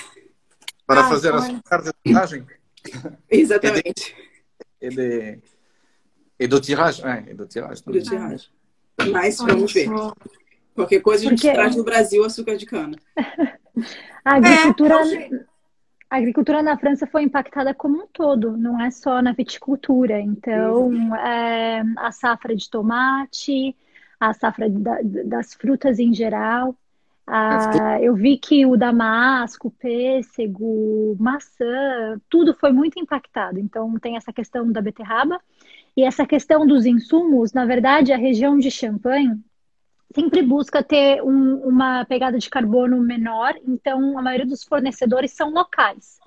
[0.85, 2.45] Para ah, fazer as cartas de tiragem?
[3.29, 4.15] Exatamente.
[4.81, 5.39] E, de,
[6.39, 7.05] e do tiragem.
[7.05, 7.83] É, e do tiragem.
[7.85, 8.49] Do tiragem.
[9.11, 9.89] Mas vamos ver.
[10.75, 11.53] Qualquer coisa a gente porque...
[11.53, 12.97] traz no Brasil açúcar de cana.
[14.23, 14.95] a agricultura.
[15.13, 15.29] É,
[16.09, 20.19] a agricultura na França foi impactada como um todo, não é só na viticultura.
[20.19, 23.75] Então, é, a safra de tomate,
[24.19, 26.75] a safra da, das frutas em geral.
[27.31, 33.59] Ah, eu vi que o damasco, pêssego, maçã, tudo foi muito impactado.
[33.59, 35.39] Então, tem essa questão da beterraba.
[35.95, 39.39] E essa questão dos insumos, na verdade, a região de Champagne
[40.13, 45.51] sempre busca ter um, uma pegada de carbono menor, então a maioria dos fornecedores são
[45.51, 46.17] locais.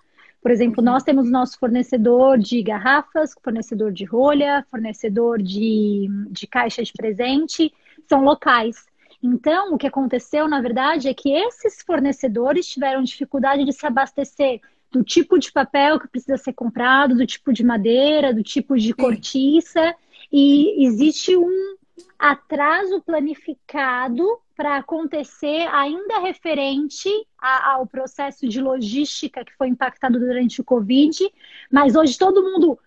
[0.41, 6.83] Por exemplo, nós temos nosso fornecedor de garrafas, fornecedor de rolha, fornecedor de, de caixa
[6.83, 7.73] de presente,
[8.09, 8.85] são locais.
[9.23, 14.61] Então, o que aconteceu, na verdade, é que esses fornecedores tiveram dificuldade de se abastecer
[14.91, 18.93] do tipo de papel que precisa ser comprado, do tipo de madeira, do tipo de
[18.93, 19.95] cortiça,
[20.31, 21.77] e existe um
[22.19, 24.25] atraso planificado
[24.57, 27.09] para acontecer ainda referente
[27.39, 31.33] a, ao processo de logística que foi impactado durante o Covid,
[31.71, 32.79] mas hoje todo mundo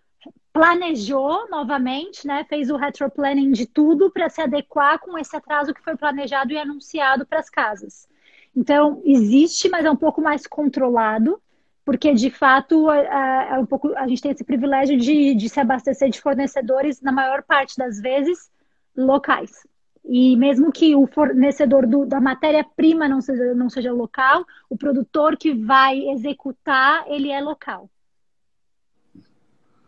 [0.55, 5.83] planejou novamente, né, fez o retroplanning de tudo para se adequar com esse atraso que
[5.83, 8.07] foi planejado e anunciado para as casas.
[8.55, 11.41] Então, existe, mas é um pouco mais controlado,
[11.83, 15.59] porque de fato é, é um pouco, a gente tem esse privilégio de, de se
[15.59, 18.49] abastecer de fornecedores, na maior parte das vezes,
[18.95, 19.67] locais.
[20.05, 25.35] E mesmo que o fornecedor do, da matéria-prima não seja, não seja local, o produtor
[25.35, 27.89] que vai executar, ele é local.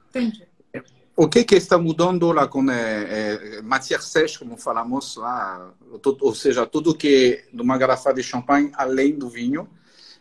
[0.10, 0.57] Entendi.
[1.20, 5.74] O que, que está mudando lá com é, é, matière sèche, como falamos lá,
[6.22, 9.68] ou seja, tudo que numa garrafa de champanhe, além do vinho,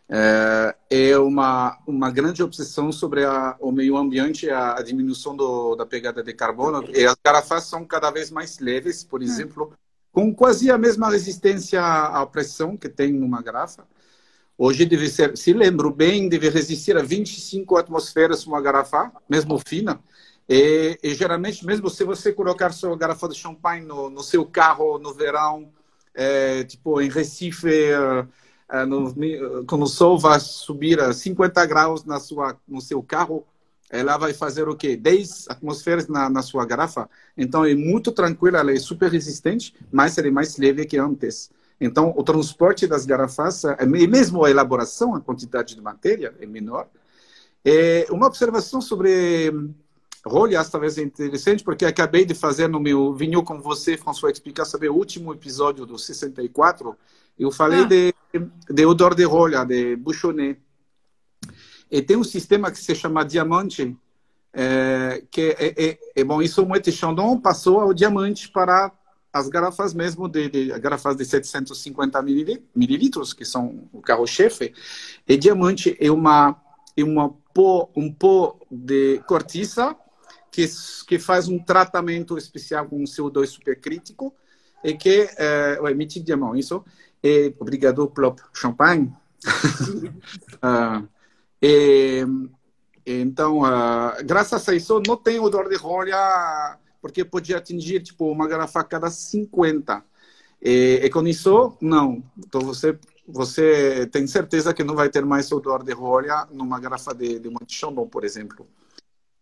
[0.08, 5.76] é, é uma, uma grande obsessão sobre a, o meio ambiente, a, a diminuição do,
[5.76, 6.82] da pegada de carbono.
[6.94, 9.24] E as garrafas são cada vez mais leves, por hum.
[9.24, 9.74] exemplo,
[10.10, 13.86] com quase a mesma resistência à pressão que tem numa garrafa.
[14.56, 20.00] Hoje deve ser, se lembro bem, deve resistir a 25 atmosferas uma garrafa, mesmo fina.
[20.48, 24.98] E, e, geralmente, mesmo se você colocar sua garrafa de champanhe no, no seu carro
[24.98, 25.72] no verão,
[26.14, 27.68] é, tipo em Recife,
[28.68, 29.14] é, no,
[29.66, 33.44] quando o sol vai subir a 50 graus na sua, no seu carro,
[33.90, 34.96] ela vai fazer o quê?
[34.96, 37.08] 10 atmosferas na, na sua garrafa.
[37.36, 41.50] Então é muito tranquila, ela é super resistente, mas ela é mais leve que antes.
[41.80, 46.46] Então o transporte das garrafas, é, e mesmo a elaboração, a quantidade de matéria é
[46.46, 46.88] menor.
[47.64, 49.52] É uma observação sobre
[50.26, 54.64] rolhas talvez é interessante, porque acabei de fazer no meu vinho com você, François, explicar
[54.64, 56.96] sobre o último episódio do 64.
[57.38, 57.84] Eu falei ah.
[57.84, 58.14] de,
[58.68, 60.58] de odor de rolha, de bouchonnet.
[61.90, 63.96] E tem um sistema que se chama diamante,
[64.52, 68.90] é, que é, é, é bom, isso o Moët Chandon passou ao diamante para
[69.32, 72.20] as garrafas mesmo, de, de garrafas de 750
[72.74, 74.74] mililitros, que são o carro-chefe.
[75.28, 76.56] E diamante é uma,
[76.96, 79.94] é uma pó, um pó de cortiça
[80.56, 80.66] que,
[81.06, 84.34] que faz um tratamento especial com um CO2 supercrítico
[84.82, 86.82] e que é, é emite diamante, isso.
[87.22, 89.12] E, obrigado, Plop Champagne.
[90.64, 91.06] uh,
[91.60, 92.24] e,
[93.04, 98.48] então, uh, graças a isso, não tem odor de rolha, porque podia atingir tipo uma
[98.48, 100.02] garrafa a cada 50.
[100.62, 102.24] E, e com isso, não.
[102.38, 107.12] Então você você tem certeza que não vai ter mais odor de rolha numa garrafa
[107.12, 108.66] de, de Monte Chandon, por exemplo.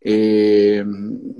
[0.04, 0.84] E,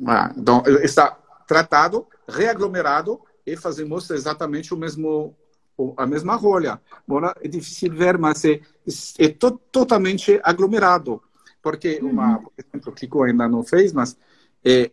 [0.07, 5.37] ah, então, está tratado, reaglomerado e fazemos exatamente o mesmo
[5.97, 6.81] a mesma rolha.
[7.07, 8.61] Agora é difícil ver, mas é,
[9.19, 11.21] é to, totalmente aglomerado.
[11.61, 14.17] Porque, uma, por exemplo, o Kiko ainda não fez, mas
[14.65, 14.93] é,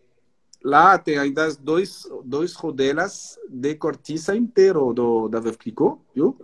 [0.64, 6.38] lá tem ainda dois, dois rodelas de cortiça inteiro do, da Veuve Clicquot, viu?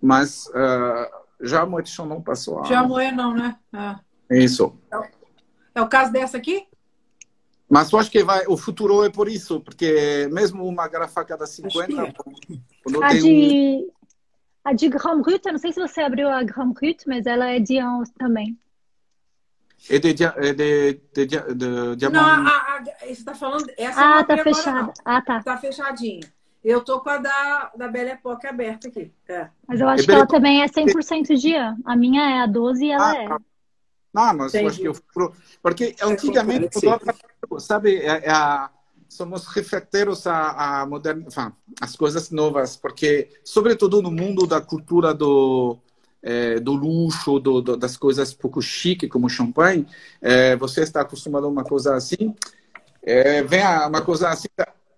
[0.00, 1.10] Mas uh,
[1.40, 2.64] já a Moët não passou.
[2.64, 3.56] Já a Moët não, né?
[4.30, 4.38] É.
[4.38, 4.76] Isso.
[5.76, 6.66] É o caso dessa aqui?
[7.68, 11.46] Mas eu acho que vai, o futuro é por isso, porque mesmo uma garrafa cada
[11.46, 11.92] 50.
[11.92, 12.14] É.
[13.02, 13.90] A de, um...
[14.64, 17.48] a de Grand Brut, eu não sei se você abriu a Grand Brut, mas ela
[17.48, 18.58] é de Ans também.
[19.90, 22.12] É de, é de, de, de, de diamante.
[22.12, 23.66] Não, a, a, você está falando.
[23.76, 24.92] Essa ah, tá fechada.
[25.04, 25.42] Ah, tá.
[25.42, 26.20] Tá fechadinha.
[26.64, 29.12] Eu tô com a da, da Belle Époque aberta aqui.
[29.28, 29.48] É.
[29.68, 31.76] Mas eu acho é que ela também é 100% dia.
[31.84, 33.28] A minha é a 12 e ela ah, é.
[34.16, 34.64] Não, mas Entendi.
[34.86, 35.32] eu acho que eu.
[35.62, 36.78] Porque antigamente,
[37.58, 38.70] sabe, é, é a,
[39.10, 45.12] somos refleteiros a, a moderna, enfin, as coisas novas, porque, sobretudo no mundo da cultura
[45.12, 45.76] do,
[46.22, 49.86] é, do luxo, do, do, das coisas pouco chique, como champanhe,
[50.22, 52.34] é, você está acostumado a uma coisa assim,
[53.02, 54.48] é, vem a, uma coisa assim,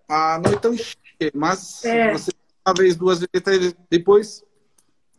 [0.07, 2.13] ah, não é tão chique, mas é.
[2.13, 2.31] você
[2.65, 4.43] uma vez, duas vezes, depois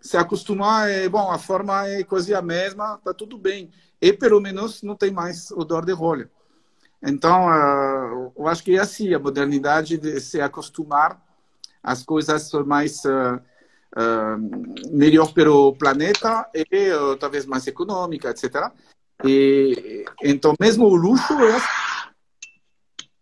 [0.00, 3.70] se acostumar, é, bom, a forma é quase a mesma, tá tudo bem.
[4.00, 6.30] E pelo menos não tem mais odor de rolha.
[7.02, 11.20] Então, uh, eu acho que é assim, a modernidade de se acostumar
[11.82, 13.40] às coisas mais uh,
[13.96, 16.66] uh, melhor o planeta e
[17.18, 18.70] talvez mais econômica, etc.
[19.24, 21.56] E então, mesmo o luxo é.
[21.56, 21.66] Assim.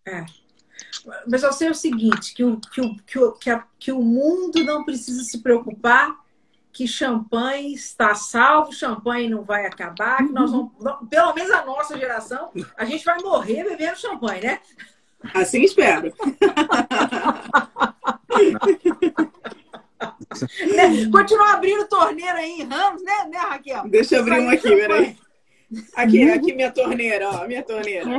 [0.07, 0.27] é.
[1.27, 4.03] Mas eu sei o seguinte, que o, que, o, que, o, que, a, que o
[4.03, 6.19] mundo não precisa se preocupar
[6.79, 10.71] que champanhe está salvo, champanhe não vai acabar, que nós vamos,
[11.11, 14.61] pelo menos a nossa geração, a gente vai morrer bebendo champanhe, né?
[15.35, 16.15] Assim espero.
[20.73, 21.11] né?
[21.11, 23.89] Continuar abrindo torneira aí em Ramos, né, né Raquel?
[23.89, 25.17] Deixa eu abrir uma aqui, peraí.
[25.97, 28.07] Aqui, aqui minha torneira, ó, minha torneira.
[28.07, 28.19] no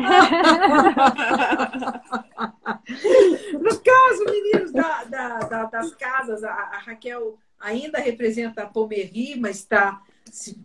[3.79, 9.57] caso, meninos da, da, da, das casas, a, a Raquel ainda representa a Pomery, mas
[9.57, 10.59] está se,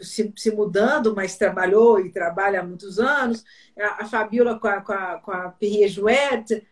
[0.00, 3.44] se, se, mudando, mas trabalhou e trabalha há muitos anos.
[3.78, 6.66] A, a Fabiola com a, com a, com a Perrier Jouette,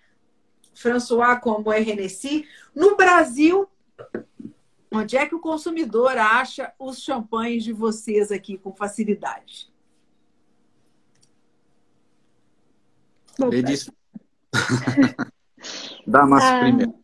[0.75, 2.47] François com a Moët Hennessy.
[2.75, 3.69] No Brasil,
[4.91, 9.71] onde é que o consumidor acha os champanhes de vocês aqui com facilidade?
[13.39, 13.63] Ele
[16.07, 17.00] Damas ah, primeiro.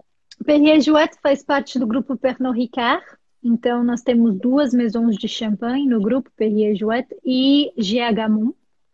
[0.46, 3.04] Perrier Jouet faz parte do grupo Pernod Ricard.
[3.42, 8.30] Então, nós temos duas maisons de champanhe no grupo Perrier Jouet e GH.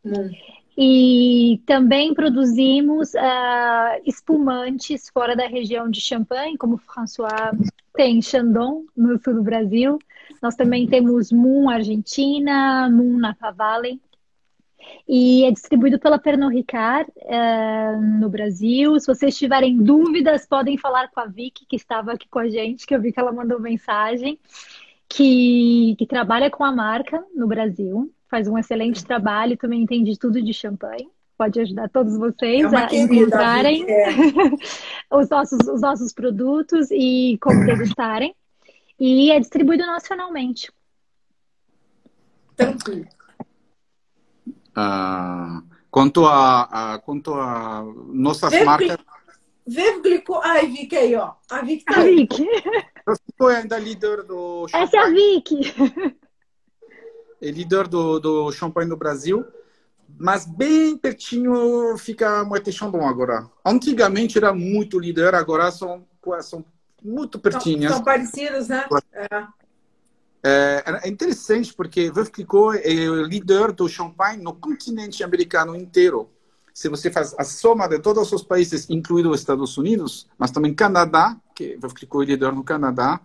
[0.05, 0.31] Hum.
[0.77, 7.53] E também produzimos uh, espumantes fora da região de Champagne, como François
[7.95, 9.99] tem Chandon, no sul do Brasil.
[10.41, 14.01] Nós também temos Moon Argentina, Moon Napa Valley.
[15.09, 18.99] E é distribuído pela Pernod Ricard uh, no Brasil.
[18.99, 22.87] Se vocês tiverem dúvidas, podem falar com a Vicky, que estava aqui com a gente,
[22.87, 24.39] que eu vi que ela mandou mensagem,
[25.09, 30.41] que, que trabalha com a marca no Brasil, faz um excelente trabalho, também entende tudo
[30.41, 31.09] de champanhe.
[31.37, 34.07] Pode ajudar todos vocês é a encontrarem é.
[35.11, 38.35] os, nossos, os nossos produtos e como degustarem.
[38.99, 40.71] E é distribuído nacionalmente.
[42.57, 43.07] Tranquilo.
[44.77, 48.99] Uh, quanto a, a, quanto a nossas Vê marcas.
[49.67, 50.41] Vê glicou.
[50.43, 51.33] Ai, Vicky aí, ó.
[51.51, 52.47] A Vicky tá a Vicky.
[53.39, 54.67] Eu ainda líder do.
[54.69, 54.85] Champanhe.
[54.85, 55.75] Essa é a Vicky.
[57.41, 59.45] É líder do, do champanhe no Brasil.
[60.19, 63.51] Mas bem pertinho fica Moët Chandon agora.
[63.65, 66.07] Antigamente era muito líder, agora são,
[66.43, 66.65] são
[67.03, 67.91] muito pertinhas.
[67.91, 68.87] São, são parecidas, né?
[69.13, 69.47] É.
[70.45, 72.33] É, interessante porque Veuve
[72.83, 76.29] é o líder do champanhe no continente americano inteiro.
[76.75, 80.75] Se você faz a soma de todos os países, incluindo os Estados Unidos, mas também
[80.75, 83.21] Canadá, que Veuve é líder no Canadá,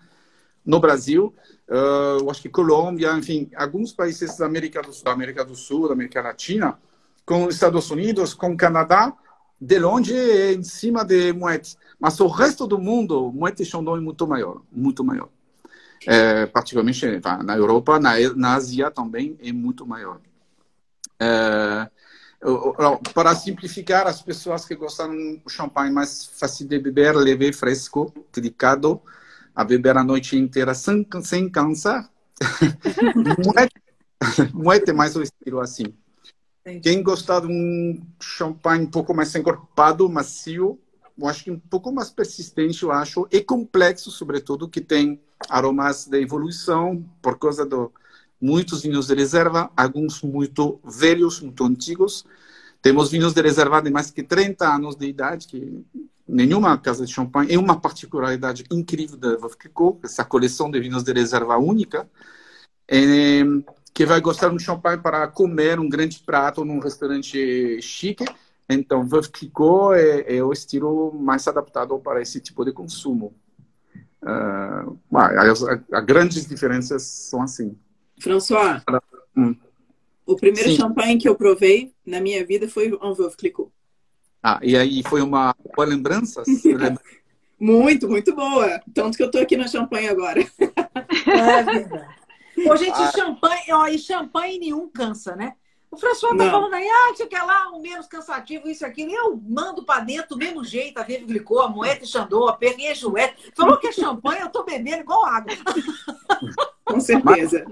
[0.64, 1.34] no Brasil,
[1.69, 5.56] uh, eu acho que Colômbia, enfim, alguns países da América do Sul, da América do
[5.56, 6.77] Sul, da América Latina,
[7.26, 9.14] com os Estados Unidos, com Canadá,
[9.60, 11.77] de longe é em cima de Moet.
[11.99, 15.30] Mas o resto do mundo, Moet Chandon é muito maior, muito maior
[16.06, 17.06] é, particularmente
[17.44, 20.19] na Europa, na, na Ásia também é muito maior.
[21.19, 21.90] É,
[23.14, 29.02] Para simplificar, as pessoas que gostam de champanhe mais fácil de beber, leve fresco, delicado,
[29.56, 32.10] a beber a noite inteira sem, sem cansar.
[34.53, 35.86] Muete mais o estilo assim.
[36.61, 36.82] Entendi.
[36.82, 40.80] Quem gostar de um champanhe um pouco mais encorpado, macio,
[41.18, 45.19] eu acho que um pouco mais persistente, eu acho, e complexo, sobretudo, que tem
[45.49, 47.91] aromas de evolução por causa do
[48.39, 52.26] muitos vinhos de reserva, alguns muito velhos, muito antigos.
[52.81, 55.84] Temos vinhos de reserva de mais que 30 anos de idade, que
[56.27, 61.14] nenhuma casa de champanhe é uma particularidade incrível da Clicquot, essa coleção de vinhos de
[61.14, 62.07] reserva única,
[62.88, 63.43] é,
[63.93, 68.26] que vai gostar de um champanhe para comer um grande prato num restaurante chique.
[68.69, 73.34] Então, Clicquot é, é o estilo mais adaptado para esse tipo de consumo.
[74.22, 77.77] Uh, as, as, grandes diferenças são assim.
[78.19, 78.81] François,
[79.35, 79.56] hum.
[80.26, 80.77] o primeiro Sim.
[80.77, 83.72] champanhe que eu provei na minha vida foi um Veuve Clicquot.
[84.41, 86.44] Ah, e aí foi uma boa lembrança?
[87.60, 88.81] muito, muito boa.
[88.94, 90.41] Tanto que eu estou aqui na champanhe agora.
[90.41, 92.18] É verdade.
[92.80, 93.11] Gente, ah.
[93.11, 95.53] champanhe, ó, e champanhe nenhum cansa, né?
[95.89, 99.11] O François tá falando aí, ah, tinha que lá, um menos cansativo, isso aqui.
[99.11, 102.53] Eu mando para dentro do mesmo jeito, a Vive Glicou, a Moeta e Xandô, a
[102.53, 103.51] Perguinha Juete.
[103.55, 105.53] Falou que é champanhe, eu tô bebendo igual água.
[106.84, 107.65] Com certeza.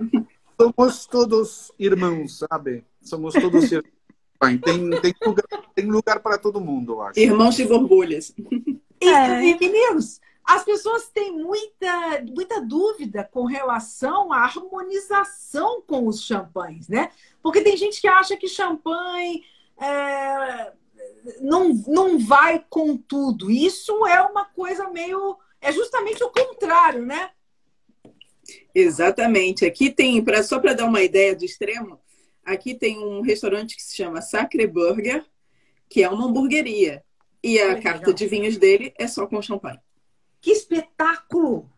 [0.59, 2.85] somos todos irmãos, sabe?
[3.01, 3.95] Somos todos irmãos.
[4.39, 7.19] Tem, tem, lugar, tem lugar para todo mundo, eu acho.
[7.19, 8.33] Irmãos de borbulhas.
[9.01, 9.43] E, é.
[9.43, 16.87] e, meninos, as pessoas têm muita, muita dúvida com relação à harmonização com os champanhes,
[16.87, 17.09] né?
[17.45, 19.43] Porque tem gente que acha que champanhe
[19.79, 20.71] é,
[21.39, 23.51] não, não vai com tudo.
[23.51, 25.37] Isso é uma coisa meio.
[25.61, 27.29] É justamente o contrário, né?
[28.73, 29.63] Exatamente.
[29.63, 31.99] Aqui tem, pra, só para dar uma ideia do extremo,
[32.43, 35.23] aqui tem um restaurante que se chama Sacre Burger,
[35.87, 37.03] que é uma hamburgueria.
[37.43, 39.79] E a carta de vinhos dele é só com champanhe.
[40.41, 41.69] Que espetáculo!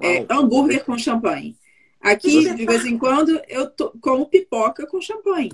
[0.00, 1.57] É hambúrguer com champanhe.
[2.00, 5.52] Aqui, de vez em quando, eu to, como pipoca com champanhe.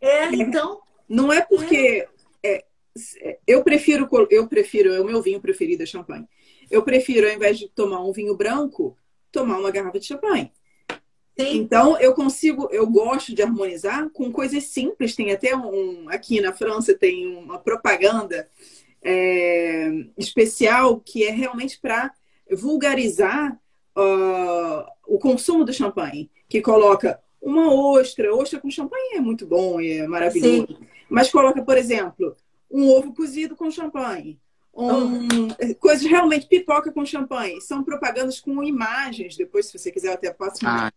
[0.00, 0.80] É, então.
[1.08, 2.06] Não é porque.
[2.42, 2.64] É.
[3.20, 6.26] É, eu prefiro, eu prefiro, é o meu vinho preferido é champanhe.
[6.70, 8.96] Eu prefiro, ao invés de tomar um vinho branco,
[9.30, 10.50] tomar uma garrafa de champanhe.
[11.38, 11.58] Sim.
[11.58, 15.14] Então, eu consigo, eu gosto de harmonizar com coisas simples.
[15.14, 16.08] Tem até um.
[16.08, 18.48] Aqui na França tem uma propaganda
[19.02, 22.10] é, especial que é realmente para
[22.50, 23.52] vulgarizar
[23.94, 29.80] uh, o consumo do champanhe, que coloca uma ostra, ostra com champanhe é muito bom,
[29.80, 30.78] é maravilhoso, Sim.
[31.08, 32.36] mas coloca, por exemplo,
[32.70, 34.38] um ovo cozido com champanhe,
[34.76, 35.74] um, oh.
[35.80, 37.60] coisas realmente pipoca com champanhe.
[37.62, 39.34] São propagandas com imagens.
[39.34, 40.92] Depois, se você quiser, eu até posso ah.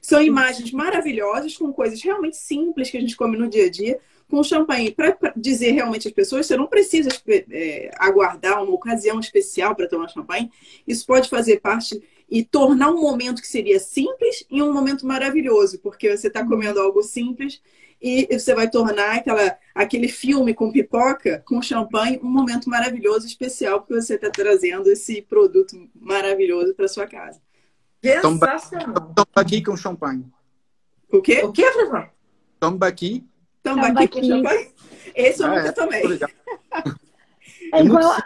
[0.00, 3.98] São imagens maravilhosas com coisas realmente simples que a gente come no dia a dia
[4.28, 4.90] com champanhe.
[4.90, 7.08] Para dizer realmente às pessoas, você não precisa
[7.50, 10.50] é, aguardar uma ocasião especial para tomar champanhe.
[10.86, 12.02] Isso pode fazer parte
[12.34, 16.80] e tornar um momento que seria simples em um momento maravilhoso, porque você está comendo
[16.80, 17.62] algo simples
[18.02, 23.82] e você vai tornar aquela, aquele filme com pipoca, com champanhe, um momento maravilhoso, especial,
[23.82, 27.40] porque você está trazendo esse produto maravilhoso para sua casa.
[28.02, 29.14] Sensacional.
[29.14, 30.26] Tambaqui com champanhe.
[31.12, 31.40] O quê?
[31.44, 32.10] O quê, professor?
[32.58, 33.24] Tambaqui
[33.62, 34.08] Tambaqui, tambaqui.
[34.08, 34.72] com champanhe?
[35.14, 36.02] Esse eu ah, nunca é, tomei.
[37.72, 38.16] É igual.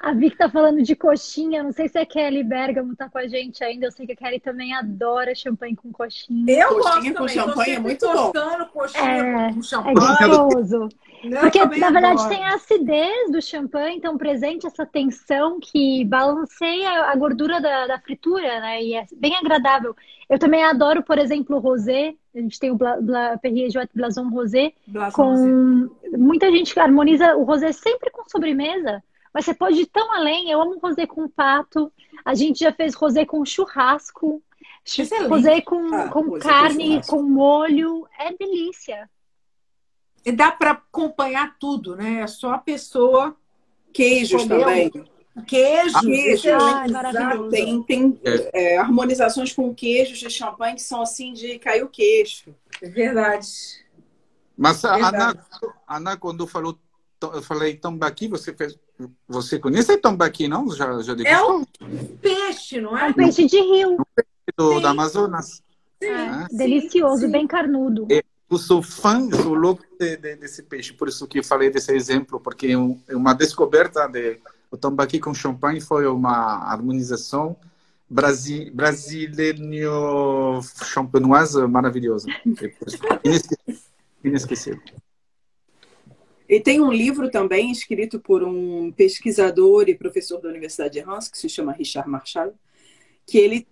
[0.00, 1.62] A Vic tá falando de coxinha.
[1.62, 3.86] Não sei se a Kelly Bergamo tá com a gente ainda.
[3.86, 6.50] Eu sei que a Kelly também adora champanhe com coxinha.
[6.50, 8.32] Eu coxinha gosto com champanhe é muito bom.
[8.72, 9.96] Coxinha é, com champanhe.
[10.20, 10.88] É gostoso.
[11.40, 12.28] Porque, na verdade, adoro.
[12.30, 17.98] tem a acidez do champanhe, então presente essa tensão que balanceia a gordura da, da,
[17.98, 18.82] fritura, né?
[18.82, 19.94] E é bem agradável.
[20.30, 22.14] Eu também adoro, por exemplo, o rosé.
[22.34, 24.72] A gente tem o Bla, Bla, Perrier Joat Blason Rosé.
[24.86, 25.28] Blason com...
[25.28, 26.16] Rosé.
[26.16, 29.02] Muita gente harmoniza o rosé sempre com sobremesa.
[29.32, 30.50] Mas você pode ir tão além.
[30.50, 31.92] Eu amo rosé com pato.
[32.24, 34.42] A gente já fez rosé com churrasco.
[34.84, 35.28] Excelente.
[35.28, 38.06] Rosé com, ah, com carne, com molho.
[38.18, 39.08] É delícia.
[40.24, 42.20] E dá para acompanhar tudo, né?
[42.20, 43.36] É só a pessoa.
[43.92, 44.90] Queijos também.
[45.46, 46.48] Queijo, ah, queijo.
[46.52, 46.84] Ah,
[47.50, 48.20] tem tem
[48.52, 52.54] é, harmonizações com queijos de champanhe que são assim de cair o queixo.
[52.82, 53.48] É verdade.
[54.56, 55.46] Mas a Ana,
[55.88, 56.78] Ana, quando falou,
[57.22, 58.78] eu falei tambaqui, você fez,
[59.28, 60.70] você conhece tambaqui, não?
[60.70, 61.64] Já, já é um
[62.20, 63.06] peixe, não é?
[63.06, 63.92] É um peixe de rio.
[63.94, 65.62] Um peixe do, do Amazonas.
[66.02, 66.08] Sim.
[66.08, 66.46] É.
[66.50, 67.30] Delicioso, sim.
[67.30, 68.06] bem carnudo.
[68.10, 71.70] É, eu sou fã, sou louco de, de, desse peixe, por isso que eu falei
[71.70, 74.40] desse exemplo, porque é, é uma descoberta de
[74.70, 77.56] o tambaqui com champanhe foi uma harmonização
[78.08, 82.28] brasi, brasileiro champenoise maravilhosa.
[84.22, 84.80] Inesquecível.
[86.50, 91.28] E tem um livro também escrito por um pesquisador e professor da Universidade de Hans,
[91.28, 92.52] que se chama Richard Marshall,
[93.24, 93.68] que ele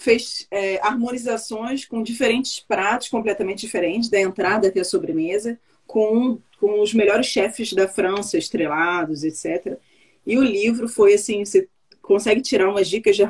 [0.00, 6.80] fez é, harmonizações com diferentes pratos completamente diferentes, da entrada até a sobremesa, com, com
[6.80, 9.78] os melhores chefes da França, estrelados, etc.
[10.26, 11.68] E o livro foi assim, você
[12.02, 13.22] consegue tirar umas dicas de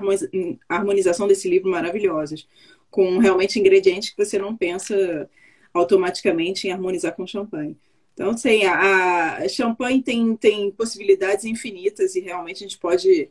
[0.66, 2.48] harmonização desse livro maravilhosas,
[2.90, 5.28] com realmente ingredientes que você não pensa
[5.74, 7.76] automaticamente em harmonizar com champanhe.
[8.18, 13.30] Então, assim, a, a champanhe tem, tem possibilidades infinitas e realmente a gente pode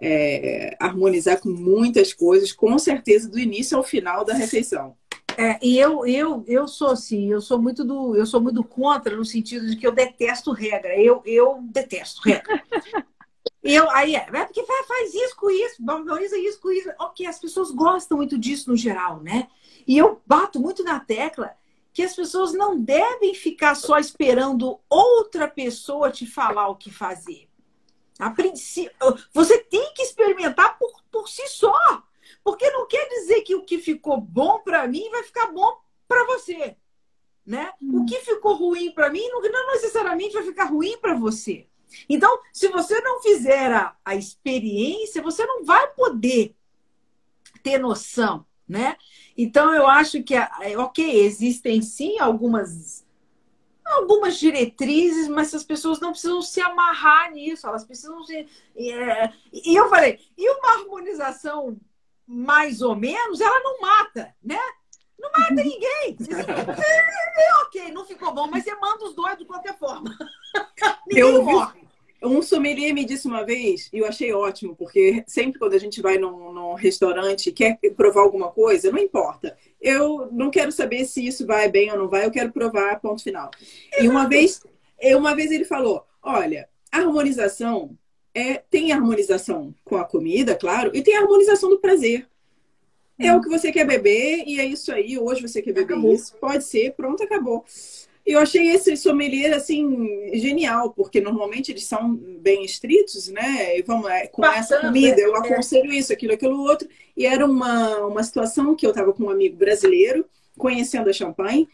[0.00, 4.96] é, harmonizar com muitas coisas, com certeza, do início ao final da refeição.
[5.36, 9.16] É, e eu, eu, eu sou assim, eu sou muito do, eu sou muito contra
[9.16, 10.96] no sentido de que eu detesto regra.
[10.96, 12.62] Eu, eu detesto regra.
[13.60, 16.88] Eu, aí é, é porque faz isso com isso, valoriza isso com isso.
[17.00, 19.48] Ok, as pessoas gostam muito disso no geral, né?
[19.86, 21.52] E eu bato muito na tecla
[21.98, 27.48] que as pessoas não devem ficar só esperando outra pessoa te falar o que fazer.
[28.20, 28.94] A princípio,
[29.32, 31.74] você tem que experimentar por, por si só.
[32.44, 35.76] Porque não quer dizer que o que ficou bom para mim vai ficar bom
[36.06, 36.76] para você.
[37.44, 37.72] Né?
[37.82, 38.02] Hum.
[38.02, 41.66] O que ficou ruim para mim não, não, necessariamente vai ficar ruim para você.
[42.08, 46.54] Então, se você não fizer a, a experiência, você não vai poder
[47.60, 48.96] ter noção né?
[49.38, 53.06] Então eu acho que é, ok, existem sim algumas
[53.84, 58.46] algumas diretrizes, mas as pessoas não precisam se amarrar nisso, elas precisam se.
[58.76, 61.78] É, e eu falei, e uma harmonização
[62.26, 64.60] mais ou menos, ela não mata, né?
[65.18, 65.56] Não mata uhum.
[65.56, 66.16] ninguém.
[67.64, 70.14] ok, não ficou bom, mas você manda os dois de qualquer forma.
[71.08, 71.87] ninguém eu morre.
[72.22, 76.02] Um sommelier me disse uma vez, e eu achei ótimo, porque sempre quando a gente
[76.02, 79.56] vai num, num, restaurante e quer provar alguma coisa, não importa.
[79.80, 83.22] Eu não quero saber se isso vai bem ou não vai, eu quero provar, ponto
[83.22, 83.50] final.
[84.00, 84.60] E uma vez,
[85.16, 87.96] uma vez ele falou: olha, a harmonização
[88.34, 92.26] é, tem harmonização com a comida, claro, e tem harmonização do prazer.
[93.18, 95.18] É o que você quer beber e é isso aí.
[95.18, 96.14] Hoje você quer beber acabou.
[96.14, 96.36] isso.
[96.36, 97.64] Pode ser, pronto, acabou.
[98.28, 103.78] Eu achei esse sommelier assim genial, porque normalmente eles são bem estritos, né?
[103.78, 105.38] E vamos é, com essa comida, eu é.
[105.38, 106.86] aconselho isso, aquilo, aquilo outro.
[107.16, 110.26] E era uma, uma situação que eu estava com um amigo brasileiro,
[110.58, 111.66] conhecendo a champanhe,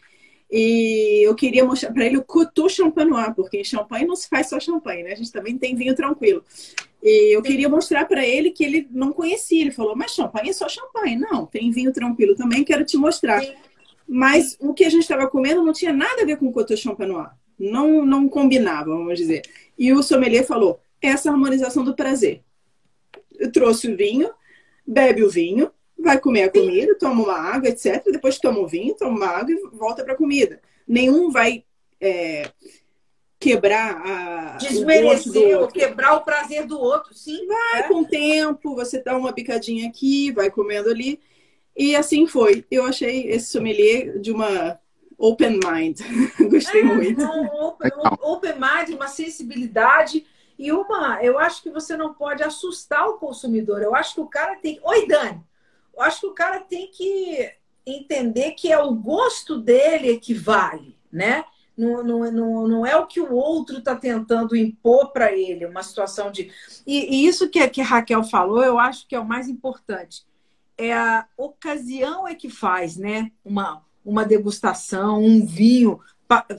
[0.49, 4.47] e eu queria mostrar para ele o Coteau Champanois, porque em champanhe não se faz
[4.47, 5.11] só champanhe, né?
[5.11, 6.41] A gente também tem vinho tranquilo.
[7.03, 9.59] E eu queria mostrar para ele que ele não conhecia.
[9.59, 11.17] Ele falou, mas champanhe é só champanhe.
[11.17, 13.41] Não, tem vinho tranquilo também, quero te mostrar.
[13.41, 13.53] Sim.
[14.07, 16.77] Mas o que a gente estava comendo não tinha nada a ver com o Coteau
[16.77, 17.29] Champenois.
[17.57, 19.41] Não, não combinava, vamos dizer.
[19.77, 22.41] E o sommelier falou: essa harmonização do prazer.
[23.37, 24.29] Eu trouxe o vinho,
[24.85, 28.03] bebe o vinho, vai comer a comida, toma uma água, etc.
[28.11, 30.61] Depois toma o vinho, toma uma água e volta para a comida.
[30.87, 31.63] Nenhum vai
[31.99, 32.49] é,
[33.39, 34.57] quebrar a.
[34.57, 37.45] Desmerecer ou quebrar o prazer do outro, sim.
[37.47, 37.83] Vai é.
[37.83, 41.19] com o tempo, você dá uma picadinha aqui, vai comendo ali.
[41.75, 42.65] E assim foi.
[42.71, 44.79] Eu achei esse sommelier de uma
[45.17, 45.99] open mind.
[46.49, 47.23] Gostei é, muito.
[47.23, 50.25] Um open, um open mind, uma sensibilidade
[50.57, 51.21] e uma.
[51.21, 53.81] Eu acho que você não pode assustar o consumidor.
[53.81, 54.79] Eu acho que o cara tem.
[54.83, 55.43] Oi, Dani.
[55.93, 57.51] Eu acho que o cara tem que
[57.85, 61.45] entender que é o gosto dele que vale, né?
[61.77, 65.83] Não, não, não, não é o que o outro está tentando impor para ele, uma
[65.83, 66.49] situação de.
[66.87, 70.25] E, e isso que, que a Raquel falou, eu acho que é o mais importante
[70.77, 73.31] é a ocasião é que faz, né?
[73.43, 75.99] Uma, uma degustação, um vinho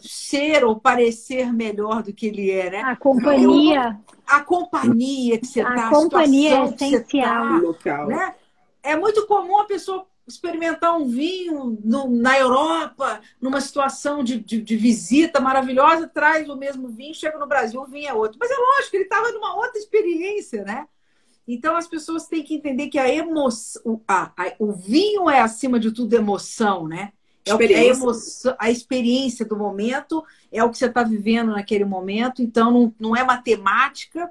[0.01, 2.83] ser ou parecer melhor do que ele é, né?
[2.83, 3.99] A companhia.
[4.27, 7.75] a companhia que você está, a companhia é essencial.
[7.75, 8.35] Tá, né?
[8.83, 14.61] É muito comum a pessoa experimentar um vinho no, na Europa, numa situação de, de,
[14.61, 18.37] de, visita maravilhosa, traz o mesmo vinho, chega no Brasil, o vinho é outro.
[18.41, 20.87] Mas é lógico, ele estava numa outra experiência, né?
[21.47, 25.79] Então as pessoas têm que entender que a emoção, a, a, o vinho é acima
[25.79, 27.13] de tudo emoção, né?
[27.45, 27.93] É experiência.
[27.93, 32.73] a, emoção, a experiência do momento, é o que você está vivendo naquele momento, então
[32.73, 34.31] não, não é matemática.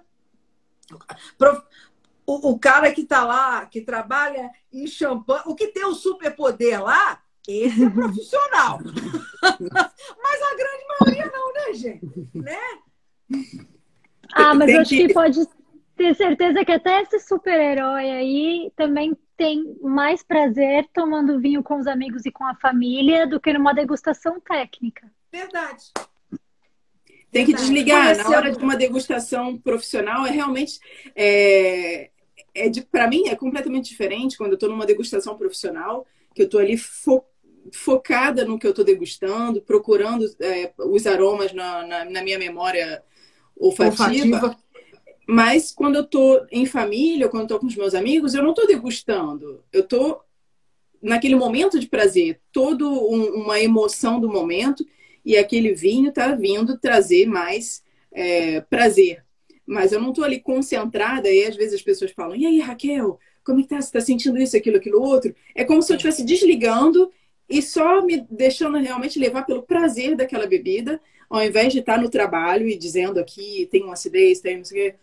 [2.28, 6.84] O, o cara que está lá, que trabalha em champanhe, o que tem o superpoder
[6.84, 8.80] lá, esse é profissional.
[9.42, 12.30] Mas a grande maioria não, né, gente?
[12.34, 12.60] Né?
[14.34, 15.48] Ah, mas eu acho que pode
[15.96, 21.88] ter certeza que até esse super-herói aí também tem mais prazer tomando vinho com os
[21.88, 25.12] amigos e com a família do que numa degustação técnica.
[25.32, 25.92] Verdade.
[27.32, 28.16] Tem que desligar.
[28.18, 30.80] Na hora de uma degustação profissional, é realmente.
[31.16, 32.10] É,
[32.54, 36.60] é para mim, é completamente diferente quando eu estou numa degustação profissional, que eu estou
[36.60, 37.24] ali fo
[37.74, 43.04] focada no que eu estou degustando, procurando é, os aromas na, na, na, minha memória
[43.58, 44.36] olfativa.
[44.36, 44.58] olfativa.
[45.28, 48.68] Mas quando eu estou em família, quando estou com os meus amigos, eu não estou
[48.68, 49.64] degustando.
[49.72, 50.22] Eu estou
[51.02, 54.86] naquele momento de prazer, toda um, uma emoção do momento,
[55.24, 59.24] e aquele vinho está vindo trazer mais é, prazer.
[59.66, 63.20] Mas eu não estou ali concentrada, e às vezes as pessoas falam, e aí, Raquel,
[63.44, 63.80] como é que tá?
[63.80, 65.34] Você está sentindo isso, aquilo, aquilo, outro?
[65.54, 67.12] É como se eu estivesse desligando
[67.48, 71.00] e só me deixando realmente levar pelo prazer daquela bebida,
[71.30, 74.90] ao invés de estar no trabalho e dizendo aqui tem uma acidez, tem não sei
[74.90, 74.98] o quê.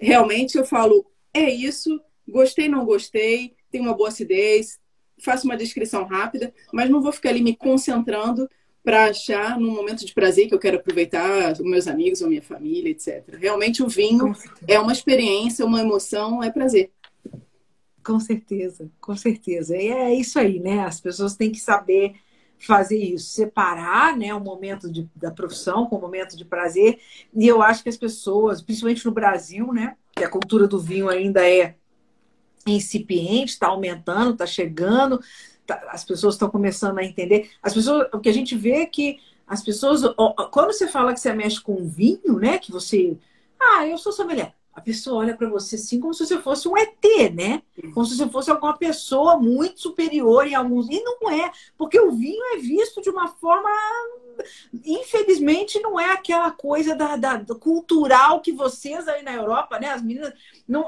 [0.00, 4.78] Realmente eu falo, é isso, gostei, não gostei, tem uma boa acidez,
[5.22, 8.48] faço uma descrição rápida, mas não vou ficar ali me concentrando
[8.82, 12.42] para achar num momento de prazer que eu quero aproveitar os meus amigos ou minha
[12.42, 13.36] família, etc.
[13.38, 14.34] Realmente o vinho
[14.66, 16.90] é uma experiência, uma emoção, é prazer.
[18.02, 19.76] Com certeza, com certeza.
[19.76, 20.80] E é isso aí, né?
[20.80, 22.14] As pessoas têm que saber
[22.60, 27.00] fazer isso, separar né, o momento de, da profissão com o momento de prazer.
[27.34, 31.08] E eu acho que as pessoas, principalmente no Brasil, né, que a cultura do vinho
[31.08, 31.74] ainda é
[32.66, 35.20] incipiente, está aumentando, está chegando,
[35.66, 37.50] tá, as pessoas estão começando a entender.
[37.62, 40.02] As pessoas, o que a gente vê é que as pessoas,
[40.52, 43.16] quando você fala que você mexe com vinho, né, que você,
[43.58, 46.76] ah, eu sou sommelier a pessoa olha para você assim como se você fosse um
[46.76, 47.62] ET, né?
[47.92, 50.88] Como se você fosse alguma pessoa muito superior em alguns.
[50.88, 53.68] E não é, porque o vinho é visto de uma forma.
[54.84, 59.88] Infelizmente, não é aquela coisa da, da cultural que vocês aí na Europa, né?
[59.88, 60.32] As meninas.
[60.66, 60.86] Não,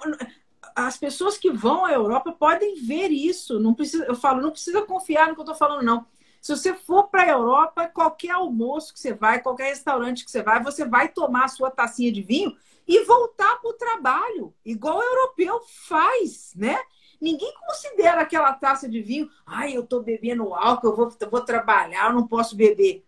[0.77, 3.59] as pessoas que vão à Europa podem ver isso.
[3.59, 6.07] Não precisa, eu falo, não precisa confiar no que eu estou falando, não.
[6.41, 10.43] Se você for para a Europa, qualquer almoço que você vai, qualquer restaurante que você
[10.43, 12.57] vai, você vai tomar a sua tacinha de vinho
[12.87, 16.79] e voltar para o trabalho, igual o europeu faz, né?
[17.21, 21.41] Ninguém considera aquela taça de vinho, ai, eu estou bebendo álcool, eu vou, eu vou
[21.41, 23.05] trabalhar, eu não posso beber.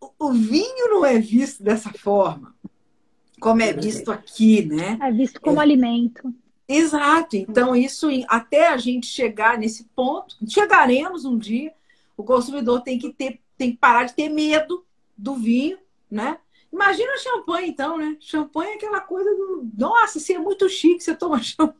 [0.00, 2.54] O, o vinho não é visto dessa forma,
[3.40, 4.98] como é visto aqui, né?
[5.00, 5.62] É visto como é.
[5.62, 6.34] alimento.
[6.66, 7.36] Exato.
[7.36, 11.72] Então, isso até a gente chegar nesse ponto, chegaremos um dia,
[12.16, 14.84] o consumidor tem que ter, tem que parar de ter medo
[15.16, 15.78] do vinho,
[16.10, 16.38] né?
[16.74, 18.16] Imagina champanhe, então, né?
[18.18, 19.70] Champanhe é aquela coisa do.
[19.78, 21.78] Nossa, você é muito chique, você toma champanhe.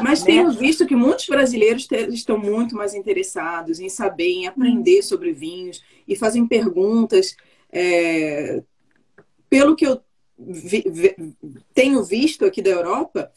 [0.00, 5.02] Mas tenho visto que muitos brasileiros estão muito mais interessados em saber, em aprender hum.
[5.02, 7.36] sobre vinhos e fazem perguntas.
[7.72, 8.62] É...
[9.50, 10.00] Pelo que eu
[10.38, 11.34] vi, vi,
[11.74, 13.32] tenho visto aqui da Europa,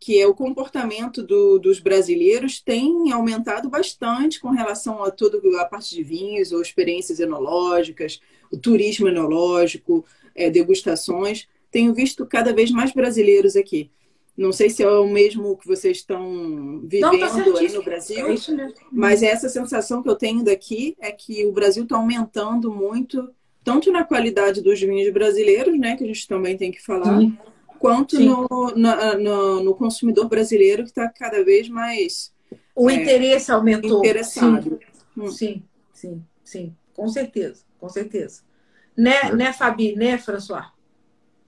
[0.00, 5.64] que é o comportamento do, dos brasileiros tem aumentado bastante com relação a toda a
[5.64, 8.20] parte de vinhos ou experiências enológicas,
[8.50, 10.04] o turismo enológico,
[10.34, 11.48] é, degustações.
[11.70, 13.90] Tenho visto cada vez mais brasileiros aqui.
[14.36, 18.28] Não sei se é o mesmo que vocês estão vivendo Não, tá aí no Brasil,
[18.28, 23.28] é mas essa sensação que eu tenho daqui é que o Brasil está aumentando muito,
[23.64, 27.36] tanto na qualidade dos vinhos brasileiros, né, que a gente também tem que falar, Sim
[27.78, 28.46] quanto no,
[28.76, 32.32] no, no, consumidor brasileiro que está cada vez mais.
[32.74, 33.98] O é, interesse aumentou.
[33.98, 34.62] Interessado.
[34.62, 34.78] Sim.
[35.16, 35.30] Hum.
[35.30, 38.42] sim, sim, sim, com certeza, com certeza.
[38.96, 39.34] Né, é.
[39.34, 40.66] né Fabi, né, François?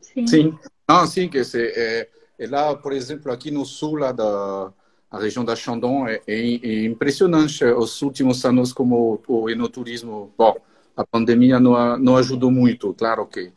[0.00, 0.26] Sim.
[0.26, 0.58] Sim,
[0.88, 2.08] não, sim, que se, é,
[2.38, 4.72] é lá, por exemplo, aqui no sul lá da
[5.10, 10.32] a região da Chandon é, é, é, impressionante os últimos anos como o, o enoturismo.
[10.38, 10.56] Bom,
[10.96, 13.52] a pandemia não, não ajudou muito, claro que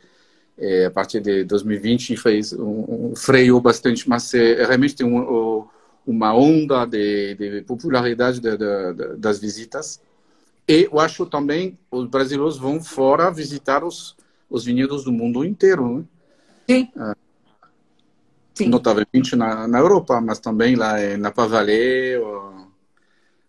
[0.57, 5.65] é, a partir de 2020 fez um, um freio bastante, mas é, realmente tem um,
[6.05, 10.01] uma onda de, de popularidade de, de, das visitas.
[10.67, 14.15] E eu acho também os brasileiros vão fora visitar os,
[14.49, 15.99] os vinhedos do mundo inteiro.
[15.99, 16.03] Né?
[16.69, 16.91] Sim.
[16.95, 17.15] Ah,
[18.53, 18.69] Sim.
[18.69, 22.19] Notavelmente na, na Europa, mas também lá na Pavalé.
[22.19, 22.67] Ou...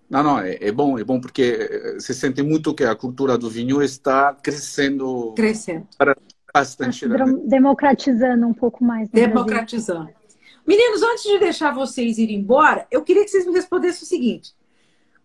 [0.09, 3.51] Não, não, é, é, bom, é bom porque se sente muito que a cultura do
[3.51, 5.35] vinho está crescendo.
[5.37, 5.87] Crescendo.
[5.99, 6.17] Para,
[6.55, 7.09] Bastante.
[7.09, 7.17] Né?
[7.47, 9.09] Democratizando um pouco mais.
[9.09, 10.05] Democratizando.
[10.05, 10.25] Brasil.
[10.65, 14.55] Meninos, antes de deixar vocês irem embora, eu queria que vocês me respondessem o seguinte: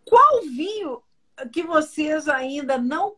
[0.04, 1.02] qual vinho
[1.54, 3.14] que vocês ainda não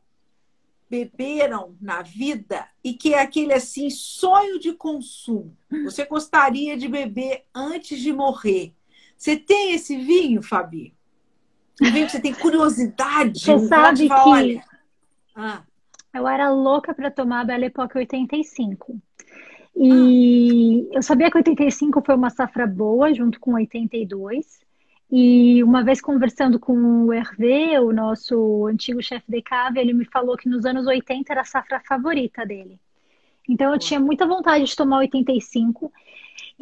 [0.89, 5.55] beberam na vida e que é aquele assim sonho de consumo?
[5.85, 8.73] Você gostaria de beber antes de morrer?
[9.17, 10.93] Você tem esse vinho, Fabi?
[11.81, 13.39] Um vinho que você tem curiosidade?
[13.39, 14.63] Você sabe que olha,
[15.33, 15.63] ah.
[16.13, 18.97] Eu era louca para tomar a Belle Époque 85.
[19.75, 20.95] E ah.
[20.97, 24.59] eu sabia que 85 foi uma safra boa, junto com 82.
[25.11, 30.05] E uma vez conversando com o Hervé, o nosso antigo chefe de cave, ele me
[30.05, 32.79] falou que nos anos 80 era a safra favorita dele.
[33.47, 35.91] Então eu tinha muita vontade de tomar 85.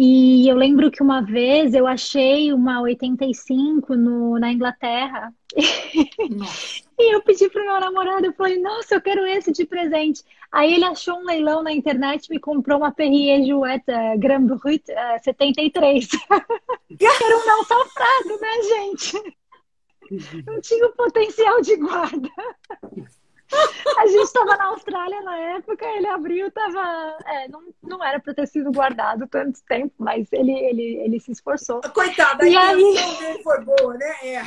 [0.01, 5.34] E eu lembro que uma vez eu achei uma 85 no, na Inglaterra.
[5.57, 10.23] e eu pedi pro meu namorado, eu falei, nossa, eu quero esse de presente.
[10.49, 14.45] Aí ele achou um leilão na internet e me comprou uma Perrier Jouette uh, Grand
[14.45, 16.07] Brut uh, 73.
[16.31, 19.35] Era um não safrado, né, gente?
[20.47, 22.30] Não tinha o potencial de guarda.
[23.97, 27.17] A gente estava na Austrália na época, ele abriu, tava.
[27.26, 31.31] É, não, não era para ter sido guardado tanto tempo, mas ele, ele, ele se
[31.31, 31.81] esforçou.
[31.93, 34.15] Coitada, a E aí- dele foi boa, né?
[34.23, 34.43] É.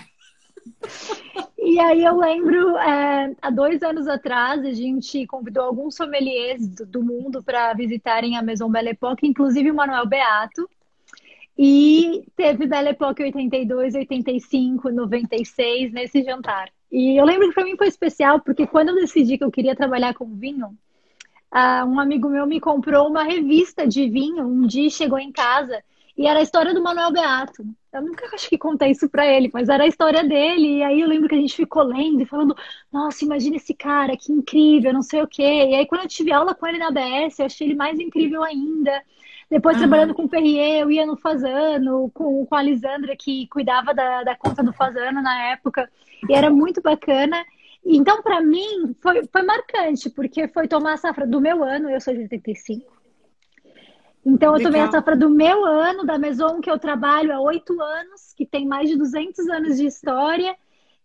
[1.65, 6.85] E aí eu lembro, é, há dois anos atrás, a gente convidou alguns sommeliers do,
[6.85, 10.69] do mundo para visitarem a Maison Belle Époque, inclusive o Manuel Beato.
[11.57, 16.69] E teve Belle Époque 82, 85, 96 nesse jantar.
[16.93, 19.74] E eu lembro que para mim foi especial, porque quando eu decidi que eu queria
[19.74, 20.77] trabalhar com vinho,
[21.51, 24.47] ah, um amigo meu me comprou uma revista de vinho.
[24.47, 25.82] Um dia chegou em casa
[26.16, 27.64] e era a história do Manuel Beato.
[27.93, 30.78] Eu nunca acho que contei isso pra ele, mas era a história dele.
[30.78, 32.55] E aí eu lembro que a gente ficou lendo e falando:
[32.93, 35.43] Nossa, imagina esse cara, que incrível, não sei o quê.
[35.43, 38.43] E aí quando eu tive aula com ele na ABS, eu achei ele mais incrível
[38.43, 39.02] ainda.
[39.51, 39.89] Depois, Aham.
[39.89, 44.23] trabalhando com o Perrier, eu ia no Fazano, com, com a Lisandra, que cuidava da,
[44.23, 45.90] da conta do Fazano na época.
[46.28, 47.44] E era muito bacana.
[47.85, 52.01] Então, para mim, foi, foi marcante, porque foi tomar a safra do meu ano, eu
[52.01, 52.93] sou de 85.
[54.24, 57.81] Então, eu tomei a safra do meu ano, da Maison que eu trabalho há oito
[57.81, 60.57] anos, que tem mais de 200 anos de história,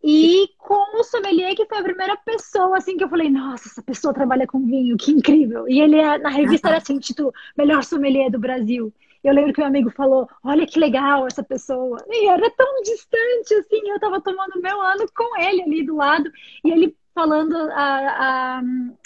[0.03, 3.81] e com o sommelier, que foi a primeira pessoa, assim, que eu falei, nossa, essa
[3.81, 5.68] pessoa trabalha com vinho, que incrível.
[5.68, 8.94] E ele, na revista, era assim, título, melhor sommelier do Brasil.
[9.23, 12.03] Eu lembro que meu amigo falou, olha que legal essa pessoa.
[12.10, 16.31] E era tão distante, assim, eu tava tomando meu ano com ele ali do lado,
[16.64, 18.61] e ele falando a, a,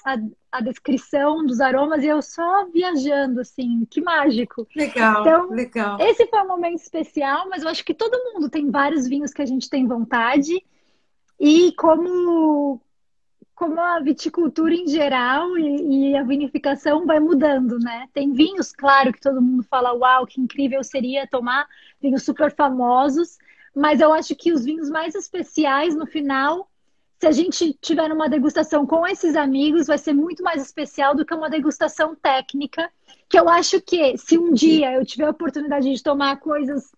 [0.05, 0.17] a,
[0.51, 4.67] a descrição dos aromas, e eu só viajando, assim, que mágico.
[4.75, 5.97] Legal, Então, legal.
[6.01, 9.41] Esse foi um momento especial, mas eu acho que todo mundo tem vários vinhos que
[9.41, 10.61] a gente tem vontade.
[11.39, 12.81] E como,
[13.61, 18.09] como a viticultura em geral e, e a vinificação vai mudando, né?
[18.11, 21.67] Tem vinhos, claro, que todo mundo fala, uau, que incrível seria tomar
[22.01, 23.37] vinhos super famosos,
[23.75, 26.71] mas eu acho que os vinhos mais especiais no final,
[27.19, 31.23] se a gente tiver uma degustação com esses amigos, vai ser muito mais especial do
[31.23, 32.89] que uma degustação técnica
[33.29, 36.91] que eu acho que se um dia eu tiver a oportunidade de tomar coisas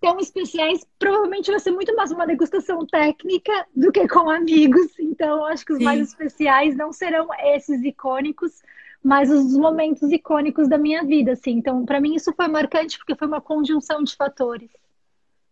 [0.00, 4.98] tão especiais, provavelmente vai ser muito mais uma degustação técnica do que com amigos.
[4.98, 5.84] Então, acho que os Sim.
[5.84, 8.62] mais especiais não serão esses icônicos,
[9.02, 11.52] mas os momentos icônicos da minha vida, assim.
[11.52, 14.70] Então, para mim isso foi marcante porque foi uma conjunção de fatores.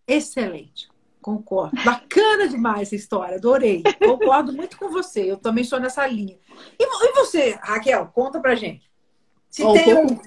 [0.06, 0.88] Excelente.
[1.20, 1.76] Concordo.
[1.84, 3.82] Bacana demais essa história, adorei.
[3.98, 5.28] Concordo muito com você.
[5.28, 6.38] Eu também sou nessa linha.
[6.78, 8.88] E, e você, Raquel, conta pra gente.
[9.50, 10.20] Se Bom, tem como, um.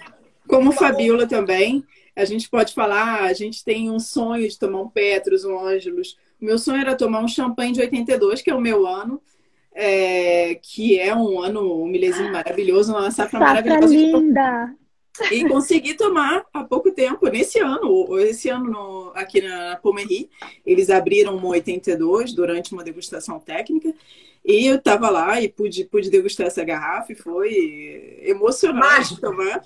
[0.45, 1.86] como Fabiola também,
[2.22, 6.18] a gente pode falar, a gente tem um sonho de tomar um Petrus, um Ângelos.
[6.41, 9.22] O meu sonho era tomar um champanhe de 82, que é o meu ano,
[9.74, 13.94] é, que é um ano, um milésimo maravilhoso, uma safra, Safra maravilhosa.
[13.96, 14.76] linda!
[15.32, 20.30] E consegui tomar há pouco tempo, nesse ano, ou esse ano no- aqui na Pomerri,
[20.66, 23.94] eles abriram uma 82 durante uma degustação técnica.
[24.46, 29.22] E eu estava lá e pude, pude degustar essa garrafa e foi emocionante Mágico.
[29.22, 29.62] tomar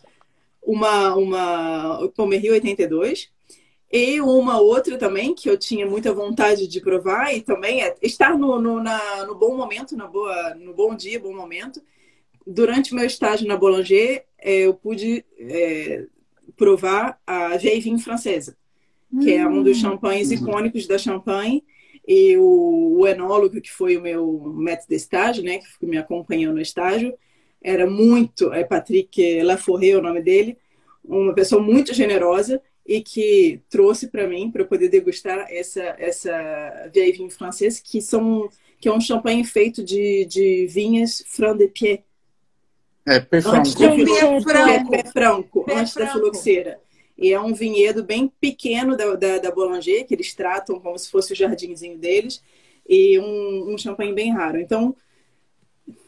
[0.65, 3.30] uma, uma Pomerri 82.
[3.91, 8.38] E uma outra também que eu tinha muita vontade de provar e também é estar
[8.38, 11.81] no, no, na- no bom momento, na boa, no bom dia, bom momento.
[12.45, 16.07] Durante o meu estágio na Boulanger, eh, eu pude eh,
[16.57, 18.57] provar a Vigne francesa,
[19.22, 21.64] que é um dos champanhes icônicos da Champagne.
[22.07, 26.53] E o, o enólogo, que foi o meu método de estágio, né, que me acompanhou
[26.53, 27.14] no estágio,
[27.64, 30.57] era muito, é Patrick Laforêt, o nome dele,
[31.03, 37.30] uma pessoa muito generosa e que trouxe para mim para poder degustar essa essa vieille
[37.30, 38.49] francesa que são
[38.80, 42.03] que é um champanhe feito de, de vinhas franc de pied,
[43.06, 44.90] É é pé, franco.
[44.90, 46.80] pé franco, Pé antes da filoxera.
[47.18, 51.10] E é um vinhedo bem pequeno da, da, da Boulanger, que eles tratam como se
[51.10, 52.44] fosse o jardinzinho deles,
[52.88, 54.60] e um, um champanhe bem raro.
[54.60, 54.95] Então,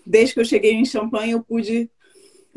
[0.05, 1.89] desde que eu cheguei em Champagne, eu pude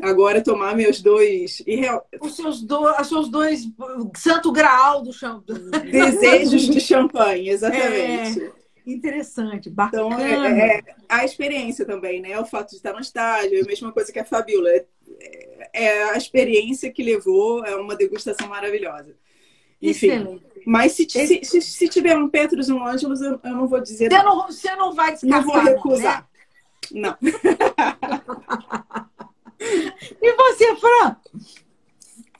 [0.01, 1.81] agora tomar meus dois e
[2.21, 3.67] Os seus, do, os seus dois
[4.15, 5.43] santo graal do chão.
[5.91, 8.51] desejos de champanhe, exatamente.
[8.85, 10.49] Interessante, Então, bacana.
[10.57, 12.39] é, é a experiência também, né?
[12.39, 14.69] O fato de estar no estágio, é a mesma coisa que a Fabiola.
[14.69, 14.87] É,
[15.73, 19.15] é a experiência que levou a uma degustação maravilhosa.
[19.81, 20.43] Enfim, Excelente.
[20.65, 23.79] mas se, se, se, se tiver um Petrus e um Ângelos, eu, eu não vou
[23.79, 24.09] dizer.
[24.09, 25.45] Você não, você não vai descartar.
[25.45, 26.29] não vou recusar.
[26.91, 27.15] Não.
[30.21, 31.17] E você, Fran?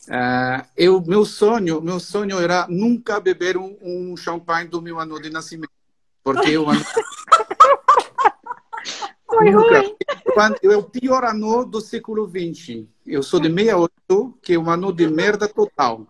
[0.07, 5.22] Uh, eu, meu sonho, meu sonho era nunca beber um, um champanhe do meu ano
[5.22, 5.72] de nascimento,
[6.24, 6.66] porque eu
[9.28, 9.82] Foi nunca.
[9.82, 9.95] ruim.
[10.64, 12.88] É o pior ano do século XX.
[13.06, 16.07] Eu sou de 68, que é um ano de merda total.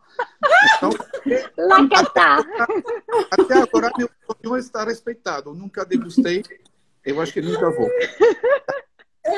[0.77, 0.91] Então,
[1.57, 2.43] Lá que tá.
[3.31, 4.09] até agora meu
[4.41, 5.49] sonho está respeitado.
[5.49, 6.43] Eu nunca degustei.
[7.05, 7.89] Eu acho que nunca vou.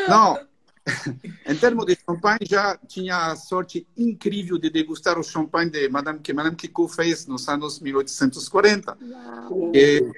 [0.08, 0.40] Não,
[1.46, 6.20] em termos de champanhe, já tinha a sorte incrível de degustar o champanhe de Madame,
[6.20, 8.98] que Madame Kiko fez nos anos 1840.
[9.02, 9.72] Uau.
[9.76, 10.12] E,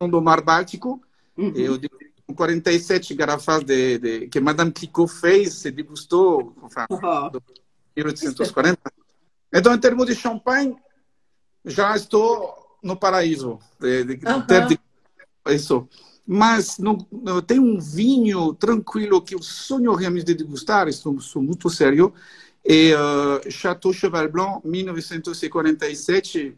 [0.00, 1.00] do Mar Báltico,
[1.36, 1.52] Uhum.
[1.56, 7.30] eu degustei 47 garrafas de, de, que Madame Kiko fez, se degustou, enfin, Ó,
[7.96, 8.78] 1840.
[9.52, 10.76] Então, em termos de champanhe,
[11.64, 13.58] já estou no paraíso.
[13.80, 14.46] De, de, Aham.
[14.46, 14.80] ter
[15.48, 15.88] isso.
[16.26, 16.96] Mas não,
[17.46, 22.14] tem um vinho tranquilo que eu sonho realmente de degustar, estou, sou muito sério,
[22.64, 26.56] é uh, Chateau Cheval Blanc 1947,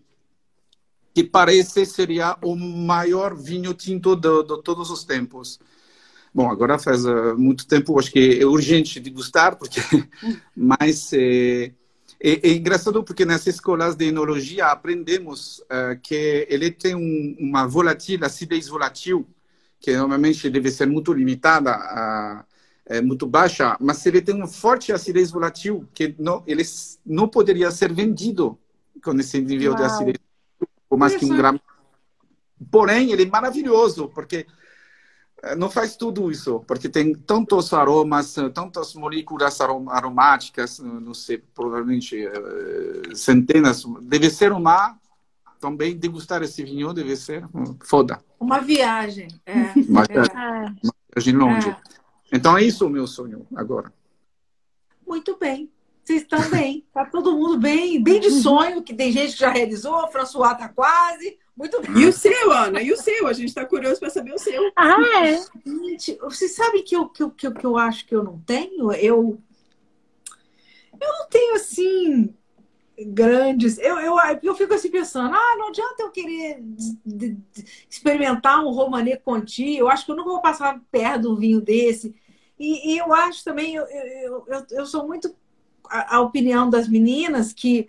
[1.12, 5.58] que parece seria o maior vinho tinto de, de todos os tempos.
[6.32, 9.80] Bom, agora faz uh, muito tempo, acho que é urgente degustar, porque
[10.54, 11.72] mas é,
[12.20, 17.66] é, é engraçado porque nas escolas de enologia aprendemos uh, que ele tem um, uma
[17.66, 19.26] volatil, acidez volátil,
[19.86, 22.44] que normalmente deve ser muito limitada, a,
[22.86, 26.64] é muito baixa, mas ele tem uma forte acidez volátil que não, ele
[27.06, 28.58] não poderia ser vendido
[29.00, 29.86] com esse nível de Uau.
[29.86, 30.16] acidez,
[30.88, 31.60] por mais que um Interessante.
[31.60, 31.60] grama.
[32.68, 34.44] Porém, ele é maravilhoso, porque
[35.44, 41.38] eh, não faz tudo isso, porque tem tantos aromas, tantas moléculas arom- aromáticas, não sei,
[41.38, 43.84] provavelmente eh, centenas.
[44.02, 44.98] Deve ser uma.
[45.60, 49.28] Também degustar esse vinho deve ser hum, foda, Uma viagem.
[49.44, 49.54] É,
[49.88, 50.18] Mas- é.
[50.18, 50.74] É.
[51.14, 51.70] viagem longe.
[51.70, 51.76] É.
[52.32, 53.92] Então é isso o meu sonho agora.
[55.06, 55.70] Muito bem.
[56.04, 56.86] Vocês estão bem.
[56.92, 60.56] Tá todo mundo bem, bem de sonho, que tem gente que já realizou, a François
[60.56, 61.36] tá quase.
[61.56, 62.02] Muito bem.
[62.02, 62.80] E o seu, Ana?
[62.82, 63.26] E o seu?
[63.26, 64.70] A gente está curioso para saber o seu.
[64.76, 65.40] Ah, é?
[65.64, 68.38] Gente, vocês sabem que eu, que, eu, que, eu, que eu acho que eu não
[68.40, 68.92] tenho?
[68.92, 69.40] Eu,
[71.00, 72.34] eu não tenho assim
[72.98, 73.78] grandes.
[73.78, 76.62] Eu, eu, eu fico assim pensando, ah, não adianta eu querer
[77.88, 79.76] experimentar um Romanée Conti.
[79.76, 82.14] Eu acho que eu nunca vou passar perto de um vinho desse.
[82.58, 85.34] E, e eu acho também, eu, eu, eu, eu sou muito
[85.88, 87.88] a, a opinião das meninas que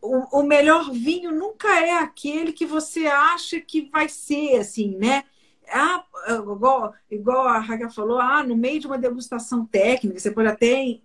[0.00, 5.24] o, o melhor vinho nunca é aquele que você acha que vai ser, assim, né?
[5.70, 10.48] Ah, igual, igual a Raga falou, ah, no meio de uma degustação técnica, você pode
[10.48, 10.98] até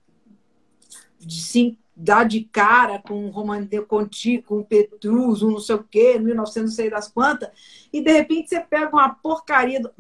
[1.20, 5.60] de sim, dar de cara com um Roman de Conti, com um Petrus, um não
[5.60, 7.50] sei o quê, 1900 não sei das quantas,
[7.92, 9.80] e de repente você pega uma porcaria.
[9.80, 9.92] Do...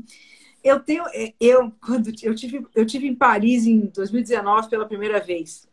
[0.64, 1.04] Eu tenho,
[1.40, 5.68] eu quando eu tive, eu tive em Paris em 2019 pela primeira vez.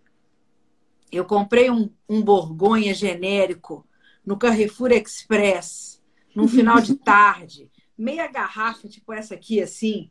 [1.11, 3.87] Eu comprei um, um Borgonha genérico
[4.25, 6.03] no Carrefour Express,
[6.35, 10.11] num final de tarde, meia garrafa, tipo essa aqui, assim,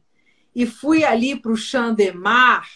[0.53, 2.67] e fui ali para o Chandemar,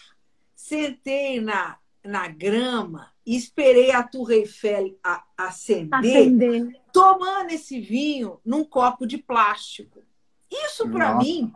[0.54, 6.80] sentei na, na grama e esperei a Tour Eiffel a, acender, Acender.
[6.92, 10.02] tomando esse vinho num copo de plástico.
[10.50, 11.52] Isso, para mim.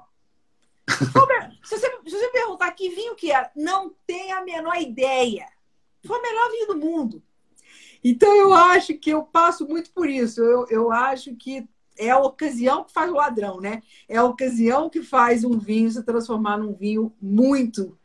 [0.88, 5.46] me- Se você, se você perguntar que vinho que é, não tem a menor ideia.
[6.06, 7.22] Foi o melhor vinho do mundo.
[8.02, 10.40] Então eu acho que eu passo muito por isso.
[10.40, 11.68] Eu, eu acho que
[11.98, 13.82] é a ocasião que faz o ladrão, né?
[14.08, 17.98] É a ocasião que faz um vinho se transformar num vinho muito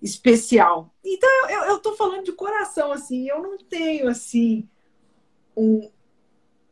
[0.00, 0.94] especial.
[1.04, 4.68] Então eu, tô falando de coração, assim, eu não tenho assim
[5.56, 5.90] um.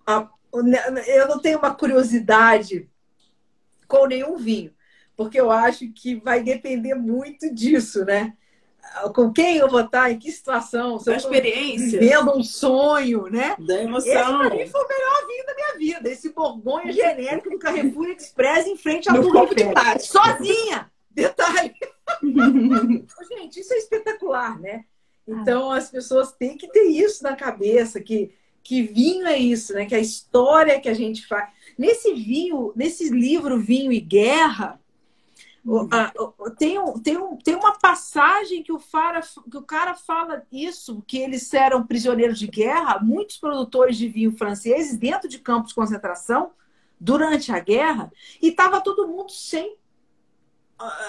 [0.07, 2.89] a- eu não tenho uma curiosidade
[3.87, 4.75] com nenhum vinho,
[5.17, 8.35] porque eu acho que vai depender muito disso, né?
[9.15, 13.27] Com quem eu vou estar, em que situação, se Da eu experiência, vivendo um sonho,
[13.27, 13.55] né?
[13.59, 14.39] da Esse emoção.
[14.39, 16.09] pra mim foi o melhor vinho da minha vida.
[16.11, 20.19] Esse Borgonha genérico do Carrefour Express em frente Tour copo de plástico.
[20.19, 20.91] Sozinha!
[21.23, 21.75] Detalhe.
[23.29, 24.85] Gente, isso é espetacular, né?
[25.27, 28.33] Então as pessoas têm que ter isso na cabeça, que,
[28.63, 29.85] que vinho é isso, né?
[29.85, 31.51] Que a história que a gente faz.
[31.77, 34.81] Nesse vinho, nesse livro Vinho e Guerra,
[36.17, 40.47] o- tem, um, tem, um, tem uma passagem que o, Fara, que o cara fala
[40.51, 45.71] isso, que eles eram prisioneiros de guerra, muitos produtores de vinho franceses dentro de campos
[45.71, 46.53] de concentração
[46.99, 49.77] durante a guerra, e estava todo mundo sem,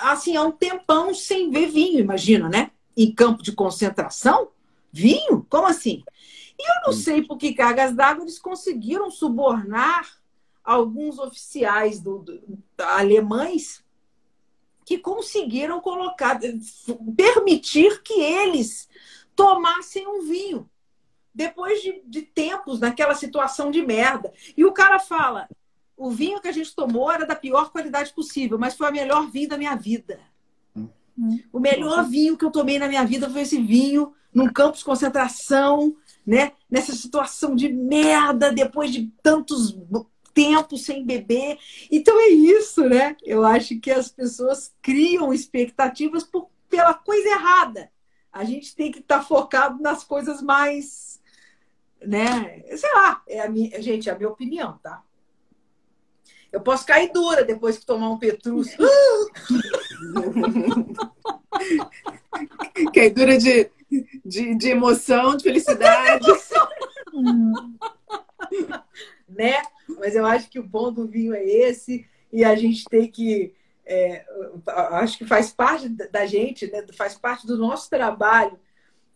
[0.01, 2.71] assim, há um tempão sem ver vinho, imagina, né?
[2.97, 4.49] Em campo de concentração?
[4.91, 5.45] Vinho?
[5.49, 6.03] Como assim?
[6.57, 10.19] E eu não sei por que cargas d'água eles conseguiram subornar
[10.63, 12.41] alguns oficiais do, do-
[12.79, 13.83] alemães
[14.85, 16.39] que conseguiram colocar,
[17.15, 18.89] permitir que eles
[19.35, 20.69] tomassem um vinho.
[21.33, 24.33] depois de, de tempos naquela situação de merda.
[24.57, 25.47] E o cara fala:
[25.99, 29.30] o vinho que a gente tomou era da pior qualidade possível, mas foi a melhor
[29.30, 30.17] vinho da minha vida.
[31.51, 34.85] O melhor vinho que eu tomei na minha vida foi esse vinho num campo de
[34.85, 35.93] concentração,
[36.26, 36.53] né?
[36.71, 39.77] Nessa situação de merda, depois de tantos
[40.34, 41.57] tempos sem beber.
[41.91, 43.17] Então é isso, né?
[43.21, 47.91] Eu acho que as pessoas criam expectativas por, pela coisa errada.
[48.31, 51.19] A gente tem que estar tá focado nas coisas mais,
[52.01, 52.63] né?
[52.77, 55.03] Sei lá, é a minha, gente, é a minha opinião, tá?
[56.51, 58.69] Eu posso cair dura depois que tomar um Petrus.
[62.93, 63.69] cair dura de,
[64.26, 66.26] de, de emoção, de felicidade.
[69.30, 69.61] né?
[69.99, 73.53] Mas eu acho que o bom do vinho é esse, e a gente tem que.
[73.85, 74.26] É,
[74.91, 76.85] acho que faz parte da gente, né?
[76.93, 78.59] faz parte do nosso trabalho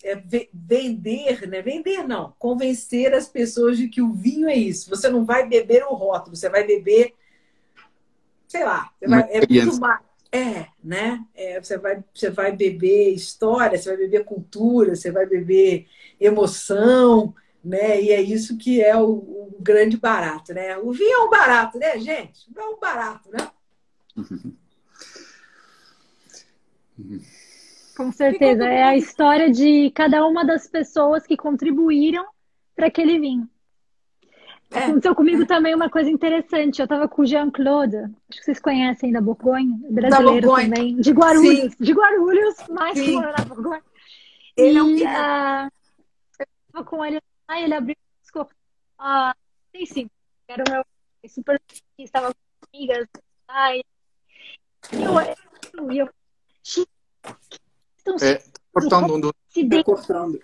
[0.04, 1.62] é, vender, né?
[1.62, 4.90] Vender não, convencer as pessoas de que o vinho é isso.
[4.90, 7.14] Você não vai beber o rótulo, você vai beber
[8.54, 10.00] sei lá, vai, é muito mais.
[10.32, 11.26] É, né?
[11.34, 15.88] É, você, vai, você vai beber história, você vai beber cultura, você vai beber
[16.20, 18.00] emoção, né?
[18.00, 20.78] E é isso que é o, o grande barato, né?
[20.78, 22.48] O vinho é um barato, né, gente?
[22.56, 23.50] É um barato, né?
[27.98, 28.66] Com certeza.
[28.66, 32.26] É a história de cada uma das pessoas que contribuíram
[32.76, 33.50] para aquele vinho.
[34.74, 34.86] É.
[34.86, 36.80] Aconteceu comigo também uma coisa interessante.
[36.80, 41.12] Eu estava com o Jean-Claude, acho que vocês conhecem da Borgonha, brasileiro da também, de
[41.12, 41.74] Guarulhos.
[41.74, 41.84] Sim.
[41.84, 43.06] De Guarulhos, mais Sim.
[43.06, 43.84] que mora na Borgonha.
[44.58, 45.70] Ele e, é um uh,
[46.40, 48.56] eu estava com ele lá ele abriu os corpos.
[48.98, 49.36] Ah,
[49.76, 50.10] sim, sim.
[50.48, 50.84] Era o meu
[51.30, 51.62] super
[51.98, 53.08] estava com amigas.
[53.48, 53.82] Ai.
[54.92, 56.10] E eu, eu, eu, eu
[58.22, 58.44] é,
[58.74, 60.40] cortando um Tá cortando.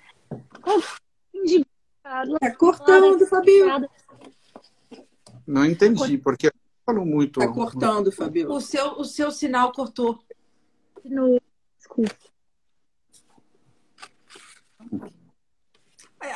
[2.39, 3.89] Tá cortando, Fabio.
[5.49, 6.51] Não entendi, porque
[6.85, 7.41] falou muito.
[7.41, 8.51] Está cortando, Fabio.
[8.51, 10.19] O seu, o seu sinal cortou.
[11.03, 11.41] No...
[11.75, 12.15] Desculpa.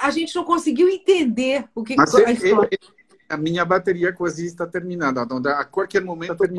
[0.02, 2.80] A gente não conseguiu entender o que, Mas que a história.
[3.30, 5.22] a minha bateria quase está terminada.
[5.22, 6.53] Então, a qualquer momento pode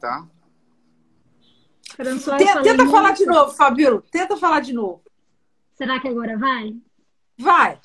[0.00, 0.26] tá?
[2.38, 4.02] Tenta, tenta falar de novo, Fabio.
[4.10, 5.02] Tenta falar de novo.
[5.74, 6.74] Será que agora vai?
[7.38, 7.78] Vai.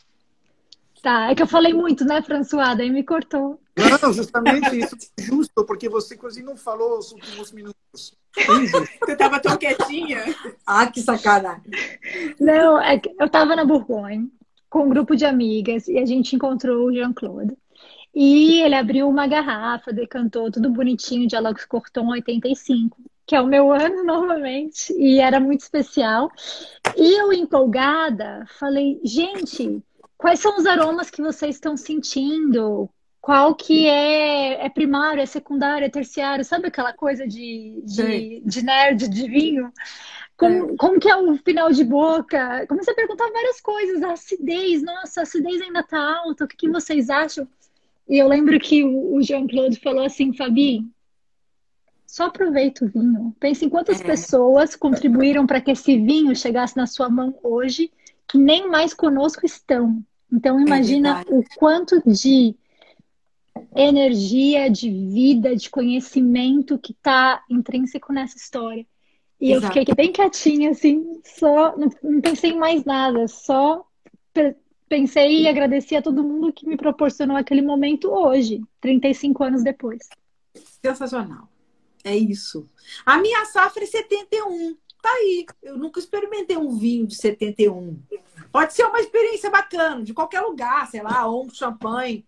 [1.02, 2.78] Tá, é que eu falei muito, né, François?
[2.78, 3.60] Daí me cortou.
[3.76, 8.15] Não, justamente isso é justo, porque você quase não falou os últimos minutos.
[8.36, 10.23] Você estava tão quietinha.
[10.65, 11.72] Ah, que sacanagem.
[12.40, 14.32] Não, é que eu estava na Bourgogne
[14.69, 17.57] com um grupo de amigas e a gente encontrou o Jean-Claude.
[18.14, 23.48] E ele abriu uma garrafa, decantou tudo bonitinho de Alox Corton 85, que é o
[23.48, 26.30] meu ano novamente, e era muito especial.
[26.95, 29.82] E eu, empolgada, falei, gente,
[30.22, 32.88] Quais são os aromas que vocês estão sentindo?
[33.19, 36.45] Qual que é, é primário, é secundário, é terciário?
[36.45, 39.73] Sabe aquela coisa de, de, de nerd, de vinho?
[40.38, 40.76] Como, é.
[40.77, 42.68] como que é o final de boca?
[42.68, 44.03] Comecei a perguntar várias coisas.
[44.03, 46.45] A acidez, nossa, a acidez ainda tá alta.
[46.45, 47.48] O que, que vocês acham?
[48.07, 50.88] E eu lembro que o Jean-Claude falou assim, Fabi,
[52.06, 53.35] só aproveita o vinho.
[53.39, 54.03] Pense em quantas é.
[54.03, 57.91] pessoas contribuíram para que esse vinho chegasse na sua mão hoje,
[58.27, 60.03] que nem mais conosco estão.
[60.32, 62.56] Então, é imagina é o quanto de
[63.76, 68.86] energia, de vida, de conhecimento que está intrínseco nessa história.
[69.40, 69.66] E Exato.
[69.66, 73.86] eu fiquei bem quietinha, assim, só, não, não pensei em mais nada, só
[74.88, 80.08] pensei e agradeci a todo mundo que me proporcionou aquele momento hoje, 35 anos depois.
[80.84, 81.49] Sensacional.
[82.03, 82.68] É isso.
[83.06, 84.76] A minha safra é 71.
[85.02, 85.45] Tá aí.
[85.64, 87.99] Eu nunca experimentei um vinho de 71.
[88.52, 92.26] Pode ser uma experiência bacana, de qualquer lugar, sei lá, ou um champanhe.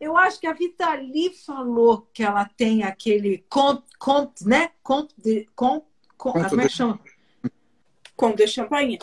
[0.00, 4.70] Eu acho que a Vitali falou que ela tem aquele conte, conte né?
[4.82, 5.86] Conte de, conte,
[6.16, 7.00] como é que chama?
[8.16, 8.98] Conte de champanhe.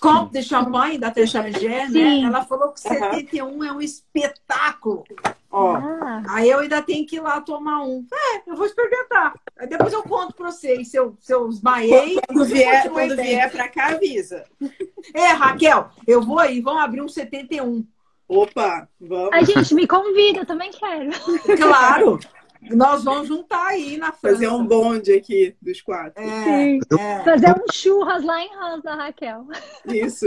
[0.00, 2.20] Conte de champanhe da Techangé, né?
[2.22, 3.64] Ela falou que 71 uhum.
[3.64, 5.04] é um espetáculo.
[5.50, 6.22] Ó, ah.
[6.28, 8.06] aí eu ainda tenho que ir lá tomar um.
[8.12, 9.34] É, eu vou experimentar.
[9.58, 12.20] Aí depois eu conto pra vocês se eu, se eu esmaiei.
[12.26, 14.44] Quando vier, quando vier pra cá, avisa.
[15.14, 17.86] É, Raquel, eu vou aí, vamos abrir um 71.
[18.28, 19.32] Opa, vamos.
[19.32, 21.10] A gente me convida, eu também quero.
[21.56, 22.18] Claro.
[22.70, 24.34] Nós vamos juntar aí na França.
[24.34, 26.22] Fazer um bonde aqui dos quatro.
[26.22, 27.24] É, é.
[27.24, 29.46] Fazer um churras lá em Ramos Raquel.
[29.86, 30.26] Isso.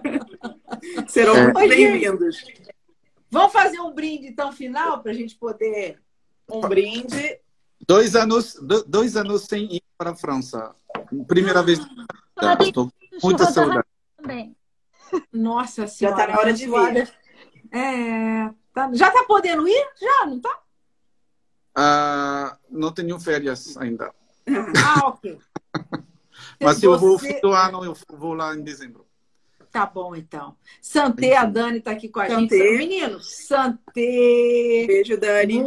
[1.08, 1.52] Serão é.
[1.52, 2.44] muito bem-vindos.
[3.30, 6.00] Vamos fazer um brinde, então, final, para a gente poder.
[6.50, 7.38] Um brinde.
[7.86, 8.56] Dois anos,
[8.86, 10.74] dois anos sem ir para a França.
[11.26, 11.80] Primeira ah, vez.
[12.60, 12.92] Estou
[13.22, 13.86] muita saudade.
[14.16, 14.56] Também.
[15.32, 16.16] Nossa senhora.
[16.16, 17.12] Já tá na hora de vir.
[17.72, 19.88] É, tá- já tá podendo ir?
[20.00, 20.60] Já, não tá?
[21.74, 24.12] Ah, não tenho férias ainda.
[24.84, 25.38] Ah, ok.
[26.60, 29.06] Mas se eu vou fim do ano, eu vou lá em dezembro.
[29.70, 30.56] Tá bom, então.
[30.82, 32.50] Santé, a Dani tá aqui com a gente.
[32.56, 32.76] Santé.
[32.76, 33.90] Meninos, Santé.
[33.94, 35.62] Beijo, Dani.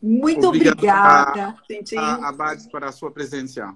[0.00, 1.30] Muito Obrigado.
[1.30, 1.56] obrigada.
[1.82, 3.74] Tchim, A, a Bades para a sua presença.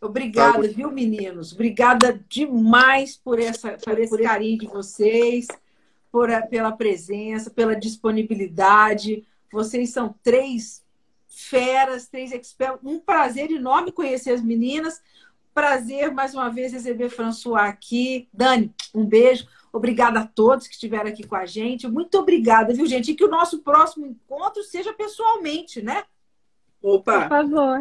[0.00, 1.52] Obrigada, viu, meninos?
[1.52, 5.46] Obrigada demais por, essa, por esse carinho de vocês,
[6.10, 9.24] por a- pela presença, pela disponibilidade.
[9.52, 10.82] Vocês são três
[11.28, 12.80] feras, três experts.
[12.82, 15.00] Um prazer enorme conhecer as meninas.
[15.54, 18.28] Prazer, mais uma vez, receber François aqui.
[18.32, 19.46] Dani, um beijo.
[19.72, 21.88] Obrigada a todos que estiveram aqui com a gente.
[21.88, 23.12] Muito obrigada, viu, gente?
[23.12, 26.04] E que o nosso próximo encontro seja pessoalmente, né?
[26.80, 27.80] Por Opa, favor.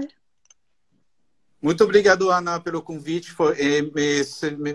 [1.62, 3.32] Muito obrigado, Ana, pelo convite.
[3.32, 3.84] Foi, eh,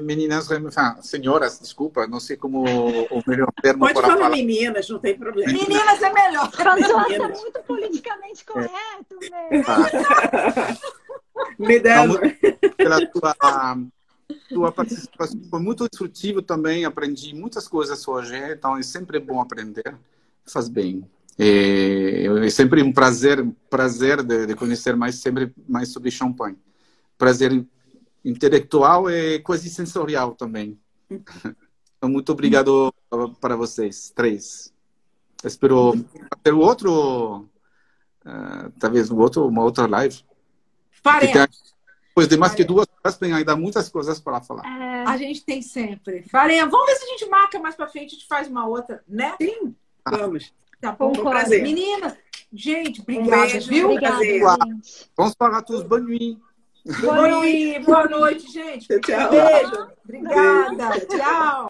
[0.01, 4.31] meninas, enfin, senhoras, desculpa, não sei como o melhor termo pode para falar falar.
[4.31, 5.53] meninas, não tem problema.
[5.53, 6.53] Meninas é melhor.
[6.53, 7.41] François, Meninas.
[7.41, 9.65] muito politicamente correto, velho.
[11.59, 12.21] Me dela.
[12.77, 13.37] pela tua,
[14.49, 15.41] tua participação.
[15.51, 19.97] Foi muito instrutivo também, aprendi muitas coisas hoje, então é sempre bom aprender,
[20.47, 21.05] faz bem.
[21.37, 26.57] É, é sempre um prazer, prazer de, de conhecer mais sempre mais sobre champanhe.
[27.19, 27.65] Prazer
[28.25, 30.79] intelectual e quase sensorial também.
[31.97, 32.93] Então, muito obrigado
[33.41, 34.73] para vocês três.
[35.45, 35.95] Espero
[36.43, 37.49] ter o outro,
[38.25, 40.23] ah, talvez um outro, uma outra live.
[41.03, 41.75] Faremos.
[42.09, 44.65] Depois de mais que duas horas, tem ainda muitas coisas para falar.
[44.65, 46.23] É, A gente tem sempre.
[46.31, 46.71] Faremos.
[46.71, 49.35] Vamos ver se a gente marca mais pra frente, a gente faz uma outra, né?
[49.41, 49.75] Sim,
[50.09, 50.53] vamos.
[50.81, 51.09] Tá bom.
[51.09, 51.31] Concordo.
[51.31, 51.63] prazer.
[51.63, 52.15] Meninas,
[52.53, 53.69] gente, obrigada, beijo.
[53.69, 53.91] viu?
[53.91, 56.39] Obrigada, tous, bonne nuit.
[57.01, 58.87] Boa noite, boa noite, gente.
[59.01, 59.31] Tchau.
[59.31, 59.89] Beijo.
[60.05, 61.01] Obrigada.
[61.01, 61.65] Tchau.